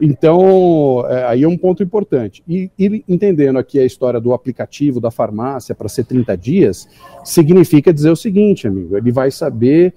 Então, 0.00 1.04
é, 1.08 1.24
aí 1.24 1.42
é 1.42 1.48
um 1.48 1.56
ponto 1.56 1.82
importante. 1.82 2.44
E 2.46 2.70
ele 2.78 3.04
entendendo 3.08 3.58
aqui 3.58 3.80
a 3.80 3.84
história 3.84 4.20
do 4.20 4.32
aplicativo 4.32 5.00
da 5.00 5.10
farmácia 5.10 5.74
para 5.74 5.88
ser 5.88 6.04
30 6.04 6.36
dias, 6.36 6.88
significa 7.24 7.92
dizer 7.92 8.10
o 8.10 8.16
seguinte, 8.16 8.68
amigo, 8.68 8.96
ele 8.96 9.10
vai 9.10 9.32
saber 9.32 9.92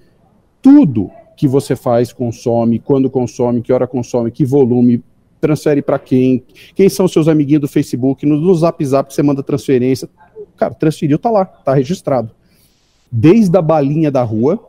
tudo 0.60 1.12
que 1.40 1.48
você 1.48 1.74
faz, 1.74 2.12
consome, 2.12 2.78
quando 2.78 3.08
consome, 3.08 3.62
que 3.62 3.72
hora 3.72 3.86
consome, 3.86 4.30
que 4.30 4.44
volume, 4.44 5.02
transfere 5.40 5.80
para 5.80 5.98
quem, 5.98 6.44
quem 6.74 6.86
são 6.86 7.08
seus 7.08 7.28
amiguinhos 7.28 7.62
do 7.62 7.66
Facebook, 7.66 8.26
no, 8.26 8.36
no 8.36 8.54
Zap 8.54 8.84
Zap 8.84 9.10
você 9.10 9.22
manda 9.22 9.42
transferência. 9.42 10.06
Cara, 10.54 10.74
transferiu, 10.74 11.18
tá 11.18 11.30
lá, 11.30 11.46
tá 11.46 11.72
registrado. 11.72 12.30
Desde 13.10 13.56
a 13.56 13.62
balinha 13.62 14.10
da 14.10 14.22
rua, 14.22 14.62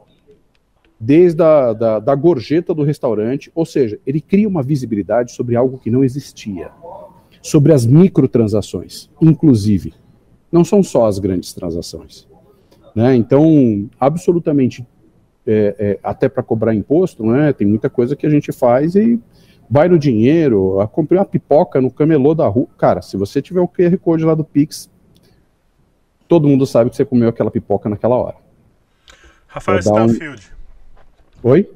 desde 0.97 1.43
a 1.43 1.74
da, 1.74 1.99
da 1.99 2.15
gorjeta 2.15 2.74
do 2.74 2.84
restaurante, 2.84 3.51
ou 3.53 3.65
seja, 3.65 3.99
ele 4.07 4.22
cria 4.22 4.47
uma 4.47 4.63
visibilidade 4.63 5.34
sobre 5.34 5.57
algo 5.57 5.78
que 5.78 5.91
não 5.91 6.05
existia. 6.05 6.72
Sobre 7.41 7.74
as 7.74 7.86
microtransações, 7.86 9.09
inclusive. 9.22 9.93
Não 10.49 10.63
são 10.63 10.82
só 10.82 11.05
as 11.05 11.19
grandes 11.19 11.51
transações. 11.51 12.26
Né? 12.95 13.13
Então, 13.17 13.89
absolutamente, 13.99 14.86
é, 15.46 15.76
é, 15.80 16.00
até 16.04 16.30
para 16.30 16.44
cobrar 16.44 16.74
imposto, 16.74 17.26
né? 17.26 17.54
tem 17.54 17.68
muita 17.68 17.89
coisa 17.89 18.16
que 18.16 18.26
a 18.26 18.30
gente 18.30 18.52
faz 18.52 18.96
e 18.96 19.20
vai 19.70 19.88
no 19.88 19.98
dinheiro, 19.98 20.78
comprei 20.92 21.18
uma 21.18 21.26
pipoca 21.26 21.80
no 21.80 21.89
camelô 21.89 22.36
da 22.36 22.48
rua. 22.48 22.68
Cara, 22.78 23.02
se 23.02 23.16
você 23.16 23.42
tiver 23.42 23.62
o 23.62 23.68
QR 23.68 23.98
Code 23.98 24.26
lá 24.26 24.36
do 24.36 24.44
Pix, 24.44 24.92
todo 26.28 26.48
mundo 26.48 26.66
sabe 26.66 26.89
que 26.89 26.96
você 26.96 27.06
comeu 27.06 27.30
aquela 27.30 27.50
pipoca 27.50 27.89
naquela 27.89 28.16
hora. 28.16 28.36
Rafael 29.48 29.80
Stanfield. 29.80 30.52
Um... 31.44 31.50
Oi? 31.50 31.70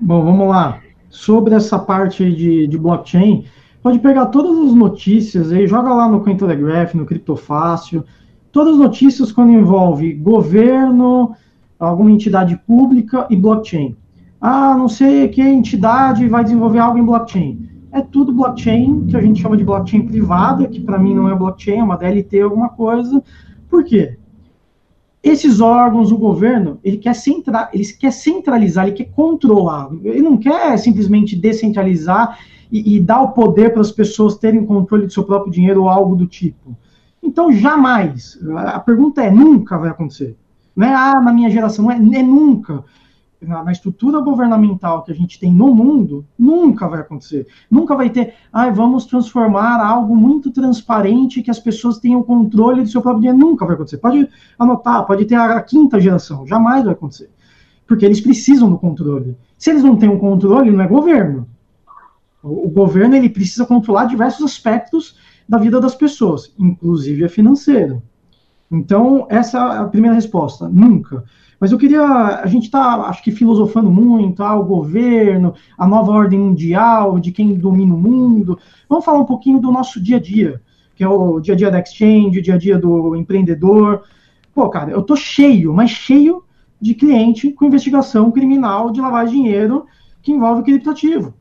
Bom, 0.00 0.24
vamos 0.24 0.48
lá. 0.48 0.80
Sobre 1.10 1.54
essa 1.54 1.78
parte 1.78 2.30
de, 2.32 2.66
de 2.66 2.78
blockchain, 2.78 3.46
pode 3.82 3.98
pegar 3.98 4.26
todas 4.26 4.56
as 4.68 4.74
notícias 4.74 5.50
aí, 5.50 5.66
joga 5.66 5.92
lá 5.92 6.08
no 6.08 6.22
Cointelegraph, 6.22 6.94
no 6.94 7.04
Criptofácil, 7.04 8.04
todas 8.52 8.74
as 8.74 8.78
notícias 8.78 9.32
quando 9.32 9.52
envolve 9.52 10.12
governo, 10.14 11.34
alguma 11.78 12.10
entidade 12.10 12.56
pública 12.66 13.26
e 13.30 13.36
blockchain 13.36 13.96
ah, 14.40 14.76
não 14.76 14.88
sei 14.88 15.28
que 15.28 15.42
entidade 15.42 16.28
vai 16.28 16.44
desenvolver 16.44 16.78
algo 16.78 16.98
em 16.98 17.04
blockchain. 17.04 17.68
É 17.90 18.00
tudo 18.00 18.32
blockchain, 18.32 19.06
que 19.06 19.16
a 19.16 19.20
gente 19.20 19.40
chama 19.40 19.56
de 19.56 19.64
blockchain 19.64 20.06
privada, 20.06 20.68
que 20.68 20.80
para 20.80 20.98
mim 20.98 21.14
não 21.14 21.28
é 21.28 21.34
blockchain, 21.34 21.78
é 21.78 21.82
uma 21.82 21.96
DLT, 21.96 22.40
alguma 22.40 22.68
coisa. 22.68 23.22
Por 23.68 23.84
quê? 23.84 24.16
Esses 25.22 25.60
órgãos, 25.60 26.12
o 26.12 26.16
governo, 26.16 26.78
ele 26.84 26.98
quer, 26.98 27.14
centra, 27.14 27.68
ele 27.72 27.84
quer 27.84 28.12
centralizar, 28.12 28.86
ele 28.86 28.96
quer 28.96 29.10
controlar. 29.10 29.90
Ele 30.04 30.22
não 30.22 30.36
quer 30.36 30.78
simplesmente 30.78 31.34
descentralizar 31.34 32.38
e, 32.70 32.96
e 32.96 33.00
dar 33.00 33.22
o 33.22 33.32
poder 33.32 33.72
para 33.72 33.80
as 33.80 33.90
pessoas 33.90 34.36
terem 34.36 34.64
controle 34.64 35.06
do 35.06 35.12
seu 35.12 35.24
próprio 35.24 35.52
dinheiro 35.52 35.82
ou 35.82 35.88
algo 35.88 36.14
do 36.14 36.26
tipo. 36.26 36.76
Então, 37.28 37.52
jamais. 37.52 38.38
A 38.56 38.80
pergunta 38.80 39.22
é: 39.22 39.30
nunca 39.30 39.76
vai 39.76 39.90
acontecer. 39.90 40.34
Não 40.74 40.86
é, 40.86 40.94
ah, 40.94 41.20
na 41.20 41.30
minha 41.30 41.50
geração, 41.50 41.90
é, 41.90 41.96
é 41.96 42.22
nunca 42.22 42.84
na, 43.40 43.62
na, 43.62 43.70
estrutura 43.70 44.20
governamental 44.20 45.02
que 45.02 45.12
a 45.12 45.14
gente 45.14 45.38
tem 45.38 45.52
no 45.52 45.74
mundo, 45.74 46.24
nunca 46.38 46.88
vai 46.88 47.00
acontecer. 47.00 47.46
Nunca 47.70 47.94
vai 47.94 48.08
ter, 48.08 48.34
ah, 48.50 48.70
vamos 48.70 49.04
transformar 49.04 49.78
algo 49.84 50.16
muito 50.16 50.50
transparente 50.50 51.42
que 51.42 51.50
as 51.50 51.58
pessoas 51.58 51.98
tenham 51.98 52.22
controle 52.22 52.82
do 52.82 52.88
seu 52.88 53.02
próprio 53.02 53.20
dinheiro. 53.20 53.38
Nunca 53.38 53.66
vai 53.66 53.74
acontecer. 53.74 53.98
Pode 53.98 54.26
anotar, 54.58 55.06
pode 55.06 55.26
ter 55.26 55.34
a, 55.34 55.56
a 55.56 55.62
quinta 55.62 56.00
geração, 56.00 56.46
jamais 56.46 56.84
vai 56.84 56.94
acontecer. 56.94 57.30
Porque 57.86 58.06
eles 58.06 58.22
precisam 58.22 58.70
do 58.70 58.78
controle. 58.78 59.36
Se 59.58 59.70
eles 59.70 59.82
não 59.82 59.96
têm 59.96 60.08
um 60.08 60.18
controle, 60.18 60.70
não 60.70 60.82
é 60.82 60.88
governo. 60.88 61.46
O, 62.42 62.68
o 62.68 62.70
governo 62.70 63.14
ele 63.14 63.28
precisa 63.28 63.66
controlar 63.66 64.06
diversos 64.06 64.44
aspectos 64.44 65.27
da 65.48 65.58
vida 65.58 65.80
das 65.80 65.94
pessoas, 65.94 66.52
inclusive 66.58 67.24
a 67.24 67.28
financeira. 67.28 68.02
Então, 68.70 69.26
essa 69.30 69.58
é 69.58 69.78
a 69.78 69.84
primeira 69.84 70.14
resposta. 70.14 70.68
Nunca. 70.68 71.24
Mas 71.58 71.72
eu 71.72 71.78
queria, 71.78 72.02
a 72.04 72.46
gente 72.46 72.64
está, 72.64 72.94
acho 73.06 73.22
que, 73.22 73.32
filosofando 73.32 73.90
muito, 73.90 74.42
ah, 74.42 74.54
o 74.54 74.64
governo, 74.64 75.54
a 75.76 75.86
nova 75.86 76.12
ordem 76.12 76.38
mundial, 76.38 77.18
de 77.18 77.32
quem 77.32 77.54
domina 77.54 77.94
o 77.94 77.98
mundo. 77.98 78.58
Vamos 78.88 79.04
falar 79.04 79.18
um 79.18 79.24
pouquinho 79.24 79.58
do 79.58 79.72
nosso 79.72 80.00
dia 80.00 80.18
a 80.18 80.20
dia, 80.20 80.62
que 80.94 81.02
é 81.02 81.08
o 81.08 81.40
dia 81.40 81.54
a 81.54 81.56
dia 81.56 81.70
da 81.70 81.80
exchange, 81.80 82.38
o 82.38 82.42
dia 82.42 82.54
a 82.54 82.58
dia 82.58 82.78
do 82.78 83.16
empreendedor. 83.16 84.02
Pô, 84.54 84.68
cara, 84.68 84.92
eu 84.92 85.02
tô 85.02 85.16
cheio, 85.16 85.72
mas 85.72 85.90
cheio 85.90 86.44
de 86.80 86.94
cliente 86.94 87.50
com 87.50 87.64
investigação 87.64 88.30
criminal 88.30 88.90
de 88.90 89.00
lavar 89.00 89.26
dinheiro 89.26 89.86
que 90.22 90.30
envolve 90.30 90.62
criptativo. 90.62 91.34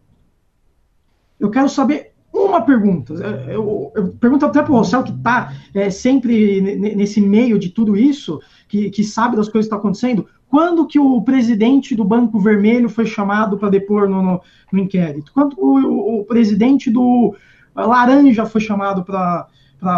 Eu 1.39 1.51
quero 1.51 1.69
saber 1.69 2.13
uma 2.47 2.61
pergunta. 2.61 3.13
Eu, 3.47 3.91
eu 3.95 4.07
pergunto 4.19 4.45
até 4.45 4.61
para 4.61 4.71
o 4.71 4.75
Rossel, 4.75 5.03
que 5.03 5.11
está 5.11 5.53
é, 5.73 5.89
sempre 5.89 6.61
nesse 6.61 7.21
meio 7.21 7.57
de 7.59 7.69
tudo 7.69 7.95
isso, 7.95 8.39
que, 8.67 8.89
que 8.89 9.03
sabe 9.03 9.35
das 9.35 9.47
coisas 9.47 9.69
que 9.69 9.75
estão 9.75 9.77
tá 9.77 9.81
acontecendo. 9.81 10.27
Quando 10.49 10.87
que 10.87 10.99
o 10.99 11.21
presidente 11.21 11.95
do 11.95 12.05
Banco 12.05 12.39
Vermelho 12.39 12.89
foi 12.89 13.05
chamado 13.05 13.57
para 13.57 13.69
depor 13.69 14.07
no, 14.07 14.21
no, 14.21 14.41
no, 14.71 14.79
inquérito? 14.79 15.31
Quando 15.33 15.55
o, 15.59 16.19
o, 16.19 16.25
presidente 16.25 16.89
do 16.89 17.35
Laranja 17.75 18.45
foi 18.45 18.61
chamado 18.61 19.03
para 19.03 19.47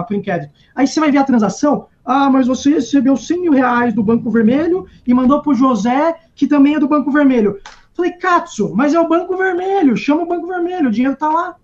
o 0.09 0.13
inquérito? 0.13 0.51
Aí 0.75 0.87
você 0.87 0.99
vai 0.99 1.11
ver 1.11 1.19
a 1.19 1.23
transação, 1.23 1.87
Ah, 2.03 2.29
mas 2.31 2.47
você 2.47 2.71
recebeu 2.71 3.15
100 3.15 3.41
mil 3.41 3.51
reais 3.51 3.93
do 3.93 4.03
Banco 4.03 4.29
Vermelho 4.31 4.87
e 5.05 5.13
mandou 5.13 5.41
para 5.41 5.51
o 5.51 5.55
José, 5.55 6.15
que 6.33 6.47
também 6.47 6.75
é 6.75 6.79
do 6.79 6.87
Banco 6.87 7.11
Vermelho. 7.11 7.59
Falei, 7.93 8.13
Katsu, 8.13 8.73
mas 8.75 8.93
é 8.93 8.99
o 8.99 9.07
Banco 9.07 9.37
Vermelho, 9.37 9.95
chama 9.95 10.23
o 10.23 10.27
Banco 10.27 10.47
Vermelho, 10.47 10.87
o 10.87 10.91
dinheiro 10.91 11.13
está 11.13 11.29
lá. 11.29 11.55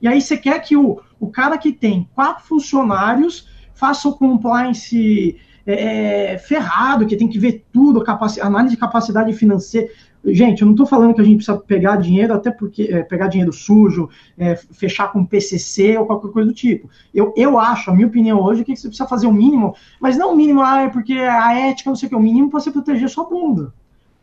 E 0.00 0.08
aí 0.08 0.20
você 0.20 0.36
quer 0.36 0.58
que 0.60 0.76
o, 0.76 1.00
o 1.18 1.28
cara 1.28 1.58
que 1.58 1.72
tem 1.72 2.08
quatro 2.14 2.44
funcionários 2.44 3.48
faça 3.74 4.08
o 4.08 4.14
compliance 4.14 5.36
é, 5.66 6.34
é 6.34 6.38
ferrado, 6.38 7.06
que 7.06 7.16
tem 7.16 7.28
que 7.28 7.38
ver 7.38 7.64
tudo, 7.72 8.02
análise 8.40 8.74
de 8.74 8.80
capacidade 8.80 9.32
financeira. 9.32 9.88
Gente, 10.22 10.60
eu 10.60 10.66
não 10.66 10.74
estou 10.74 10.86
falando 10.86 11.14
que 11.14 11.20
a 11.20 11.24
gente 11.24 11.36
precisa 11.36 11.56
pegar 11.56 11.96
dinheiro, 11.96 12.34
até 12.34 12.50
porque 12.50 12.82
é, 12.82 13.02
pegar 13.02 13.28
dinheiro 13.28 13.52
sujo, 13.52 14.10
é, 14.36 14.54
fechar 14.54 15.10
com 15.10 15.24
PCC 15.24 15.96
ou 15.96 16.04
qualquer 16.04 16.30
coisa 16.30 16.48
do 16.48 16.54
tipo. 16.54 16.90
Eu, 17.14 17.32
eu 17.36 17.58
acho, 17.58 17.90
a 17.90 17.94
minha 17.94 18.06
opinião 18.06 18.38
hoje, 18.38 18.62
que 18.62 18.76
você 18.76 18.88
precisa 18.88 19.08
fazer 19.08 19.26
o 19.26 19.32
mínimo, 19.32 19.74
mas 19.98 20.18
não 20.18 20.34
o 20.34 20.36
mínimo, 20.36 20.60
ah, 20.62 20.82
é 20.82 20.88
porque 20.88 21.14
a 21.14 21.58
ética, 21.58 21.88
não 21.88 21.96
sei 21.96 22.06
o 22.06 22.10
que, 22.10 22.16
o 22.16 22.20
mínimo 22.20 22.50
para 22.50 22.60
você 22.60 22.70
proteger 22.70 23.08
sua 23.08 23.24
bunda. 23.24 23.72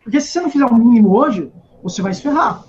Porque 0.03 0.21
se 0.21 0.27
você 0.27 0.39
não 0.39 0.51
fizer 0.51 0.65
o 0.65 0.75
mínimo 0.75 1.17
hoje, 1.17 1.51
você 1.81 2.01
vai 2.01 2.13
se 2.13 2.21
ferrar. 2.21 2.63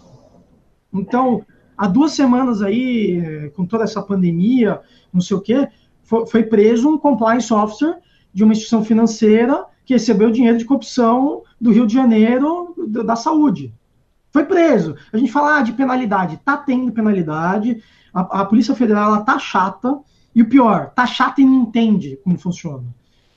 Então, 0.92 1.44
há 1.78 1.86
duas 1.86 2.12
semanas 2.12 2.60
aí, 2.60 3.50
com 3.54 3.64
toda 3.64 3.84
essa 3.84 4.02
pandemia, 4.02 4.80
não 5.12 5.20
sei 5.20 5.36
o 5.36 5.40
que, 5.40 5.68
foi, 6.02 6.26
foi 6.26 6.42
preso 6.42 6.88
um 6.88 6.98
compliance 6.98 7.54
officer 7.54 7.96
de 8.34 8.42
uma 8.42 8.52
instituição 8.52 8.84
financeira 8.84 9.64
que 9.86 9.94
recebeu 9.94 10.30
dinheiro 10.30 10.58
de 10.58 10.64
corrupção 10.64 11.42
do 11.60 11.70
Rio 11.70 11.86
de 11.86 11.94
Janeiro 11.94 12.74
da 13.04 13.16
saúde. 13.16 13.72
Foi 14.30 14.44
preso. 14.44 14.96
A 15.12 15.16
gente 15.16 15.32
fala 15.32 15.58
ah, 15.58 15.62
de 15.62 15.72
penalidade. 15.72 16.38
Tá 16.44 16.56
tendo 16.56 16.92
penalidade. 16.92 17.82
A, 18.12 18.40
a 18.40 18.44
Polícia 18.44 18.74
Federal 18.74 19.14
ela 19.14 19.22
tá 19.22 19.38
chata. 19.38 19.98
E 20.34 20.42
o 20.42 20.48
pior, 20.48 20.90
tá 20.90 21.06
chata 21.06 21.40
e 21.40 21.44
não 21.44 21.62
entende 21.62 22.18
como 22.22 22.38
funciona. 22.38 22.84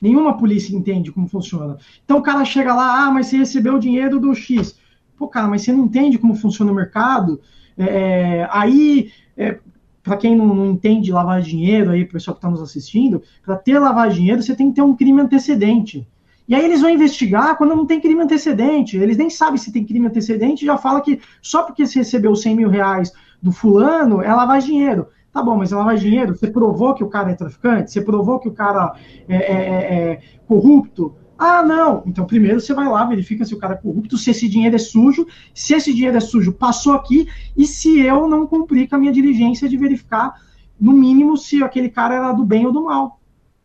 Nenhuma 0.02 0.38
polícia 0.38 0.76
entende 0.76 1.12
como 1.12 1.28
funciona. 1.28 1.78
Então 2.04 2.18
o 2.18 2.22
cara 2.22 2.44
chega 2.44 2.76
lá, 2.76 3.06
ah, 3.06 3.12
mas 3.12 3.28
você 3.28 3.38
recebeu 3.38 3.76
o 3.76 3.80
dinheiro 3.80 4.20
do 4.20 4.36
X. 4.36 4.78
Pô, 5.18 5.28
cara, 5.28 5.48
mas 5.48 5.62
você 5.62 5.72
não 5.72 5.86
entende 5.86 6.18
como 6.18 6.36
funciona 6.36 6.72
o 6.72 6.76
mercado? 6.76 7.40
É, 7.88 8.48
aí, 8.52 9.12
é, 9.38 9.58
para 10.04 10.18
quem 10.18 10.36
não, 10.36 10.48
não, 10.48 10.66
entende 10.66 11.12
lavar 11.12 11.42
dinheiro, 11.42 11.92
aí, 11.92 12.06
pessoal 12.06 12.36
que 12.36 12.40
está 12.40 12.50
nos 12.50 12.62
assistindo, 12.62 13.22
para 13.46 13.56
ter 13.56 13.80
lavar 13.80 14.10
dinheiro, 14.10 14.42
você 14.42 14.56
tem 14.56 14.70
que 14.70 14.76
ter 14.76 14.82
um 14.82 14.96
crime 14.96 15.22
antecedente. 15.22 16.08
E 16.48 16.56
aí 16.56 16.66
eles 16.66 16.82
vão 16.82 16.90
investigar 16.90 17.56
quando 17.58 17.76
não 17.76 17.86
tem 17.86 18.02
crime 18.02 18.22
antecedente. 18.22 18.98
Eles 18.98 19.16
nem 19.16 19.30
sabem 19.30 19.58
se 19.58 19.72
tem 19.72 19.86
crime 19.86 20.08
antecedente 20.08 20.66
já 20.66 20.78
fala 20.78 21.00
que 21.00 21.20
só 21.42 21.64
porque 21.64 21.86
você 21.86 22.00
recebeu 22.00 22.36
100 22.36 22.56
mil 22.56 22.70
reais 22.70 23.14
do 23.42 23.52
fulano 23.52 24.22
é 24.22 24.34
lavar 24.34 24.60
dinheiro. 24.60 25.08
Tá 25.32 25.42
bom, 25.42 25.56
mas 25.56 25.72
é 25.72 25.76
lavar 25.76 25.96
dinheiro? 25.96 26.36
Você 26.36 26.48
provou 26.48 26.94
que 26.94 27.04
o 27.04 27.08
cara 27.08 27.32
é 27.32 27.36
traficante? 27.36 27.92
Você 27.92 28.02
provou 28.02 28.38
que 28.38 28.50
o 28.50 28.52
cara 28.52 28.94
é, 29.30 29.36
é, 29.36 29.54
é, 29.54 30.12
é 30.12 30.22
corrupto? 30.46 31.16
Ah, 31.44 31.64
não. 31.64 32.04
Então, 32.06 32.24
primeiro 32.28 32.62
você 32.62 32.72
vai 32.72 32.88
lá, 32.88 33.04
verifica 33.04 33.44
se 33.44 33.56
o 33.56 33.58
cara 33.58 33.74
é 33.74 33.78
corrupto, 33.78 34.16
se 34.16 34.30
esse 34.30 34.48
dinheiro 34.48 34.76
é 34.76 34.78
sujo, 34.78 35.26
se 35.56 35.74
esse 35.74 35.92
dinheiro 35.92 36.16
é 36.16 36.20
sujo, 36.20 36.54
passou 36.54 36.94
aqui, 36.94 37.28
e 37.58 37.66
se 37.66 38.00
eu 38.00 38.28
não 38.28 38.46
cumprir 38.46 38.88
com 38.88 38.96
a 38.96 39.00
minha 39.00 39.12
diligência 39.12 39.68
de 39.68 39.76
verificar, 39.76 40.36
no 40.80 40.92
mínimo, 40.92 41.36
se 41.36 41.64
aquele 41.64 41.90
cara 41.90 42.14
era 42.14 42.32
do 42.32 42.46
bem 42.46 42.68
ou 42.68 42.72
do 42.72 42.84
mal. 42.84 43.20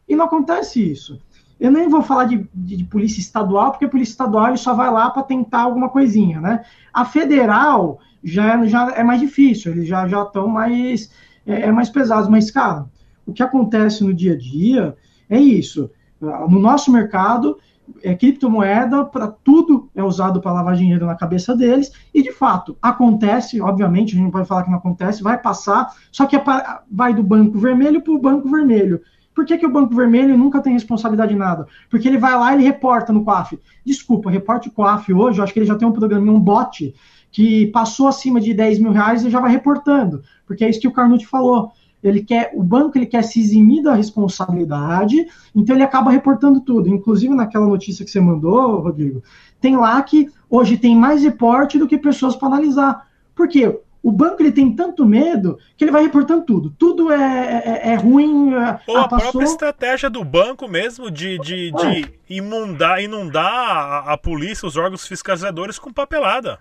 E 0.08 0.16
não 0.16 0.24
acontece 0.24 0.90
isso. 0.90 1.20
Eu 1.60 1.70
nem 1.70 1.86
vou 1.86 2.00
falar 2.00 2.24
de, 2.24 2.48
de, 2.54 2.78
de, 2.78 2.84
polícia 2.84 3.20
estadual, 3.20 3.72
porque 3.72 3.84
a 3.84 3.90
polícia 3.90 4.12
estadual 4.12 4.48
ele 4.48 4.56
só 4.56 4.72
vai 4.72 4.90
lá 4.90 5.10
para 5.10 5.22
tentar 5.22 5.60
alguma 5.60 5.90
coisinha, 5.90 6.40
né? 6.40 6.64
A 6.94 7.04
federal 7.04 8.00
já, 8.24 8.64
já 8.64 8.90
é 8.92 9.04
mais 9.04 9.20
difícil, 9.20 9.72
eles 9.72 9.86
já 9.86 10.08
já 10.08 10.22
estão 10.22 10.48
mais 10.48 11.10
é, 11.46 11.68
é, 11.68 11.72
mais 11.72 11.90
pesados. 11.90 12.30
Mas, 12.30 12.50
cara, 12.50 12.86
o 13.26 13.34
que 13.34 13.42
acontece 13.42 14.02
no 14.02 14.14
dia 14.14 14.32
a 14.32 14.38
dia 14.38 14.96
é 15.28 15.38
isso. 15.38 15.90
No 16.18 16.58
nosso 16.58 16.90
mercado, 16.90 17.58
é, 18.02 18.14
criptomoeda 18.14 19.04
para 19.04 19.28
tudo 19.28 19.90
é 19.94 20.02
usado 20.02 20.40
para 20.40 20.52
lavar 20.52 20.76
dinheiro 20.76 21.06
na 21.06 21.14
cabeça 21.14 21.56
deles, 21.56 21.92
e 22.12 22.22
de 22.22 22.32
fato 22.32 22.76
acontece, 22.80 23.60
obviamente, 23.60 24.10
a 24.10 24.16
gente 24.16 24.24
não 24.24 24.30
vai 24.30 24.44
falar 24.44 24.64
que 24.64 24.70
não 24.70 24.78
acontece, 24.78 25.22
vai 25.22 25.38
passar, 25.40 25.92
só 26.10 26.26
que 26.26 26.36
é 26.36 26.38
pra, 26.38 26.82
vai 26.90 27.14
do 27.14 27.22
banco 27.22 27.58
vermelho 27.58 28.02
para 28.02 28.12
o 28.12 28.18
banco 28.18 28.48
vermelho. 28.48 29.00
Por 29.36 29.44
que, 29.44 29.58
que 29.58 29.66
o 29.66 29.70
Banco 29.70 29.94
Vermelho 29.94 30.38
nunca 30.38 30.62
tem 30.62 30.72
responsabilidade 30.72 31.34
em 31.34 31.36
nada? 31.36 31.66
Porque 31.90 32.08
ele 32.08 32.16
vai 32.16 32.34
lá 32.34 32.52
e 32.52 32.54
ele 32.54 32.64
reporta 32.64 33.12
no 33.12 33.22
COAF. 33.22 33.60
Desculpa, 33.84 34.30
reporte 34.30 34.70
COAF 34.70 35.12
hoje, 35.12 35.38
eu 35.38 35.44
acho 35.44 35.52
que 35.52 35.58
ele 35.58 35.66
já 35.66 35.74
tem 35.74 35.86
um 35.86 35.92
programa, 35.92 36.32
um 36.32 36.40
bot, 36.40 36.94
que 37.30 37.66
passou 37.66 38.08
acima 38.08 38.40
de 38.40 38.54
10 38.54 38.78
mil 38.78 38.92
reais 38.92 39.22
e 39.22 39.28
já 39.28 39.38
vai 39.38 39.50
reportando. 39.50 40.22
Porque 40.46 40.64
é 40.64 40.70
isso 40.70 40.80
que 40.80 40.88
o 40.88 40.92
Carnucci 40.92 41.26
falou. 41.26 41.70
Ele 42.02 42.22
quer, 42.22 42.52
o 42.54 42.62
banco 42.62 42.96
ele 42.96 43.06
quer 43.06 43.22
se 43.22 43.40
eximir 43.40 43.82
da 43.82 43.94
responsabilidade, 43.94 45.26
então 45.54 45.74
ele 45.74 45.82
acaba 45.82 46.10
reportando 46.10 46.60
tudo. 46.60 46.88
Inclusive 46.88 47.34
naquela 47.34 47.66
notícia 47.66 48.04
que 48.04 48.10
você 48.10 48.20
mandou, 48.20 48.80
Rodrigo, 48.80 49.22
tem 49.60 49.76
lá 49.76 50.00
que 50.02 50.28
hoje 50.48 50.76
tem 50.76 50.94
mais 50.94 51.22
reporte 51.22 51.78
do 51.78 51.86
que 51.86 51.98
pessoas 51.98 52.36
para 52.36 52.48
analisar. 52.48 53.08
Por 53.34 53.48
quê? 53.48 53.80
O 54.06 54.12
banco 54.12 54.40
ele 54.40 54.52
tem 54.52 54.70
tanto 54.72 55.04
medo 55.04 55.58
que 55.76 55.82
ele 55.82 55.90
vai 55.90 56.04
reportando 56.04 56.44
tudo. 56.44 56.72
Tudo 56.78 57.10
é, 57.10 57.82
é, 57.82 57.88
é 57.88 57.94
ruim. 57.96 58.54
É, 58.54 58.78
Ou 58.86 58.98
a 58.98 59.08
passou... 59.08 59.32
própria 59.32 59.44
estratégia 59.44 60.08
do 60.08 60.22
banco 60.22 60.68
mesmo 60.68 61.10
de, 61.10 61.36
de, 61.40 61.72
de 61.72 62.04
é. 62.04 62.08
inundar, 62.30 63.02
inundar 63.02 63.44
a, 63.44 64.12
a, 64.12 64.16
polícia, 64.16 64.64
os 64.64 64.76
órgãos 64.76 65.04
fiscalizadores 65.08 65.76
com 65.76 65.92
papelada. 65.92 66.60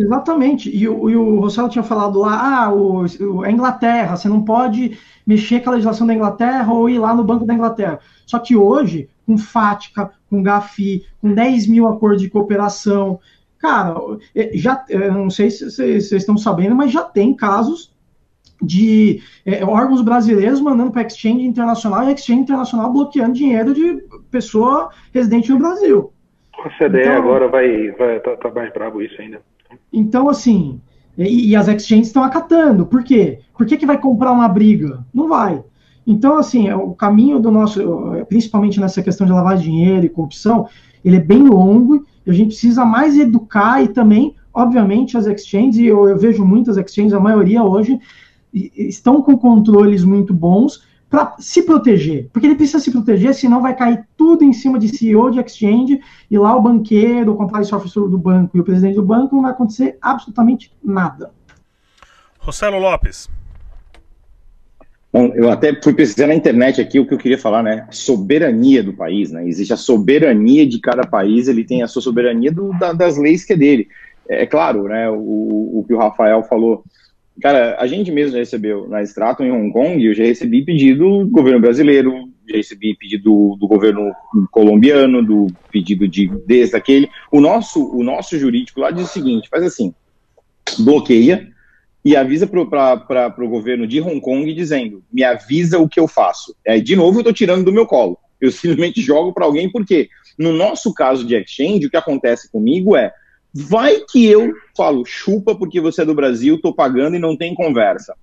Exatamente. 0.00 0.74
E, 0.74 0.88
o, 0.88 1.10
e 1.10 1.16
o 1.16 1.40
Rosselló 1.40 1.68
tinha 1.68 1.82
falado 1.82 2.18
lá, 2.18 2.64
ah, 2.64 2.72
o, 2.72 3.04
o, 3.04 3.42
a 3.42 3.50
Inglaterra, 3.50 4.16
você 4.16 4.28
não 4.28 4.42
pode 4.42 4.98
mexer 5.26 5.60
com 5.60 5.70
a 5.70 5.72
legislação 5.72 6.06
da 6.06 6.14
Inglaterra 6.14 6.72
ou 6.72 6.88
ir 6.88 6.98
lá 6.98 7.14
no 7.14 7.24
Banco 7.24 7.44
da 7.44 7.54
Inglaterra. 7.54 8.00
Só 8.26 8.38
que 8.38 8.56
hoje, 8.56 9.08
com 9.26 9.36
FATCA, 9.36 10.10
com 10.28 10.42
GAFI, 10.42 11.04
com 11.20 11.34
10 11.34 11.66
mil 11.66 11.86
acordos 11.86 12.22
de 12.22 12.30
cooperação, 12.30 13.20
Cara, 13.60 13.94
é, 14.34 14.50
já, 14.54 14.84
é, 14.88 15.10
não 15.10 15.28
sei 15.28 15.50
se 15.50 15.70
vocês 15.70 16.10
estão 16.10 16.36
sabendo, 16.38 16.74
mas 16.74 16.90
já 16.90 17.02
tem 17.02 17.34
casos 17.34 17.94
de 18.60 19.22
é, 19.44 19.64
órgãos 19.64 20.00
brasileiros 20.00 20.60
mandando 20.60 20.90
para 20.90 21.02
exchange 21.02 21.44
internacional 21.44 22.04
e 22.04 22.12
exchange 22.12 22.40
internacional 22.40 22.90
bloqueando 22.90 23.34
dinheiro 23.34 23.74
de 23.74 24.02
pessoa 24.30 24.90
residente 25.12 25.50
no 25.50 25.58
Brasil. 25.58 26.10
A 26.64 26.70
CDE 26.70 27.00
então, 27.00 27.16
agora 27.16 27.48
vai, 27.48 27.90
vai 27.92 28.20
tá, 28.20 28.36
tá, 28.36 28.50
mais 28.50 28.72
brabo 28.72 29.02
isso 29.02 29.20
ainda. 29.20 29.42
Então, 29.92 30.28
assim, 30.28 30.80
e, 31.16 31.50
e 31.50 31.56
as 31.56 31.68
exchanges 31.68 32.08
estão 32.08 32.22
acatando. 32.22 32.86
Por 32.86 33.02
quê? 33.02 33.40
Por 33.56 33.66
que, 33.66 33.76
que 33.76 33.86
vai 33.86 33.98
comprar 33.98 34.32
uma 34.32 34.48
briga? 34.48 35.04
Não 35.12 35.28
vai. 35.28 35.62
Então, 36.06 36.38
assim, 36.38 36.70
o 36.72 36.94
caminho 36.94 37.38
do 37.38 37.50
nosso, 37.50 37.80
principalmente 38.28 38.80
nessa 38.80 39.02
questão 39.02 39.26
de 39.26 39.32
lavar 39.32 39.56
dinheiro 39.56 40.06
e 40.06 40.08
corrupção, 40.08 40.66
ele 41.04 41.16
é 41.16 41.20
bem 41.20 41.42
longo 41.42 42.04
a 42.30 42.32
gente 42.32 42.48
precisa 42.48 42.84
mais 42.84 43.18
educar 43.18 43.82
e 43.82 43.88
também, 43.88 44.34
obviamente, 44.52 45.16
as 45.16 45.26
exchanges, 45.26 45.76
e 45.76 45.86
eu, 45.86 46.08
eu 46.08 46.18
vejo 46.18 46.44
muitas 46.44 46.76
exchanges, 46.76 47.12
a 47.12 47.20
maioria 47.20 47.62
hoje, 47.62 47.98
estão 48.52 49.22
com 49.22 49.36
controles 49.36 50.04
muito 50.04 50.34
bons 50.34 50.82
para 51.10 51.34
se 51.40 51.62
proteger, 51.62 52.28
porque 52.32 52.46
ele 52.46 52.54
precisa 52.54 52.78
se 52.78 52.92
proteger, 52.92 53.34
senão 53.34 53.60
vai 53.60 53.76
cair 53.76 54.06
tudo 54.16 54.44
em 54.44 54.52
cima 54.52 54.78
de 54.78 54.88
CEO 54.88 55.32
de 55.32 55.40
exchange, 55.40 56.00
e 56.30 56.38
lá 56.38 56.56
o 56.56 56.62
banqueiro, 56.62 57.32
o 57.32 57.36
compliance 57.36 57.74
officer 57.74 58.04
do 58.04 58.16
banco 58.16 58.56
e 58.56 58.60
o 58.60 58.64
presidente 58.64 58.94
do 58.94 59.02
banco 59.02 59.34
não 59.34 59.42
vai 59.42 59.50
acontecer 59.50 59.98
absolutamente 60.00 60.72
nada. 60.82 61.32
Rossello 62.38 62.78
Lopes. 62.78 63.28
Bom, 65.12 65.32
eu 65.34 65.50
até 65.50 65.74
fui 65.82 65.92
pesquisar 65.92 66.28
na 66.28 66.34
internet 66.36 66.80
aqui 66.80 67.00
o 67.00 67.06
que 67.06 67.12
eu 67.12 67.18
queria 67.18 67.38
falar, 67.38 67.64
né? 67.64 67.88
Soberania 67.90 68.80
do 68.80 68.92
país, 68.92 69.32
né? 69.32 69.46
Existe 69.46 69.72
a 69.72 69.76
soberania 69.76 70.64
de 70.64 70.78
cada 70.78 71.04
país, 71.04 71.48
ele 71.48 71.64
tem 71.64 71.82
a 71.82 71.88
sua 71.88 72.00
soberania 72.00 72.52
do, 72.52 72.72
da, 72.78 72.92
das 72.92 73.18
leis 73.18 73.44
que 73.44 73.54
é 73.54 73.56
dele. 73.56 73.88
É, 74.28 74.42
é 74.42 74.46
claro, 74.46 74.84
né? 74.84 75.10
O, 75.10 75.80
o 75.80 75.84
que 75.84 75.92
o 75.92 75.98
Rafael 75.98 76.44
falou. 76.44 76.84
Cara, 77.40 77.76
a 77.78 77.86
gente 77.86 78.10
mesmo 78.10 78.32
já 78.32 78.38
recebeu 78.38 78.88
na 78.88 79.02
Stratum 79.02 79.44
em 79.44 79.52
Hong 79.52 79.72
Kong, 79.72 80.04
eu 80.04 80.14
já 80.14 80.24
recebi 80.24 80.64
pedido 80.64 81.24
do 81.24 81.30
governo 81.30 81.60
brasileiro, 81.60 82.28
já 82.48 82.56
recebi 82.56 82.96
pedido 82.96 83.56
do, 83.58 83.68
governo 83.68 84.12
colombiano, 84.50 85.24
do 85.24 85.46
pedido 85.70 86.06
de 86.06 86.28
desse, 86.46 86.76
aquele. 86.76 87.08
O 87.30 87.40
nosso, 87.40 87.90
o 87.96 88.02
nosso 88.02 88.38
jurídico 88.38 88.80
lá 88.80 88.90
diz 88.90 89.04
o 89.04 89.12
seguinte: 89.12 89.48
faz 89.48 89.64
assim, 89.64 89.94
bloqueia 90.78 91.48
e 92.04 92.16
avisa 92.16 92.46
para 92.46 93.34
o 93.38 93.48
governo 93.48 93.86
de 93.86 94.00
Hong 94.00 94.20
Kong 94.20 94.52
dizendo: 94.52 95.02
me 95.12 95.22
avisa 95.22 95.78
o 95.78 95.88
que 95.88 96.00
eu 96.00 96.08
faço. 96.08 96.54
Aí, 96.66 96.80
de 96.80 96.96
novo, 96.96 97.18
eu 97.18 97.20
estou 97.20 97.32
tirando 97.32 97.64
do 97.64 97.72
meu 97.72 97.86
colo. 97.86 98.18
Eu 98.40 98.50
simplesmente 98.52 99.00
jogo 99.00 99.32
para 99.32 99.44
alguém, 99.44 99.70
porque 99.70 100.08
no 100.38 100.52
nosso 100.52 100.92
caso 100.92 101.26
de 101.26 101.36
exchange, 101.36 101.86
o 101.86 101.90
que 101.90 101.96
acontece 101.96 102.50
comigo 102.50 102.96
é: 102.96 103.12
vai 103.52 104.00
que 104.10 104.26
eu 104.26 104.52
falo, 104.76 105.04
chupa 105.04 105.54
porque 105.54 105.80
você 105.80 106.02
é 106.02 106.04
do 106.04 106.14
Brasil, 106.14 106.56
estou 106.56 106.74
pagando 106.74 107.16
e 107.16 107.20
não 107.20 107.36
tem 107.36 107.54
conversa. 107.54 108.14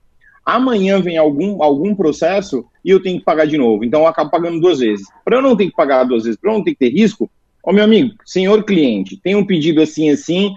Amanhã 0.46 1.02
vem 1.02 1.18
algum, 1.18 1.62
algum 1.62 1.94
processo 1.94 2.66
e 2.84 2.90
eu 2.90 3.02
tenho 3.02 3.20
que 3.20 3.26
pagar 3.26 3.46
de 3.46 3.58
novo. 3.58 3.84
Então 3.84 4.02
eu 4.02 4.08
acabo 4.08 4.32
pagando 4.32 4.62
duas 4.62 4.80
vezes. 4.80 5.06
Para 5.26 5.38
eu 5.38 5.42
não 5.42 5.58
ter 5.58 5.66
que 5.66 5.76
pagar 5.76 6.06
duas 6.06 6.24
vezes, 6.24 6.40
para 6.40 6.52
eu 6.52 6.56
não 6.56 6.64
ter 6.64 6.72
que 6.72 6.80
ter 6.80 6.90
risco, 6.90 7.30
ó 7.62 7.74
meu 7.74 7.84
amigo, 7.84 8.16
senhor 8.26 8.64
cliente, 8.64 9.20
tem 9.22 9.36
um 9.36 9.46
pedido 9.46 9.82
assim, 9.82 10.10
assim, 10.10 10.56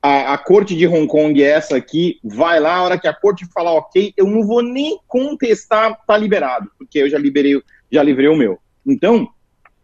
a, 0.00 0.34
a, 0.34 0.38
corte 0.38 0.76
de 0.76 0.86
Hong 0.86 1.06
Kong 1.06 1.42
é 1.42 1.46
essa 1.46 1.76
aqui, 1.76 2.18
vai 2.22 2.60
lá, 2.60 2.76
a 2.76 2.82
hora 2.82 2.98
que 2.98 3.08
a 3.08 3.12
corte 3.12 3.44
falar 3.46 3.72
ok, 3.72 4.12
eu 4.16 4.26
não 4.26 4.46
vou 4.46 4.62
nem 4.62 4.98
contestar, 5.08 5.96
tá 6.06 6.16
liberado, 6.16 6.70
porque 6.78 6.98
eu 6.98 7.10
já 7.10 7.18
liberei, 7.18 7.60
já 7.90 8.02
livrei 8.02 8.28
o 8.28 8.36
meu. 8.36 8.58
Então, 8.86 9.28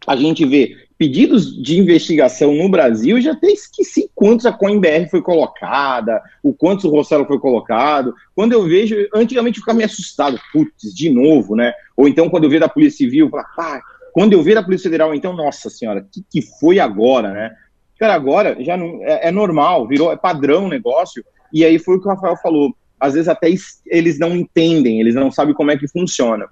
a 0.05 0.15
gente 0.15 0.45
vê 0.45 0.75
pedidos 0.99 1.55
de 1.63 1.79
investigação 1.79 2.53
no 2.53 2.67
Brasil, 2.67 3.21
já 3.21 3.31
até 3.31 3.47
esqueci 3.47 4.11
quantos 4.13 4.45
a 4.45 4.51
CoinBR 4.51 5.09
foi 5.09 5.21
colocada, 5.21 6.21
o 6.43 6.53
quantos 6.53 6.83
o 6.83 6.89
Rossello 6.89 7.25
foi 7.25 7.39
colocado. 7.39 8.13
Quando 8.35 8.51
eu 8.51 8.63
vejo, 8.67 8.95
antigamente 9.15 9.57
eu 9.57 9.61
ficava 9.61 9.77
meio 9.77 9.89
assustado, 9.89 10.37
putz, 10.51 10.93
de 10.93 11.09
novo, 11.09 11.55
né? 11.55 11.71
Ou 11.95 12.05
então 12.05 12.29
quando 12.29 12.43
eu 12.43 12.49
vejo 12.49 12.59
da 12.59 12.67
Polícia 12.67 12.97
Civil, 12.97 13.27
eu 13.27 13.29
falo, 13.29 13.45
pá, 13.55 13.81
quando 14.11 14.33
eu 14.33 14.43
ver 14.43 14.55
da 14.55 14.63
Polícia 14.63 14.89
Federal, 14.89 15.15
então, 15.15 15.33
nossa 15.33 15.69
senhora, 15.69 16.01
o 16.01 16.03
que, 16.03 16.21
que 16.29 16.41
foi 16.59 16.79
agora, 16.79 17.31
né? 17.31 17.55
Cara, 17.97 18.13
agora 18.13 18.57
já 18.59 18.75
não 18.75 19.01
é, 19.01 19.29
é, 19.29 19.31
normal, 19.31 19.87
virou 19.87 20.11
é 20.11 20.17
padrão 20.17 20.65
o 20.65 20.69
negócio. 20.69 21.23
E 21.53 21.63
aí 21.63 21.79
foi 21.79 21.95
o 21.95 22.01
que 22.01 22.07
o 22.07 22.11
Rafael 22.11 22.35
falou. 22.35 22.75
Às 22.99 23.13
vezes 23.13 23.29
até 23.29 23.47
eles 23.85 24.19
não 24.19 24.35
entendem, 24.35 24.99
eles 24.99 25.15
não 25.15 25.31
sabem 25.31 25.53
como 25.53 25.71
é 25.71 25.77
que 25.77 25.87
funciona. 25.87 26.45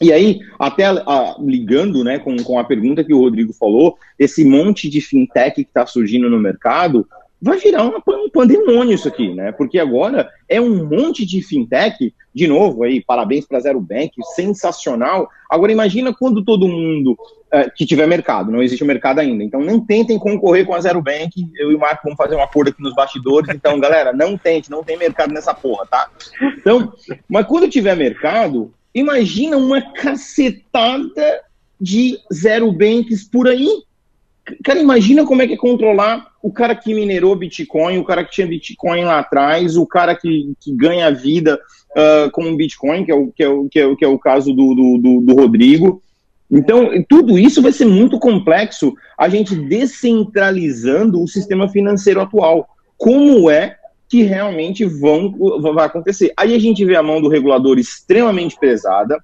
E 0.00 0.12
aí, 0.12 0.40
até 0.58 0.84
a, 0.84 1.36
ligando 1.40 2.04
né, 2.04 2.18
com, 2.18 2.36
com 2.36 2.58
a 2.58 2.64
pergunta 2.64 3.02
que 3.02 3.14
o 3.14 3.20
Rodrigo 3.20 3.52
falou, 3.54 3.96
esse 4.18 4.44
monte 4.44 4.90
de 4.90 5.00
fintech 5.00 5.54
que 5.54 5.62
está 5.62 5.86
surgindo 5.86 6.28
no 6.28 6.38
mercado, 6.38 7.06
vai 7.40 7.58
virar 7.58 7.82
uma, 7.82 8.02
um 8.08 8.30
pandemônio 8.30 8.94
isso 8.94 9.08
aqui, 9.08 9.34
né? 9.34 9.52
Porque 9.52 9.78
agora 9.78 10.28
é 10.48 10.60
um 10.60 10.86
monte 10.86 11.24
de 11.24 11.42
fintech, 11.42 12.12
de 12.34 12.46
novo 12.46 12.82
aí, 12.82 13.02
parabéns 13.02 13.46
para 13.46 13.60
Zero 13.60 13.80
Bank, 13.80 14.12
sensacional. 14.34 15.28
Agora 15.48 15.72
imagina 15.72 16.14
quando 16.14 16.44
todo 16.44 16.68
mundo 16.68 17.16
é, 17.50 17.70
que 17.70 17.86
tiver 17.86 18.06
mercado, 18.06 18.50
não 18.50 18.62
existe 18.62 18.84
mercado 18.84 19.20
ainda, 19.20 19.44
então 19.44 19.60
não 19.60 19.80
tentem 19.80 20.18
concorrer 20.18 20.66
com 20.66 20.74
a 20.74 20.80
Zero 20.80 21.00
Bank, 21.00 21.32
eu 21.56 21.70
e 21.70 21.74
o 21.74 21.78
Marco 21.78 22.02
vamos 22.04 22.16
fazer 22.16 22.34
um 22.34 22.42
acordo 22.42 22.68
aqui 22.68 22.82
nos 22.82 22.94
bastidores, 22.94 23.48
então 23.54 23.78
galera, 23.78 24.12
não 24.12 24.36
tente, 24.36 24.70
não 24.70 24.82
tem 24.82 24.96
mercado 24.96 25.32
nessa 25.32 25.54
porra, 25.54 25.86
tá? 25.86 26.10
Então, 26.58 26.92
mas 27.28 27.46
quando 27.46 27.68
tiver 27.68 27.96
mercado, 27.96 28.72
Imagina 28.96 29.58
uma 29.58 29.82
cacetada 29.92 31.42
de 31.78 32.18
zero 32.32 32.72
banks 32.72 33.24
por 33.24 33.46
aí. 33.46 33.68
Cara, 34.64 34.80
imagina 34.80 35.26
como 35.26 35.42
é 35.42 35.46
que 35.46 35.52
é 35.52 35.56
controlar 35.58 36.28
o 36.42 36.50
cara 36.50 36.74
que 36.74 36.94
minerou 36.94 37.36
Bitcoin, 37.36 37.98
o 37.98 38.04
cara 38.04 38.24
que 38.24 38.30
tinha 38.30 38.46
Bitcoin 38.46 39.04
lá 39.04 39.18
atrás, 39.18 39.76
o 39.76 39.86
cara 39.86 40.14
que, 40.14 40.54
que 40.58 40.72
ganha 40.72 41.10
vida 41.10 41.60
uh, 41.90 42.30
com 42.30 42.56
Bitcoin, 42.56 43.04
que 43.04 43.12
é 43.12 43.14
o, 43.14 43.30
que 43.30 43.42
é 43.42 43.48
o, 43.50 43.68
que 43.68 43.78
é 43.78 43.86
o, 43.86 43.96
que 43.96 44.04
é 44.06 44.08
o 44.08 44.18
caso 44.18 44.54
do, 44.54 44.74
do, 44.74 45.20
do 45.20 45.34
Rodrigo. 45.34 46.00
Então, 46.50 46.88
tudo 47.06 47.38
isso 47.38 47.60
vai 47.60 47.72
ser 47.72 47.84
muito 47.84 48.18
complexo 48.18 48.94
a 49.18 49.28
gente 49.28 49.54
descentralizando 49.54 51.22
o 51.22 51.28
sistema 51.28 51.68
financeiro 51.68 52.22
atual. 52.22 52.66
Como 52.96 53.50
é 53.50 53.76
que 54.08 54.22
realmente 54.22 54.84
vão 54.84 55.34
vai 55.60 55.86
acontecer. 55.86 56.32
Aí 56.36 56.54
a 56.54 56.58
gente 56.58 56.84
vê 56.84 56.96
a 56.96 57.02
mão 57.02 57.20
do 57.20 57.28
regulador 57.28 57.78
extremamente 57.78 58.58
pesada, 58.58 59.18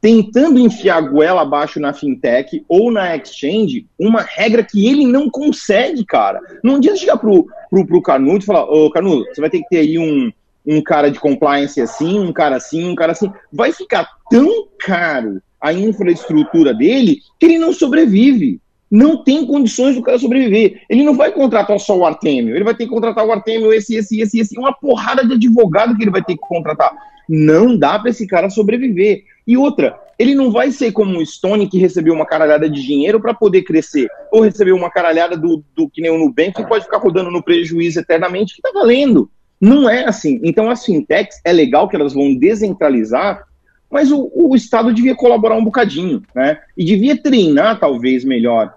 tentando 0.00 0.58
enfiar 0.58 0.96
a 0.96 1.00
goela 1.00 1.42
abaixo 1.42 1.78
na 1.78 1.92
fintech 1.92 2.64
ou 2.68 2.90
na 2.90 3.16
exchange, 3.16 3.86
uma 3.98 4.22
regra 4.22 4.64
que 4.64 4.88
ele 4.88 5.06
não 5.06 5.28
consegue, 5.28 6.04
cara. 6.04 6.40
Não 6.64 6.76
adianta 6.76 6.98
chegar 6.98 7.18
pro, 7.18 7.46
pro, 7.68 7.86
pro 7.86 8.02
Canudo 8.02 8.42
e 8.42 8.46
falar, 8.46 8.64
ô 8.64 8.90
Canudo, 8.90 9.24
você 9.26 9.40
vai 9.40 9.50
ter 9.50 9.60
que 9.60 9.68
ter 9.68 9.78
aí 9.78 9.98
um, 9.98 10.32
um 10.66 10.82
cara 10.82 11.10
de 11.10 11.20
compliance 11.20 11.80
assim, 11.80 12.18
um 12.18 12.32
cara 12.32 12.56
assim, 12.56 12.88
um 12.88 12.94
cara 12.94 13.12
assim. 13.12 13.30
Vai 13.52 13.72
ficar 13.72 14.08
tão 14.30 14.66
caro 14.78 15.40
a 15.60 15.72
infraestrutura 15.72 16.72
dele 16.72 17.18
que 17.38 17.46
ele 17.46 17.58
não 17.58 17.72
sobrevive 17.72 18.58
não 18.90 19.22
tem 19.22 19.46
condições 19.46 19.94
do 19.94 20.02
cara 20.02 20.18
sobreviver. 20.18 20.82
Ele 20.88 21.04
não 21.04 21.14
vai 21.14 21.30
contratar 21.30 21.78
só 21.78 21.96
o 21.96 22.04
Artemio, 22.04 22.56
ele 22.56 22.64
vai 22.64 22.74
ter 22.74 22.84
que 22.84 22.90
contratar 22.90 23.24
o 23.24 23.30
Artemio, 23.30 23.72
esse, 23.72 23.94
esse, 23.94 24.20
esse, 24.20 24.40
esse, 24.40 24.58
uma 24.58 24.72
porrada 24.72 25.24
de 25.24 25.34
advogado 25.34 25.96
que 25.96 26.02
ele 26.02 26.10
vai 26.10 26.24
ter 26.24 26.34
que 26.34 26.40
contratar. 26.40 26.92
Não 27.28 27.76
dá 27.76 27.98
para 27.98 28.10
esse 28.10 28.26
cara 28.26 28.50
sobreviver. 28.50 29.22
E 29.46 29.56
outra, 29.56 29.96
ele 30.18 30.34
não 30.34 30.50
vai 30.50 30.72
ser 30.72 30.90
como 30.90 31.18
o 31.18 31.24
Stone 31.24 31.68
que 31.68 31.78
recebeu 31.78 32.12
uma 32.12 32.26
caralhada 32.26 32.68
de 32.68 32.82
dinheiro 32.82 33.20
para 33.20 33.32
poder 33.32 33.62
crescer, 33.62 34.08
ou 34.32 34.40
recebeu 34.40 34.74
uma 34.74 34.90
caralhada 34.90 35.36
do, 35.36 35.62
do 35.76 35.88
que 35.88 36.02
nem 36.02 36.10
o 36.10 36.18
Nubank 36.18 36.52
que 36.52 36.66
pode 36.66 36.84
ficar 36.84 36.98
rodando 36.98 37.30
no 37.30 37.42
prejuízo 37.42 38.00
eternamente, 38.00 38.56
que 38.56 38.62
tá 38.62 38.70
valendo. 38.74 39.30
Não 39.60 39.88
é 39.88 40.04
assim. 40.08 40.40
Então 40.42 40.68
as 40.68 40.84
fintechs 40.84 41.40
é 41.44 41.52
legal 41.52 41.88
que 41.88 41.94
elas 41.94 42.12
vão 42.12 42.34
descentralizar, 42.34 43.44
mas 43.88 44.10
o, 44.10 44.30
o 44.34 44.56
Estado 44.56 44.92
devia 44.92 45.14
colaborar 45.14 45.56
um 45.56 45.64
bocadinho, 45.64 46.22
né? 46.34 46.58
E 46.76 46.84
devia 46.84 47.20
treinar 47.20 47.78
talvez 47.78 48.24
melhor 48.24 48.74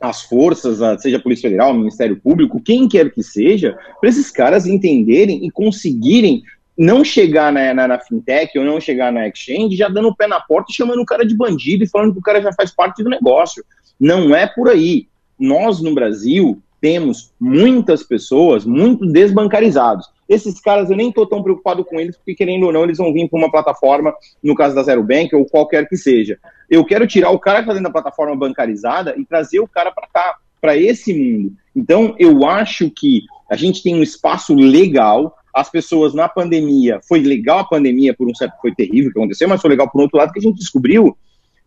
as 0.00 0.22
forças, 0.22 0.78
seja 1.00 1.16
a 1.16 1.20
Polícia 1.20 1.48
Federal, 1.48 1.72
Ministério 1.72 2.16
Público, 2.16 2.60
quem 2.60 2.88
quer 2.88 3.10
que 3.12 3.22
seja, 3.22 3.76
para 4.00 4.08
esses 4.08 4.30
caras 4.30 4.66
entenderem 4.66 5.44
e 5.44 5.50
conseguirem 5.50 6.42
não 6.76 7.04
chegar 7.04 7.52
na, 7.52 7.72
na, 7.72 7.88
na, 7.88 7.98
fintech 7.98 8.58
ou 8.58 8.64
não 8.64 8.80
chegar 8.80 9.12
na 9.12 9.28
exchange 9.28 9.76
já 9.76 9.88
dando 9.88 10.08
o 10.08 10.16
pé 10.16 10.26
na 10.26 10.40
porta 10.40 10.72
e 10.72 10.74
chamando 10.74 11.00
o 11.00 11.06
cara 11.06 11.24
de 11.24 11.36
bandido 11.36 11.84
e 11.84 11.88
falando 11.88 12.12
que 12.12 12.18
o 12.18 12.22
cara 12.22 12.42
já 12.42 12.52
faz 12.52 12.74
parte 12.74 13.02
do 13.02 13.08
negócio. 13.10 13.64
Não 13.98 14.34
é 14.34 14.46
por 14.46 14.68
aí. 14.68 15.06
Nós, 15.38 15.80
no 15.80 15.94
Brasil, 15.94 16.60
temos 16.80 17.32
muitas 17.40 18.02
pessoas 18.02 18.64
muito 18.64 19.06
desbancarizados. 19.06 20.06
Esses 20.28 20.60
caras 20.60 20.90
eu 20.90 20.96
nem 20.96 21.08
estou 21.08 21.26
tão 21.26 21.42
preocupado 21.42 21.84
com 21.84 21.98
eles, 22.00 22.16
porque 22.16 22.34
querendo 22.34 22.66
ou 22.66 22.72
não, 22.72 22.84
eles 22.84 22.98
vão 22.98 23.12
vir 23.12 23.28
para 23.28 23.38
uma 23.38 23.50
plataforma, 23.50 24.14
no 24.42 24.54
caso 24.54 24.74
da 24.74 24.82
Zero 24.82 25.02
Bank 25.02 25.34
ou 25.34 25.44
qualquer 25.44 25.88
que 25.88 25.96
seja. 25.96 26.38
Eu 26.68 26.84
quero 26.84 27.06
tirar 27.06 27.30
o 27.30 27.38
cara 27.38 27.58
que 27.58 27.64
está 27.64 27.74
dentro 27.74 27.88
da 27.88 27.92
plataforma 27.92 28.36
bancarizada 28.36 29.14
e 29.18 29.24
trazer 29.24 29.60
o 29.60 29.68
cara 29.68 29.92
para 29.92 30.08
cá, 30.08 30.36
para 30.60 30.76
esse 30.76 31.12
mundo. 31.12 31.52
Então, 31.76 32.14
eu 32.18 32.46
acho 32.46 32.90
que 32.90 33.22
a 33.50 33.56
gente 33.56 33.82
tem 33.82 33.94
um 33.94 34.02
espaço 34.02 34.54
legal. 34.54 35.36
As 35.52 35.70
pessoas 35.70 36.14
na 36.14 36.28
pandemia, 36.28 37.00
foi 37.06 37.20
legal 37.20 37.60
a 37.60 37.64
pandemia 37.64 38.14
por 38.14 38.28
um 38.28 38.34
certo, 38.34 38.60
foi 38.60 38.74
terrível 38.74 39.10
o 39.10 39.12
que 39.12 39.18
aconteceu, 39.18 39.48
mas 39.48 39.60
foi 39.60 39.70
legal 39.70 39.88
por 39.88 40.00
outro 40.00 40.16
lado 40.16 40.32
que 40.32 40.38
a 40.38 40.42
gente 40.42 40.58
descobriu 40.58 41.16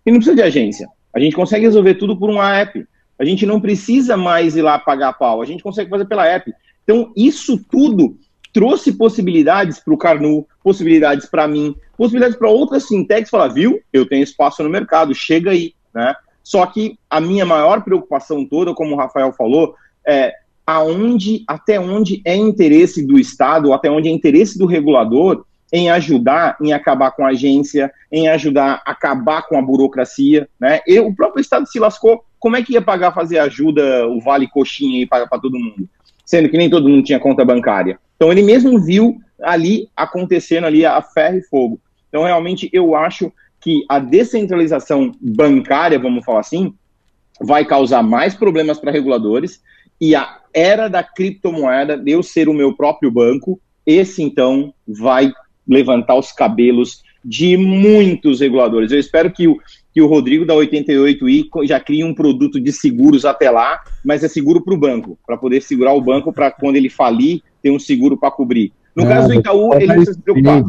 que 0.03 0.11
não 0.11 0.17
precisa 0.17 0.35
de 0.35 0.41
agência. 0.41 0.87
A 1.13 1.19
gente 1.19 1.35
consegue 1.35 1.65
resolver 1.65 1.95
tudo 1.95 2.17
por 2.17 2.29
uma 2.29 2.57
app. 2.57 2.85
A 3.19 3.25
gente 3.25 3.45
não 3.45 3.59
precisa 3.59 4.15
mais 4.15 4.55
ir 4.55 4.61
lá 4.61 4.77
pagar 4.77 5.13
pau, 5.13 5.41
a 5.41 5.45
gente 5.45 5.63
consegue 5.63 5.89
fazer 5.89 6.05
pela 6.05 6.25
app. 6.25 6.53
Então, 6.83 7.11
isso 7.15 7.57
tudo 7.69 8.17
trouxe 8.57 8.91
possibilidades 8.91 9.79
para 9.79 9.93
o 9.93 9.97
Carnu, 9.97 10.47
possibilidades 10.63 11.27
para 11.27 11.47
mim, 11.47 11.75
possibilidades 11.95 12.35
para 12.35 12.49
outras 12.49 12.87
fintechs 12.87 13.29
falar, 13.29 13.49
viu, 13.49 13.79
eu 13.93 14.03
tenho 14.09 14.23
espaço 14.23 14.63
no 14.63 14.69
mercado, 14.69 15.13
chega 15.13 15.51
aí, 15.51 15.75
né? 15.93 16.15
Só 16.41 16.65
que 16.65 16.97
a 17.07 17.21
minha 17.21 17.45
maior 17.45 17.83
preocupação 17.83 18.43
toda, 18.43 18.73
como 18.73 18.95
o 18.95 18.97
Rafael 18.97 19.31
falou, 19.31 19.75
é 20.03 20.33
aonde, 20.65 21.43
até 21.47 21.79
onde 21.79 22.19
é 22.25 22.35
interesse 22.35 23.05
do 23.05 23.19
Estado, 23.19 23.73
até 23.73 23.91
onde 23.91 24.09
é 24.09 24.11
interesse 24.11 24.57
do 24.57 24.65
regulador 24.65 25.45
em 25.71 25.91
ajudar, 25.91 26.57
em 26.59 26.73
acabar 26.73 27.11
com 27.11 27.27
a 27.27 27.29
agência, 27.29 27.91
em 28.11 28.27
ajudar 28.27 28.81
a 28.83 28.91
acabar 28.91 29.43
com 29.43 29.55
a 29.55 29.61
burocracia, 29.61 30.49
né? 30.59 30.79
E 30.87 30.99
o 30.99 31.13
próprio 31.13 31.41
Estado 31.41 31.67
se 31.67 31.77
lascou, 31.77 32.25
como 32.39 32.55
é 32.55 32.63
que 32.63 32.73
ia 32.73 32.81
pagar 32.81 33.13
fazer 33.13 33.37
ajuda, 33.37 34.07
o 34.07 34.19
Vale 34.19 34.47
Coxinha 34.47 34.99
e 34.99 35.05
pagar 35.05 35.27
para 35.27 35.41
todo 35.41 35.59
mundo? 35.59 35.87
Sendo 36.25 36.49
que 36.49 36.57
nem 36.57 36.71
todo 36.71 36.89
mundo 36.89 37.05
tinha 37.05 37.19
conta 37.19 37.45
bancária. 37.45 37.99
Então 38.17 38.31
ele 38.31 38.41
mesmo 38.41 38.79
viu 38.79 39.17
ali 39.41 39.87
acontecendo 39.95 40.65
ali 40.65 40.85
a 40.85 41.01
ferro 41.01 41.37
e 41.37 41.43
fogo. 41.43 41.79
Então 42.09 42.23
realmente 42.23 42.69
eu 42.73 42.95
acho 42.95 43.31
que 43.61 43.85
a 43.87 43.99
descentralização 43.99 45.13
bancária, 45.21 45.97
vamos 45.99 46.25
falar 46.25 46.41
assim, 46.41 46.73
vai 47.39 47.63
causar 47.63 48.03
mais 48.03 48.35
problemas 48.35 48.79
para 48.79 48.91
reguladores 48.91 49.61
e 50.01 50.15
a 50.15 50.39
era 50.53 50.87
da 50.87 51.03
criptomoeda, 51.03 52.01
eu 52.05 52.23
ser 52.23 52.49
o 52.49 52.53
meu 52.53 52.75
próprio 52.75 53.11
banco, 53.11 53.59
esse 53.85 54.23
então 54.23 54.73
vai 54.87 55.31
levantar 55.67 56.15
os 56.15 56.31
cabelos 56.31 57.03
de 57.23 57.57
muitos 57.57 58.39
reguladores. 58.39 58.91
Eu 58.91 58.99
espero 58.99 59.31
que 59.31 59.47
o, 59.47 59.59
que 59.93 60.01
o 60.01 60.07
Rodrigo 60.07 60.45
da 60.45 60.53
88i 60.53 61.49
já 61.65 61.79
crie 61.79 62.03
um 62.03 62.13
produto 62.13 62.59
de 62.59 62.71
seguros 62.71 63.25
até 63.25 63.51
lá, 63.51 63.81
mas 64.03 64.23
é 64.23 64.27
seguro 64.27 64.61
para 64.61 64.73
o 64.73 64.77
banco, 64.77 65.17
para 65.25 65.37
poder 65.37 65.61
segurar 65.61 65.93
o 65.93 66.01
banco 66.01 66.31
para 66.31 66.49
quando 66.49 66.77
ele 66.77 66.89
falir, 66.89 67.41
ter 67.67 67.71
um 67.71 67.79
seguro 67.79 68.17
para 68.17 68.31
cobrir. 68.31 68.71
No 68.95 69.03
ah, 69.03 69.07
caso 69.07 69.27
do 69.27 69.33
Itaú, 69.33 69.73
ele 69.73 69.87
não 69.87 69.95
precisa 69.95 70.13
se 70.13 70.21
preocupar. 70.21 70.63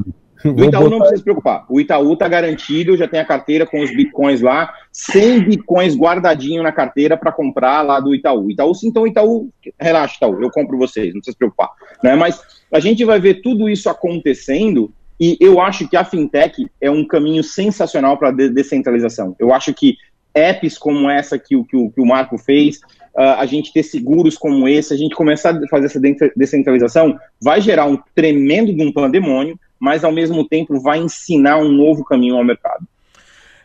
O 0.44 0.64
Itaú 0.64 0.90
não 0.90 0.98
precisa 0.98 1.16
se 1.16 1.24
preocupar. 1.24 1.66
O 1.68 1.80
Itaú 1.80 2.12
está 2.12 2.28
garantido, 2.28 2.96
já 2.96 3.08
tem 3.08 3.20
a 3.20 3.24
carteira 3.24 3.66
com 3.66 3.80
os 3.80 3.90
bitcoins 3.90 4.40
lá, 4.40 4.72
100 4.92 5.44
bitcoins 5.44 5.96
guardadinho 5.96 6.62
na 6.62 6.72
carteira 6.72 7.16
para 7.16 7.32
comprar 7.32 7.82
lá 7.82 7.98
do 8.00 8.14
Itaú. 8.14 8.50
Itaú, 8.50 8.74
sim, 8.74 8.88
então 8.88 9.06
Itaú, 9.06 9.50
relaxa, 9.80 10.16
Itaú, 10.16 10.40
eu 10.42 10.50
compro 10.50 10.78
vocês, 10.78 11.06
não 11.06 11.20
precisa 11.20 11.32
se 11.32 11.38
preocupar. 11.38 11.70
Né? 12.02 12.14
Mas 12.14 12.40
a 12.72 12.80
gente 12.80 13.04
vai 13.04 13.18
ver 13.18 13.40
tudo 13.42 13.68
isso 13.68 13.88
acontecendo 13.88 14.92
e 15.20 15.36
eu 15.40 15.60
acho 15.60 15.88
que 15.88 15.96
a 15.96 16.04
fintech 16.04 16.68
é 16.80 16.90
um 16.90 17.04
caminho 17.04 17.42
sensacional 17.42 18.16
para 18.16 18.28
a 18.28 18.32
descentralização. 18.32 19.34
Eu 19.38 19.52
acho 19.52 19.74
que 19.74 19.96
apps 20.32 20.78
como 20.78 21.10
essa 21.10 21.36
que, 21.38 21.60
que, 21.64 21.76
o, 21.76 21.90
que 21.90 22.00
o 22.00 22.06
Marco 22.06 22.38
fez, 22.38 22.80
a 23.22 23.46
gente 23.46 23.72
ter 23.72 23.82
seguros 23.82 24.38
como 24.38 24.68
esse, 24.68 24.94
a 24.94 24.96
gente 24.96 25.14
começar 25.14 25.50
a 25.50 25.68
fazer 25.68 25.86
essa 25.86 26.00
descentralização, 26.36 27.18
vai 27.40 27.60
gerar 27.60 27.86
um 27.86 27.98
tremendo 28.14 28.72
de 28.72 28.82
um 28.82 28.92
pandemônio, 28.92 29.58
mas 29.78 30.04
ao 30.04 30.12
mesmo 30.12 30.46
tempo 30.46 30.80
vai 30.80 30.98
ensinar 30.98 31.58
um 31.58 31.70
novo 31.70 32.04
caminho 32.04 32.36
ao 32.36 32.44
mercado. 32.44 32.86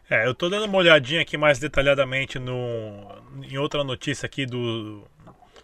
É, 0.10 0.26
eu 0.26 0.32
estou 0.32 0.50
dando 0.50 0.66
uma 0.66 0.78
olhadinha 0.78 1.22
aqui 1.22 1.38
mais 1.38 1.60
detalhadamente 1.60 2.38
no, 2.38 2.54
em 3.50 3.58
outra 3.58 3.84
notícia 3.84 4.26
aqui 4.26 4.46
do, 4.46 5.04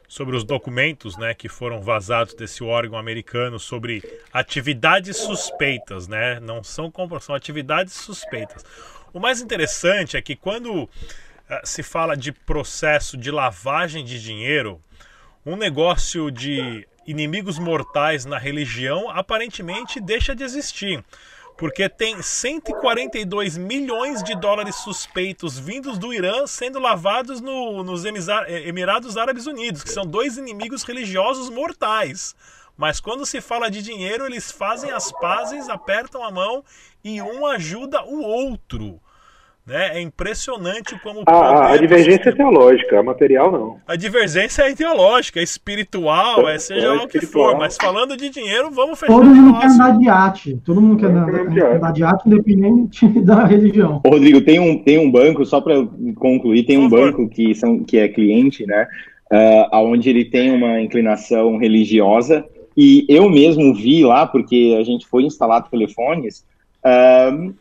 sobre 0.07 0.35
os 0.35 0.43
documentos 0.43 1.17
né, 1.17 1.33
que 1.33 1.47
foram 1.47 1.81
vazados 1.81 2.33
desse 2.33 2.63
órgão 2.63 2.97
americano 2.97 3.59
sobre 3.59 4.03
atividades 4.33 5.17
suspeitas, 5.17 6.07
né? 6.07 6.39
Não 6.39 6.63
são 6.63 6.91
são 7.21 7.35
atividades 7.35 7.93
suspeitas. 7.93 8.65
O 9.13 9.19
mais 9.19 9.41
interessante 9.41 10.17
é 10.17 10.21
que 10.21 10.35
quando 10.35 10.89
se 11.63 11.83
fala 11.83 12.15
de 12.15 12.31
processo 12.31 13.17
de 13.17 13.31
lavagem 13.31 14.03
de 14.03 14.21
dinheiro, 14.21 14.81
um 15.45 15.55
negócio 15.55 16.29
de 16.29 16.87
inimigos 17.07 17.57
mortais 17.57 18.25
na 18.25 18.37
religião 18.37 19.09
aparentemente 19.09 19.99
deixa 19.99 20.35
de 20.35 20.43
existir. 20.43 21.03
Porque 21.57 21.89
tem 21.89 22.21
142 22.21 23.57
milhões 23.57 24.23
de 24.23 24.33
dólares 24.33 24.75
suspeitos 24.77 25.59
vindos 25.59 25.97
do 25.97 26.13
Irã 26.13 26.47
sendo 26.47 26.79
lavados 26.79 27.41
no, 27.41 27.83
nos 27.83 28.05
Emirados 28.05 29.17
Árabes 29.17 29.45
Unidos, 29.45 29.83
que 29.83 29.91
são 29.91 30.05
dois 30.05 30.37
inimigos 30.37 30.83
religiosos 30.83 31.49
mortais. 31.49 32.33
Mas 32.77 33.01
quando 33.01 33.25
se 33.25 33.41
fala 33.41 33.69
de 33.69 33.81
dinheiro, 33.81 34.25
eles 34.25 34.51
fazem 34.51 34.91
as 34.91 35.11
pazes, 35.11 35.67
apertam 35.67 36.23
a 36.23 36.31
mão 36.31 36.63
e 37.03 37.21
um 37.21 37.45
ajuda 37.45 38.05
o 38.05 38.21
outro. 38.21 39.01
Né? 39.69 39.99
É 39.99 40.01
impressionante 40.01 40.99
como. 41.03 41.23
A, 41.27 41.73
a 41.73 41.77
divergência 41.77 42.29
é 42.29 42.31
teológica, 42.31 42.99
a 42.99 43.03
material 43.03 43.51
não. 43.51 43.77
A 43.87 43.95
divergência 43.95 44.63
é 44.63 44.71
ideológica, 44.71 45.39
é 45.39 45.43
espiritual, 45.43 46.49
é, 46.49 46.55
é 46.55 46.59
seja 46.59 46.87
é 46.87 46.89
lá 46.89 47.03
o 47.03 47.07
que 47.07 47.21
for. 47.21 47.55
Mas 47.55 47.77
falando 47.79 48.17
de 48.17 48.29
dinheiro, 48.29 48.71
vamos 48.71 48.99
fechar 48.99 49.13
Todo 49.13 49.25
mundo 49.25 49.59
quer 49.59 49.67
andar 49.67 49.97
de 49.99 50.09
arte. 50.09 50.61
Todo 50.65 50.81
mundo 50.81 50.97
quer 50.97 51.05
andar, 51.05 51.93
de 51.93 52.03
arte, 52.03 52.27
independente 52.27 53.07
da 53.21 53.45
religião. 53.45 54.01
Ô, 54.03 54.09
Rodrigo, 54.09 54.41
tem 54.41 54.59
um, 54.59 54.83
tem 54.83 54.97
um 54.97 55.11
banco, 55.11 55.45
só 55.45 55.61
para 55.61 55.75
concluir, 56.15 56.63
tem 56.63 56.79
um 56.79 56.89
banco 56.89 57.29
que, 57.29 57.53
são, 57.53 57.83
que 57.83 57.99
é 57.99 58.07
cliente, 58.07 58.65
né? 58.65 58.87
Uh, 59.31 59.77
onde 59.77 60.09
ele 60.09 60.25
tem 60.25 60.51
uma 60.51 60.81
inclinação 60.81 61.57
religiosa. 61.57 62.43
E 62.75 63.05
eu 63.07 63.29
mesmo 63.29 63.75
vi 63.75 64.03
lá, 64.03 64.25
porque 64.25 64.75
a 64.79 64.83
gente 64.83 65.05
foi 65.05 65.23
instalar 65.23 65.69
telefones. 65.69 66.43
Uh, 66.83 67.53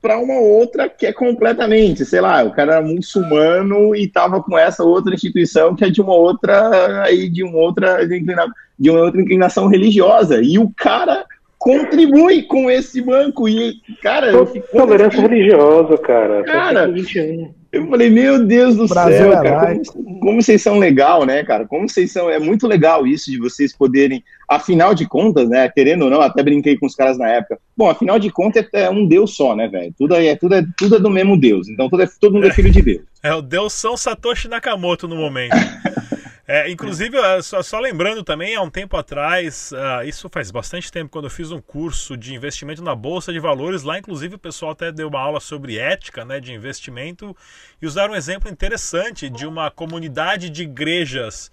para 0.00 0.18
uma 0.18 0.38
outra 0.38 0.88
que 0.88 1.06
é 1.06 1.12
completamente, 1.12 2.04
sei 2.04 2.20
lá, 2.20 2.42
o 2.42 2.52
cara 2.52 2.76
era 2.76 2.82
muçulmano 2.82 3.94
e 3.94 4.04
estava 4.04 4.42
com 4.42 4.58
essa 4.58 4.82
outra 4.82 5.14
instituição 5.14 5.74
que 5.74 5.84
é 5.84 5.90
de 5.90 6.00
uma 6.00 6.14
outra 6.14 7.02
aí 7.02 7.28
de 7.28 7.44
uma 7.44 7.58
outra 7.58 7.98
de 8.06 8.90
uma 8.90 9.00
outra 9.00 9.20
inclinação 9.20 9.68
religiosa 9.68 10.40
e 10.42 10.58
o 10.58 10.72
cara 10.74 11.24
contribui 11.58 12.42
com 12.44 12.70
esse 12.70 13.02
banco 13.02 13.46
e 13.46 13.74
cara, 14.02 14.32
tolerância 14.72 15.20
religiosa, 15.20 15.98
cara. 15.98 16.42
Cara, 16.44 16.88
21. 16.88 17.59
Eu 17.72 17.86
falei, 17.88 18.10
meu 18.10 18.44
Deus 18.44 18.74
do 18.74 18.88
Brasil 18.88 19.16
céu, 19.16 19.32
é 19.32 19.42
cara, 19.42 19.80
como, 19.86 20.20
como, 20.20 20.42
vocês 20.42 20.60
são 20.60 20.78
legal, 20.78 21.24
né, 21.24 21.44
cara? 21.44 21.66
Como 21.66 21.88
vocês 21.88 22.10
são, 22.10 22.28
é 22.28 22.38
muito 22.38 22.66
legal 22.66 23.06
isso 23.06 23.30
de 23.30 23.38
vocês 23.38 23.72
poderem, 23.72 24.24
afinal 24.48 24.92
de 24.92 25.06
contas, 25.06 25.48
né, 25.48 25.68
querendo 25.68 26.02
ou 26.02 26.10
não, 26.10 26.20
até 26.20 26.42
brinquei 26.42 26.76
com 26.76 26.86
os 26.86 26.96
caras 26.96 27.16
na 27.16 27.28
época. 27.28 27.60
Bom, 27.76 27.88
afinal 27.88 28.18
de 28.18 28.28
contas 28.30 28.66
é, 28.74 28.82
é 28.82 28.90
um 28.90 29.06
Deus 29.06 29.36
só, 29.36 29.54
né, 29.54 29.68
velho? 29.68 29.94
Tudo 29.96 30.16
é, 30.16 30.34
tudo 30.34 30.54
é, 30.56 30.64
tudo 30.76 30.96
é 30.96 30.98
do 30.98 31.10
mesmo 31.10 31.38
Deus. 31.38 31.68
Então 31.68 31.88
tudo 31.88 32.02
é, 32.02 32.08
todo 32.20 32.34
mundo 32.34 32.48
é 32.48 32.52
filho 32.52 32.70
de 32.70 32.82
Deus. 32.82 33.02
É 33.22 33.34
o 33.34 33.42
Deus 33.42 33.74
São 33.74 33.98
Satoshi 33.98 34.48
Nakamoto 34.48 35.06
no 35.06 35.14
momento. 35.14 35.52
É, 36.52 36.68
inclusive, 36.68 37.16
só, 37.44 37.62
só, 37.62 37.78
lembrando 37.78 38.24
também, 38.24 38.56
há 38.56 38.60
um 38.60 38.68
tempo 38.68 38.96
atrás, 38.96 39.70
uh, 39.70 40.04
isso 40.04 40.28
faz 40.28 40.50
bastante 40.50 40.90
tempo, 40.90 41.08
quando 41.08 41.26
eu 41.26 41.30
fiz 41.30 41.52
um 41.52 41.60
curso 41.60 42.16
de 42.16 42.34
investimento 42.34 42.82
na 42.82 42.92
Bolsa 42.92 43.32
de 43.32 43.38
Valores, 43.38 43.84
lá 43.84 44.00
inclusive 44.00 44.34
o 44.34 44.38
pessoal 44.38 44.72
até 44.72 44.90
deu 44.90 45.06
uma 45.06 45.20
aula 45.20 45.38
sobre 45.38 45.78
ética 45.78 46.24
né, 46.24 46.40
de 46.40 46.52
investimento 46.52 47.36
e 47.80 47.86
usaram 47.86 48.14
um 48.14 48.16
exemplo 48.16 48.50
interessante 48.50 49.30
de 49.30 49.46
uma 49.46 49.70
comunidade 49.70 50.50
de 50.50 50.64
igrejas 50.64 51.52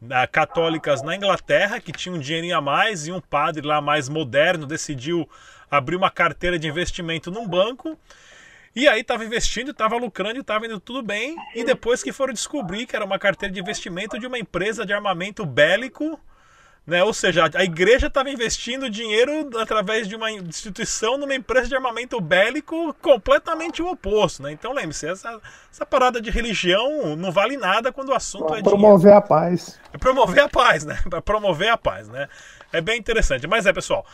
uh, 0.00 0.08
católicas 0.32 1.02
na 1.02 1.14
Inglaterra 1.14 1.78
que 1.78 1.92
tinha 1.92 2.14
um 2.14 2.18
dinheirinho 2.18 2.56
a 2.56 2.60
mais 2.62 3.06
e 3.06 3.12
um 3.12 3.20
padre 3.20 3.66
lá 3.66 3.82
mais 3.82 4.08
moderno 4.08 4.64
decidiu 4.64 5.28
abrir 5.70 5.96
uma 5.96 6.10
carteira 6.10 6.58
de 6.58 6.66
investimento 6.66 7.30
num 7.30 7.46
banco 7.46 7.98
e 8.78 8.86
aí 8.86 9.00
estava 9.00 9.24
investindo, 9.24 9.72
estava 9.72 9.96
lucrando 9.96 10.36
e 10.36 10.40
estava 10.40 10.64
indo 10.64 10.78
tudo 10.78 11.02
bem. 11.02 11.34
E 11.52 11.64
depois 11.64 12.00
que 12.00 12.12
foram 12.12 12.32
descobrir 12.32 12.86
que 12.86 12.94
era 12.94 13.04
uma 13.04 13.18
carteira 13.18 13.52
de 13.52 13.58
investimento 13.58 14.16
de 14.20 14.24
uma 14.24 14.38
empresa 14.38 14.86
de 14.86 14.92
armamento 14.92 15.44
bélico, 15.44 16.16
né? 16.86 17.02
Ou 17.02 17.12
seja, 17.12 17.50
a 17.56 17.64
igreja 17.64 18.06
estava 18.06 18.30
investindo 18.30 18.88
dinheiro 18.88 19.50
através 19.58 20.06
de 20.06 20.14
uma 20.14 20.30
instituição 20.30 21.18
numa 21.18 21.34
empresa 21.34 21.66
de 21.66 21.74
armamento 21.74 22.20
bélico 22.20 22.94
completamente 23.02 23.82
o 23.82 23.90
oposto, 23.90 24.44
né? 24.44 24.52
Então 24.52 24.72
lembre-se, 24.72 25.08
essa, 25.08 25.40
essa 25.72 25.84
parada 25.84 26.20
de 26.20 26.30
religião 26.30 27.16
não 27.16 27.32
vale 27.32 27.56
nada 27.56 27.92
quando 27.92 28.10
o 28.10 28.14
assunto 28.14 28.54
é 28.54 28.62
promover 28.62 28.98
dinheiro. 28.98 29.18
a 29.18 29.20
paz. 29.20 29.80
É 29.92 29.98
promover 29.98 30.44
a 30.44 30.48
paz, 30.48 30.84
né? 30.84 31.00
Para 31.10 31.20
promover 31.20 31.68
a 31.68 31.76
paz, 31.76 32.08
né? 32.08 32.28
É 32.72 32.80
bem 32.80 32.96
interessante. 32.96 33.44
Mas 33.48 33.66
é, 33.66 33.72
pessoal, 33.72 34.06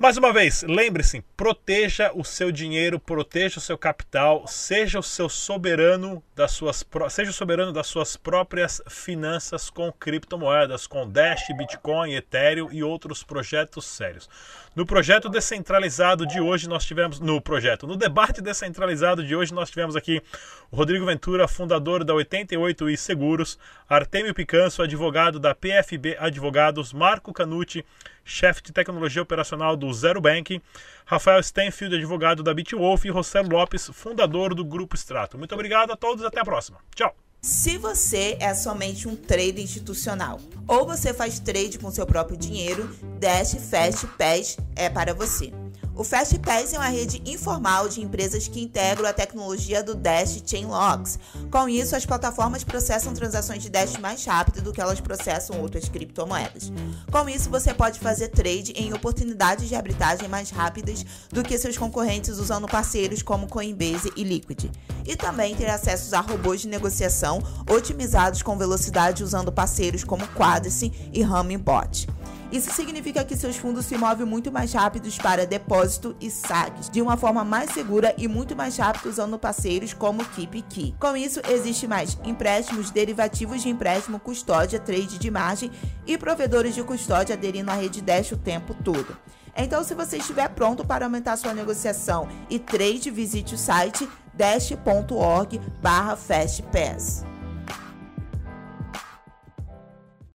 mais 0.00 0.16
uma 0.16 0.32
vez, 0.32 0.62
lembre-se, 0.62 1.24
proteja 1.36 2.10
o 2.14 2.24
seu 2.24 2.50
dinheiro, 2.50 2.98
proteja 2.98 3.58
o 3.58 3.60
seu 3.60 3.78
capital, 3.78 4.46
seja 4.46 4.98
o 4.98 5.02
seu 5.02 5.28
soberano 5.28 6.22
das 6.34 6.52
suas 6.52 6.84
seja 7.10 7.30
o 7.30 7.34
soberano 7.34 7.72
das 7.72 7.86
suas 7.86 8.16
próprias 8.16 8.82
finanças 8.88 9.70
com 9.70 9.92
criptomoedas, 9.92 10.86
com 10.86 11.08
Dash, 11.08 11.46
Bitcoin, 11.56 12.14
Ethereum 12.14 12.68
e 12.72 12.82
outros 12.82 13.22
projetos 13.22 13.84
sérios. 13.86 14.28
No 14.74 14.84
projeto 14.84 15.28
descentralizado 15.28 16.26
de 16.26 16.40
hoje 16.40 16.68
nós 16.68 16.84
tivemos 16.84 17.18
no 17.18 17.40
projeto, 17.40 17.86
no 17.86 17.96
debate 17.96 18.40
descentralizado 18.40 19.24
de 19.24 19.34
hoje 19.34 19.54
nós 19.54 19.70
tivemos 19.70 19.96
aqui 19.96 20.22
o 20.70 20.76
Rodrigo 20.76 21.06
Ventura, 21.06 21.48
fundador 21.48 22.04
da 22.04 22.14
88i 22.14 22.96
Seguros, 22.96 23.58
Artemio 23.88 24.34
Picanso, 24.34 24.82
advogado 24.82 25.38
da 25.40 25.54
PFB 25.54 26.16
Advogados, 26.18 26.92
Marco 26.92 27.32
Canucci, 27.32 27.84
chefe 28.28 28.62
de 28.62 28.72
tecnologia 28.72 29.22
operacional 29.22 29.76
do 29.76 29.92
Zero 29.92 30.20
Bank, 30.20 30.62
Rafael 31.06 31.42
Stenfield, 31.42 31.96
advogado 31.96 32.42
da 32.42 32.52
Bitwolf 32.52 33.04
e 33.04 33.10
Rossello 33.10 33.48
Lopes, 33.48 33.90
fundador 33.92 34.54
do 34.54 34.64
Grupo 34.64 34.94
Strato. 34.94 35.38
Muito 35.38 35.54
obrigado 35.54 35.90
a 35.90 35.96
todos, 35.96 36.24
até 36.24 36.40
a 36.40 36.44
próxima. 36.44 36.78
Tchau! 36.94 37.14
Se 37.40 37.78
você 37.78 38.36
é 38.40 38.52
somente 38.52 39.08
um 39.08 39.14
trader 39.14 39.60
institucional 39.60 40.40
ou 40.66 40.84
você 40.84 41.14
faz 41.14 41.38
trade 41.38 41.78
com 41.78 41.90
seu 41.90 42.04
próprio 42.04 42.36
dinheiro, 42.36 42.90
Dash 43.18 43.54
Fast 43.70 44.06
Pass 44.18 44.58
é 44.74 44.90
para 44.90 45.14
você. 45.14 45.52
O 45.98 46.04
FastPass 46.04 46.72
é 46.74 46.78
uma 46.78 46.86
rede 46.86 47.20
informal 47.26 47.88
de 47.88 48.00
empresas 48.00 48.46
que 48.46 48.62
integram 48.62 49.04
a 49.04 49.12
tecnologia 49.12 49.82
do 49.82 49.96
Dash 49.96 50.40
Chain 50.46 50.66
Logs. 50.66 51.18
Com 51.50 51.68
isso, 51.68 51.96
as 51.96 52.06
plataformas 52.06 52.62
processam 52.62 53.12
transações 53.12 53.64
de 53.64 53.68
Dash 53.68 53.96
mais 53.96 54.24
rápido 54.24 54.62
do 54.62 54.72
que 54.72 54.80
elas 54.80 55.00
processam 55.00 55.60
outras 55.60 55.88
criptomoedas. 55.88 56.70
Com 57.10 57.28
isso, 57.28 57.50
você 57.50 57.74
pode 57.74 57.98
fazer 57.98 58.28
trade 58.28 58.70
em 58.76 58.94
oportunidades 58.94 59.68
de 59.68 59.74
arbitragem 59.74 60.28
mais 60.28 60.50
rápidas 60.50 61.04
do 61.30 61.42
que 61.42 61.58
seus 61.58 61.76
concorrentes 61.76 62.38
usando 62.38 62.68
parceiros 62.68 63.20
como 63.20 63.48
Coinbase 63.48 64.12
e 64.14 64.22
Liquid. 64.22 64.70
E 65.04 65.16
também 65.16 65.56
ter 65.56 65.68
acesso 65.68 66.14
a 66.14 66.20
robôs 66.20 66.60
de 66.60 66.68
negociação 66.68 67.42
otimizados 67.68 68.40
com 68.40 68.56
velocidade 68.56 69.24
usando 69.24 69.50
parceiros 69.50 70.04
como 70.04 70.28
Quadrice 70.28 70.92
e 71.12 71.24
Hummingbot. 71.24 72.06
Isso 72.50 72.72
significa 72.72 73.22
que 73.24 73.36
seus 73.36 73.56
fundos 73.56 73.84
se 73.84 73.98
movem 73.98 74.26
muito 74.26 74.50
mais 74.50 74.72
rápidos 74.72 75.18
para 75.18 75.46
depósito 75.46 76.16
e 76.18 76.30
saques, 76.30 76.88
de 76.88 77.02
uma 77.02 77.14
forma 77.16 77.44
mais 77.44 77.72
segura 77.72 78.14
e 78.16 78.26
muito 78.26 78.56
mais 78.56 78.78
rápido 78.78 79.10
usando 79.10 79.38
parceiros 79.38 79.92
como 79.92 80.24
Keep 80.24 80.62
Key. 80.62 80.94
Com 80.98 81.14
isso, 81.14 81.42
existe 81.46 81.86
mais 81.86 82.16
empréstimos, 82.24 82.90
derivativos 82.90 83.62
de 83.62 83.68
empréstimo, 83.68 84.18
custódia, 84.18 84.80
trade 84.80 85.18
de 85.18 85.30
margem 85.30 85.70
e 86.06 86.16
provedores 86.16 86.74
de 86.74 86.82
custódia 86.82 87.34
aderindo 87.34 87.70
à 87.70 87.74
rede 87.74 88.00
Dash 88.00 88.32
o 88.32 88.38
tempo 88.38 88.72
todo. 88.72 89.14
Então, 89.54 89.84
se 89.84 89.94
você 89.94 90.16
estiver 90.16 90.48
pronto 90.48 90.86
para 90.86 91.04
aumentar 91.04 91.36
sua 91.36 91.52
negociação 91.52 92.26
e 92.48 92.58
trade, 92.58 93.10
visite 93.10 93.56
o 93.56 93.58
site 93.58 94.08
dash.org/fastpass. 94.32 97.27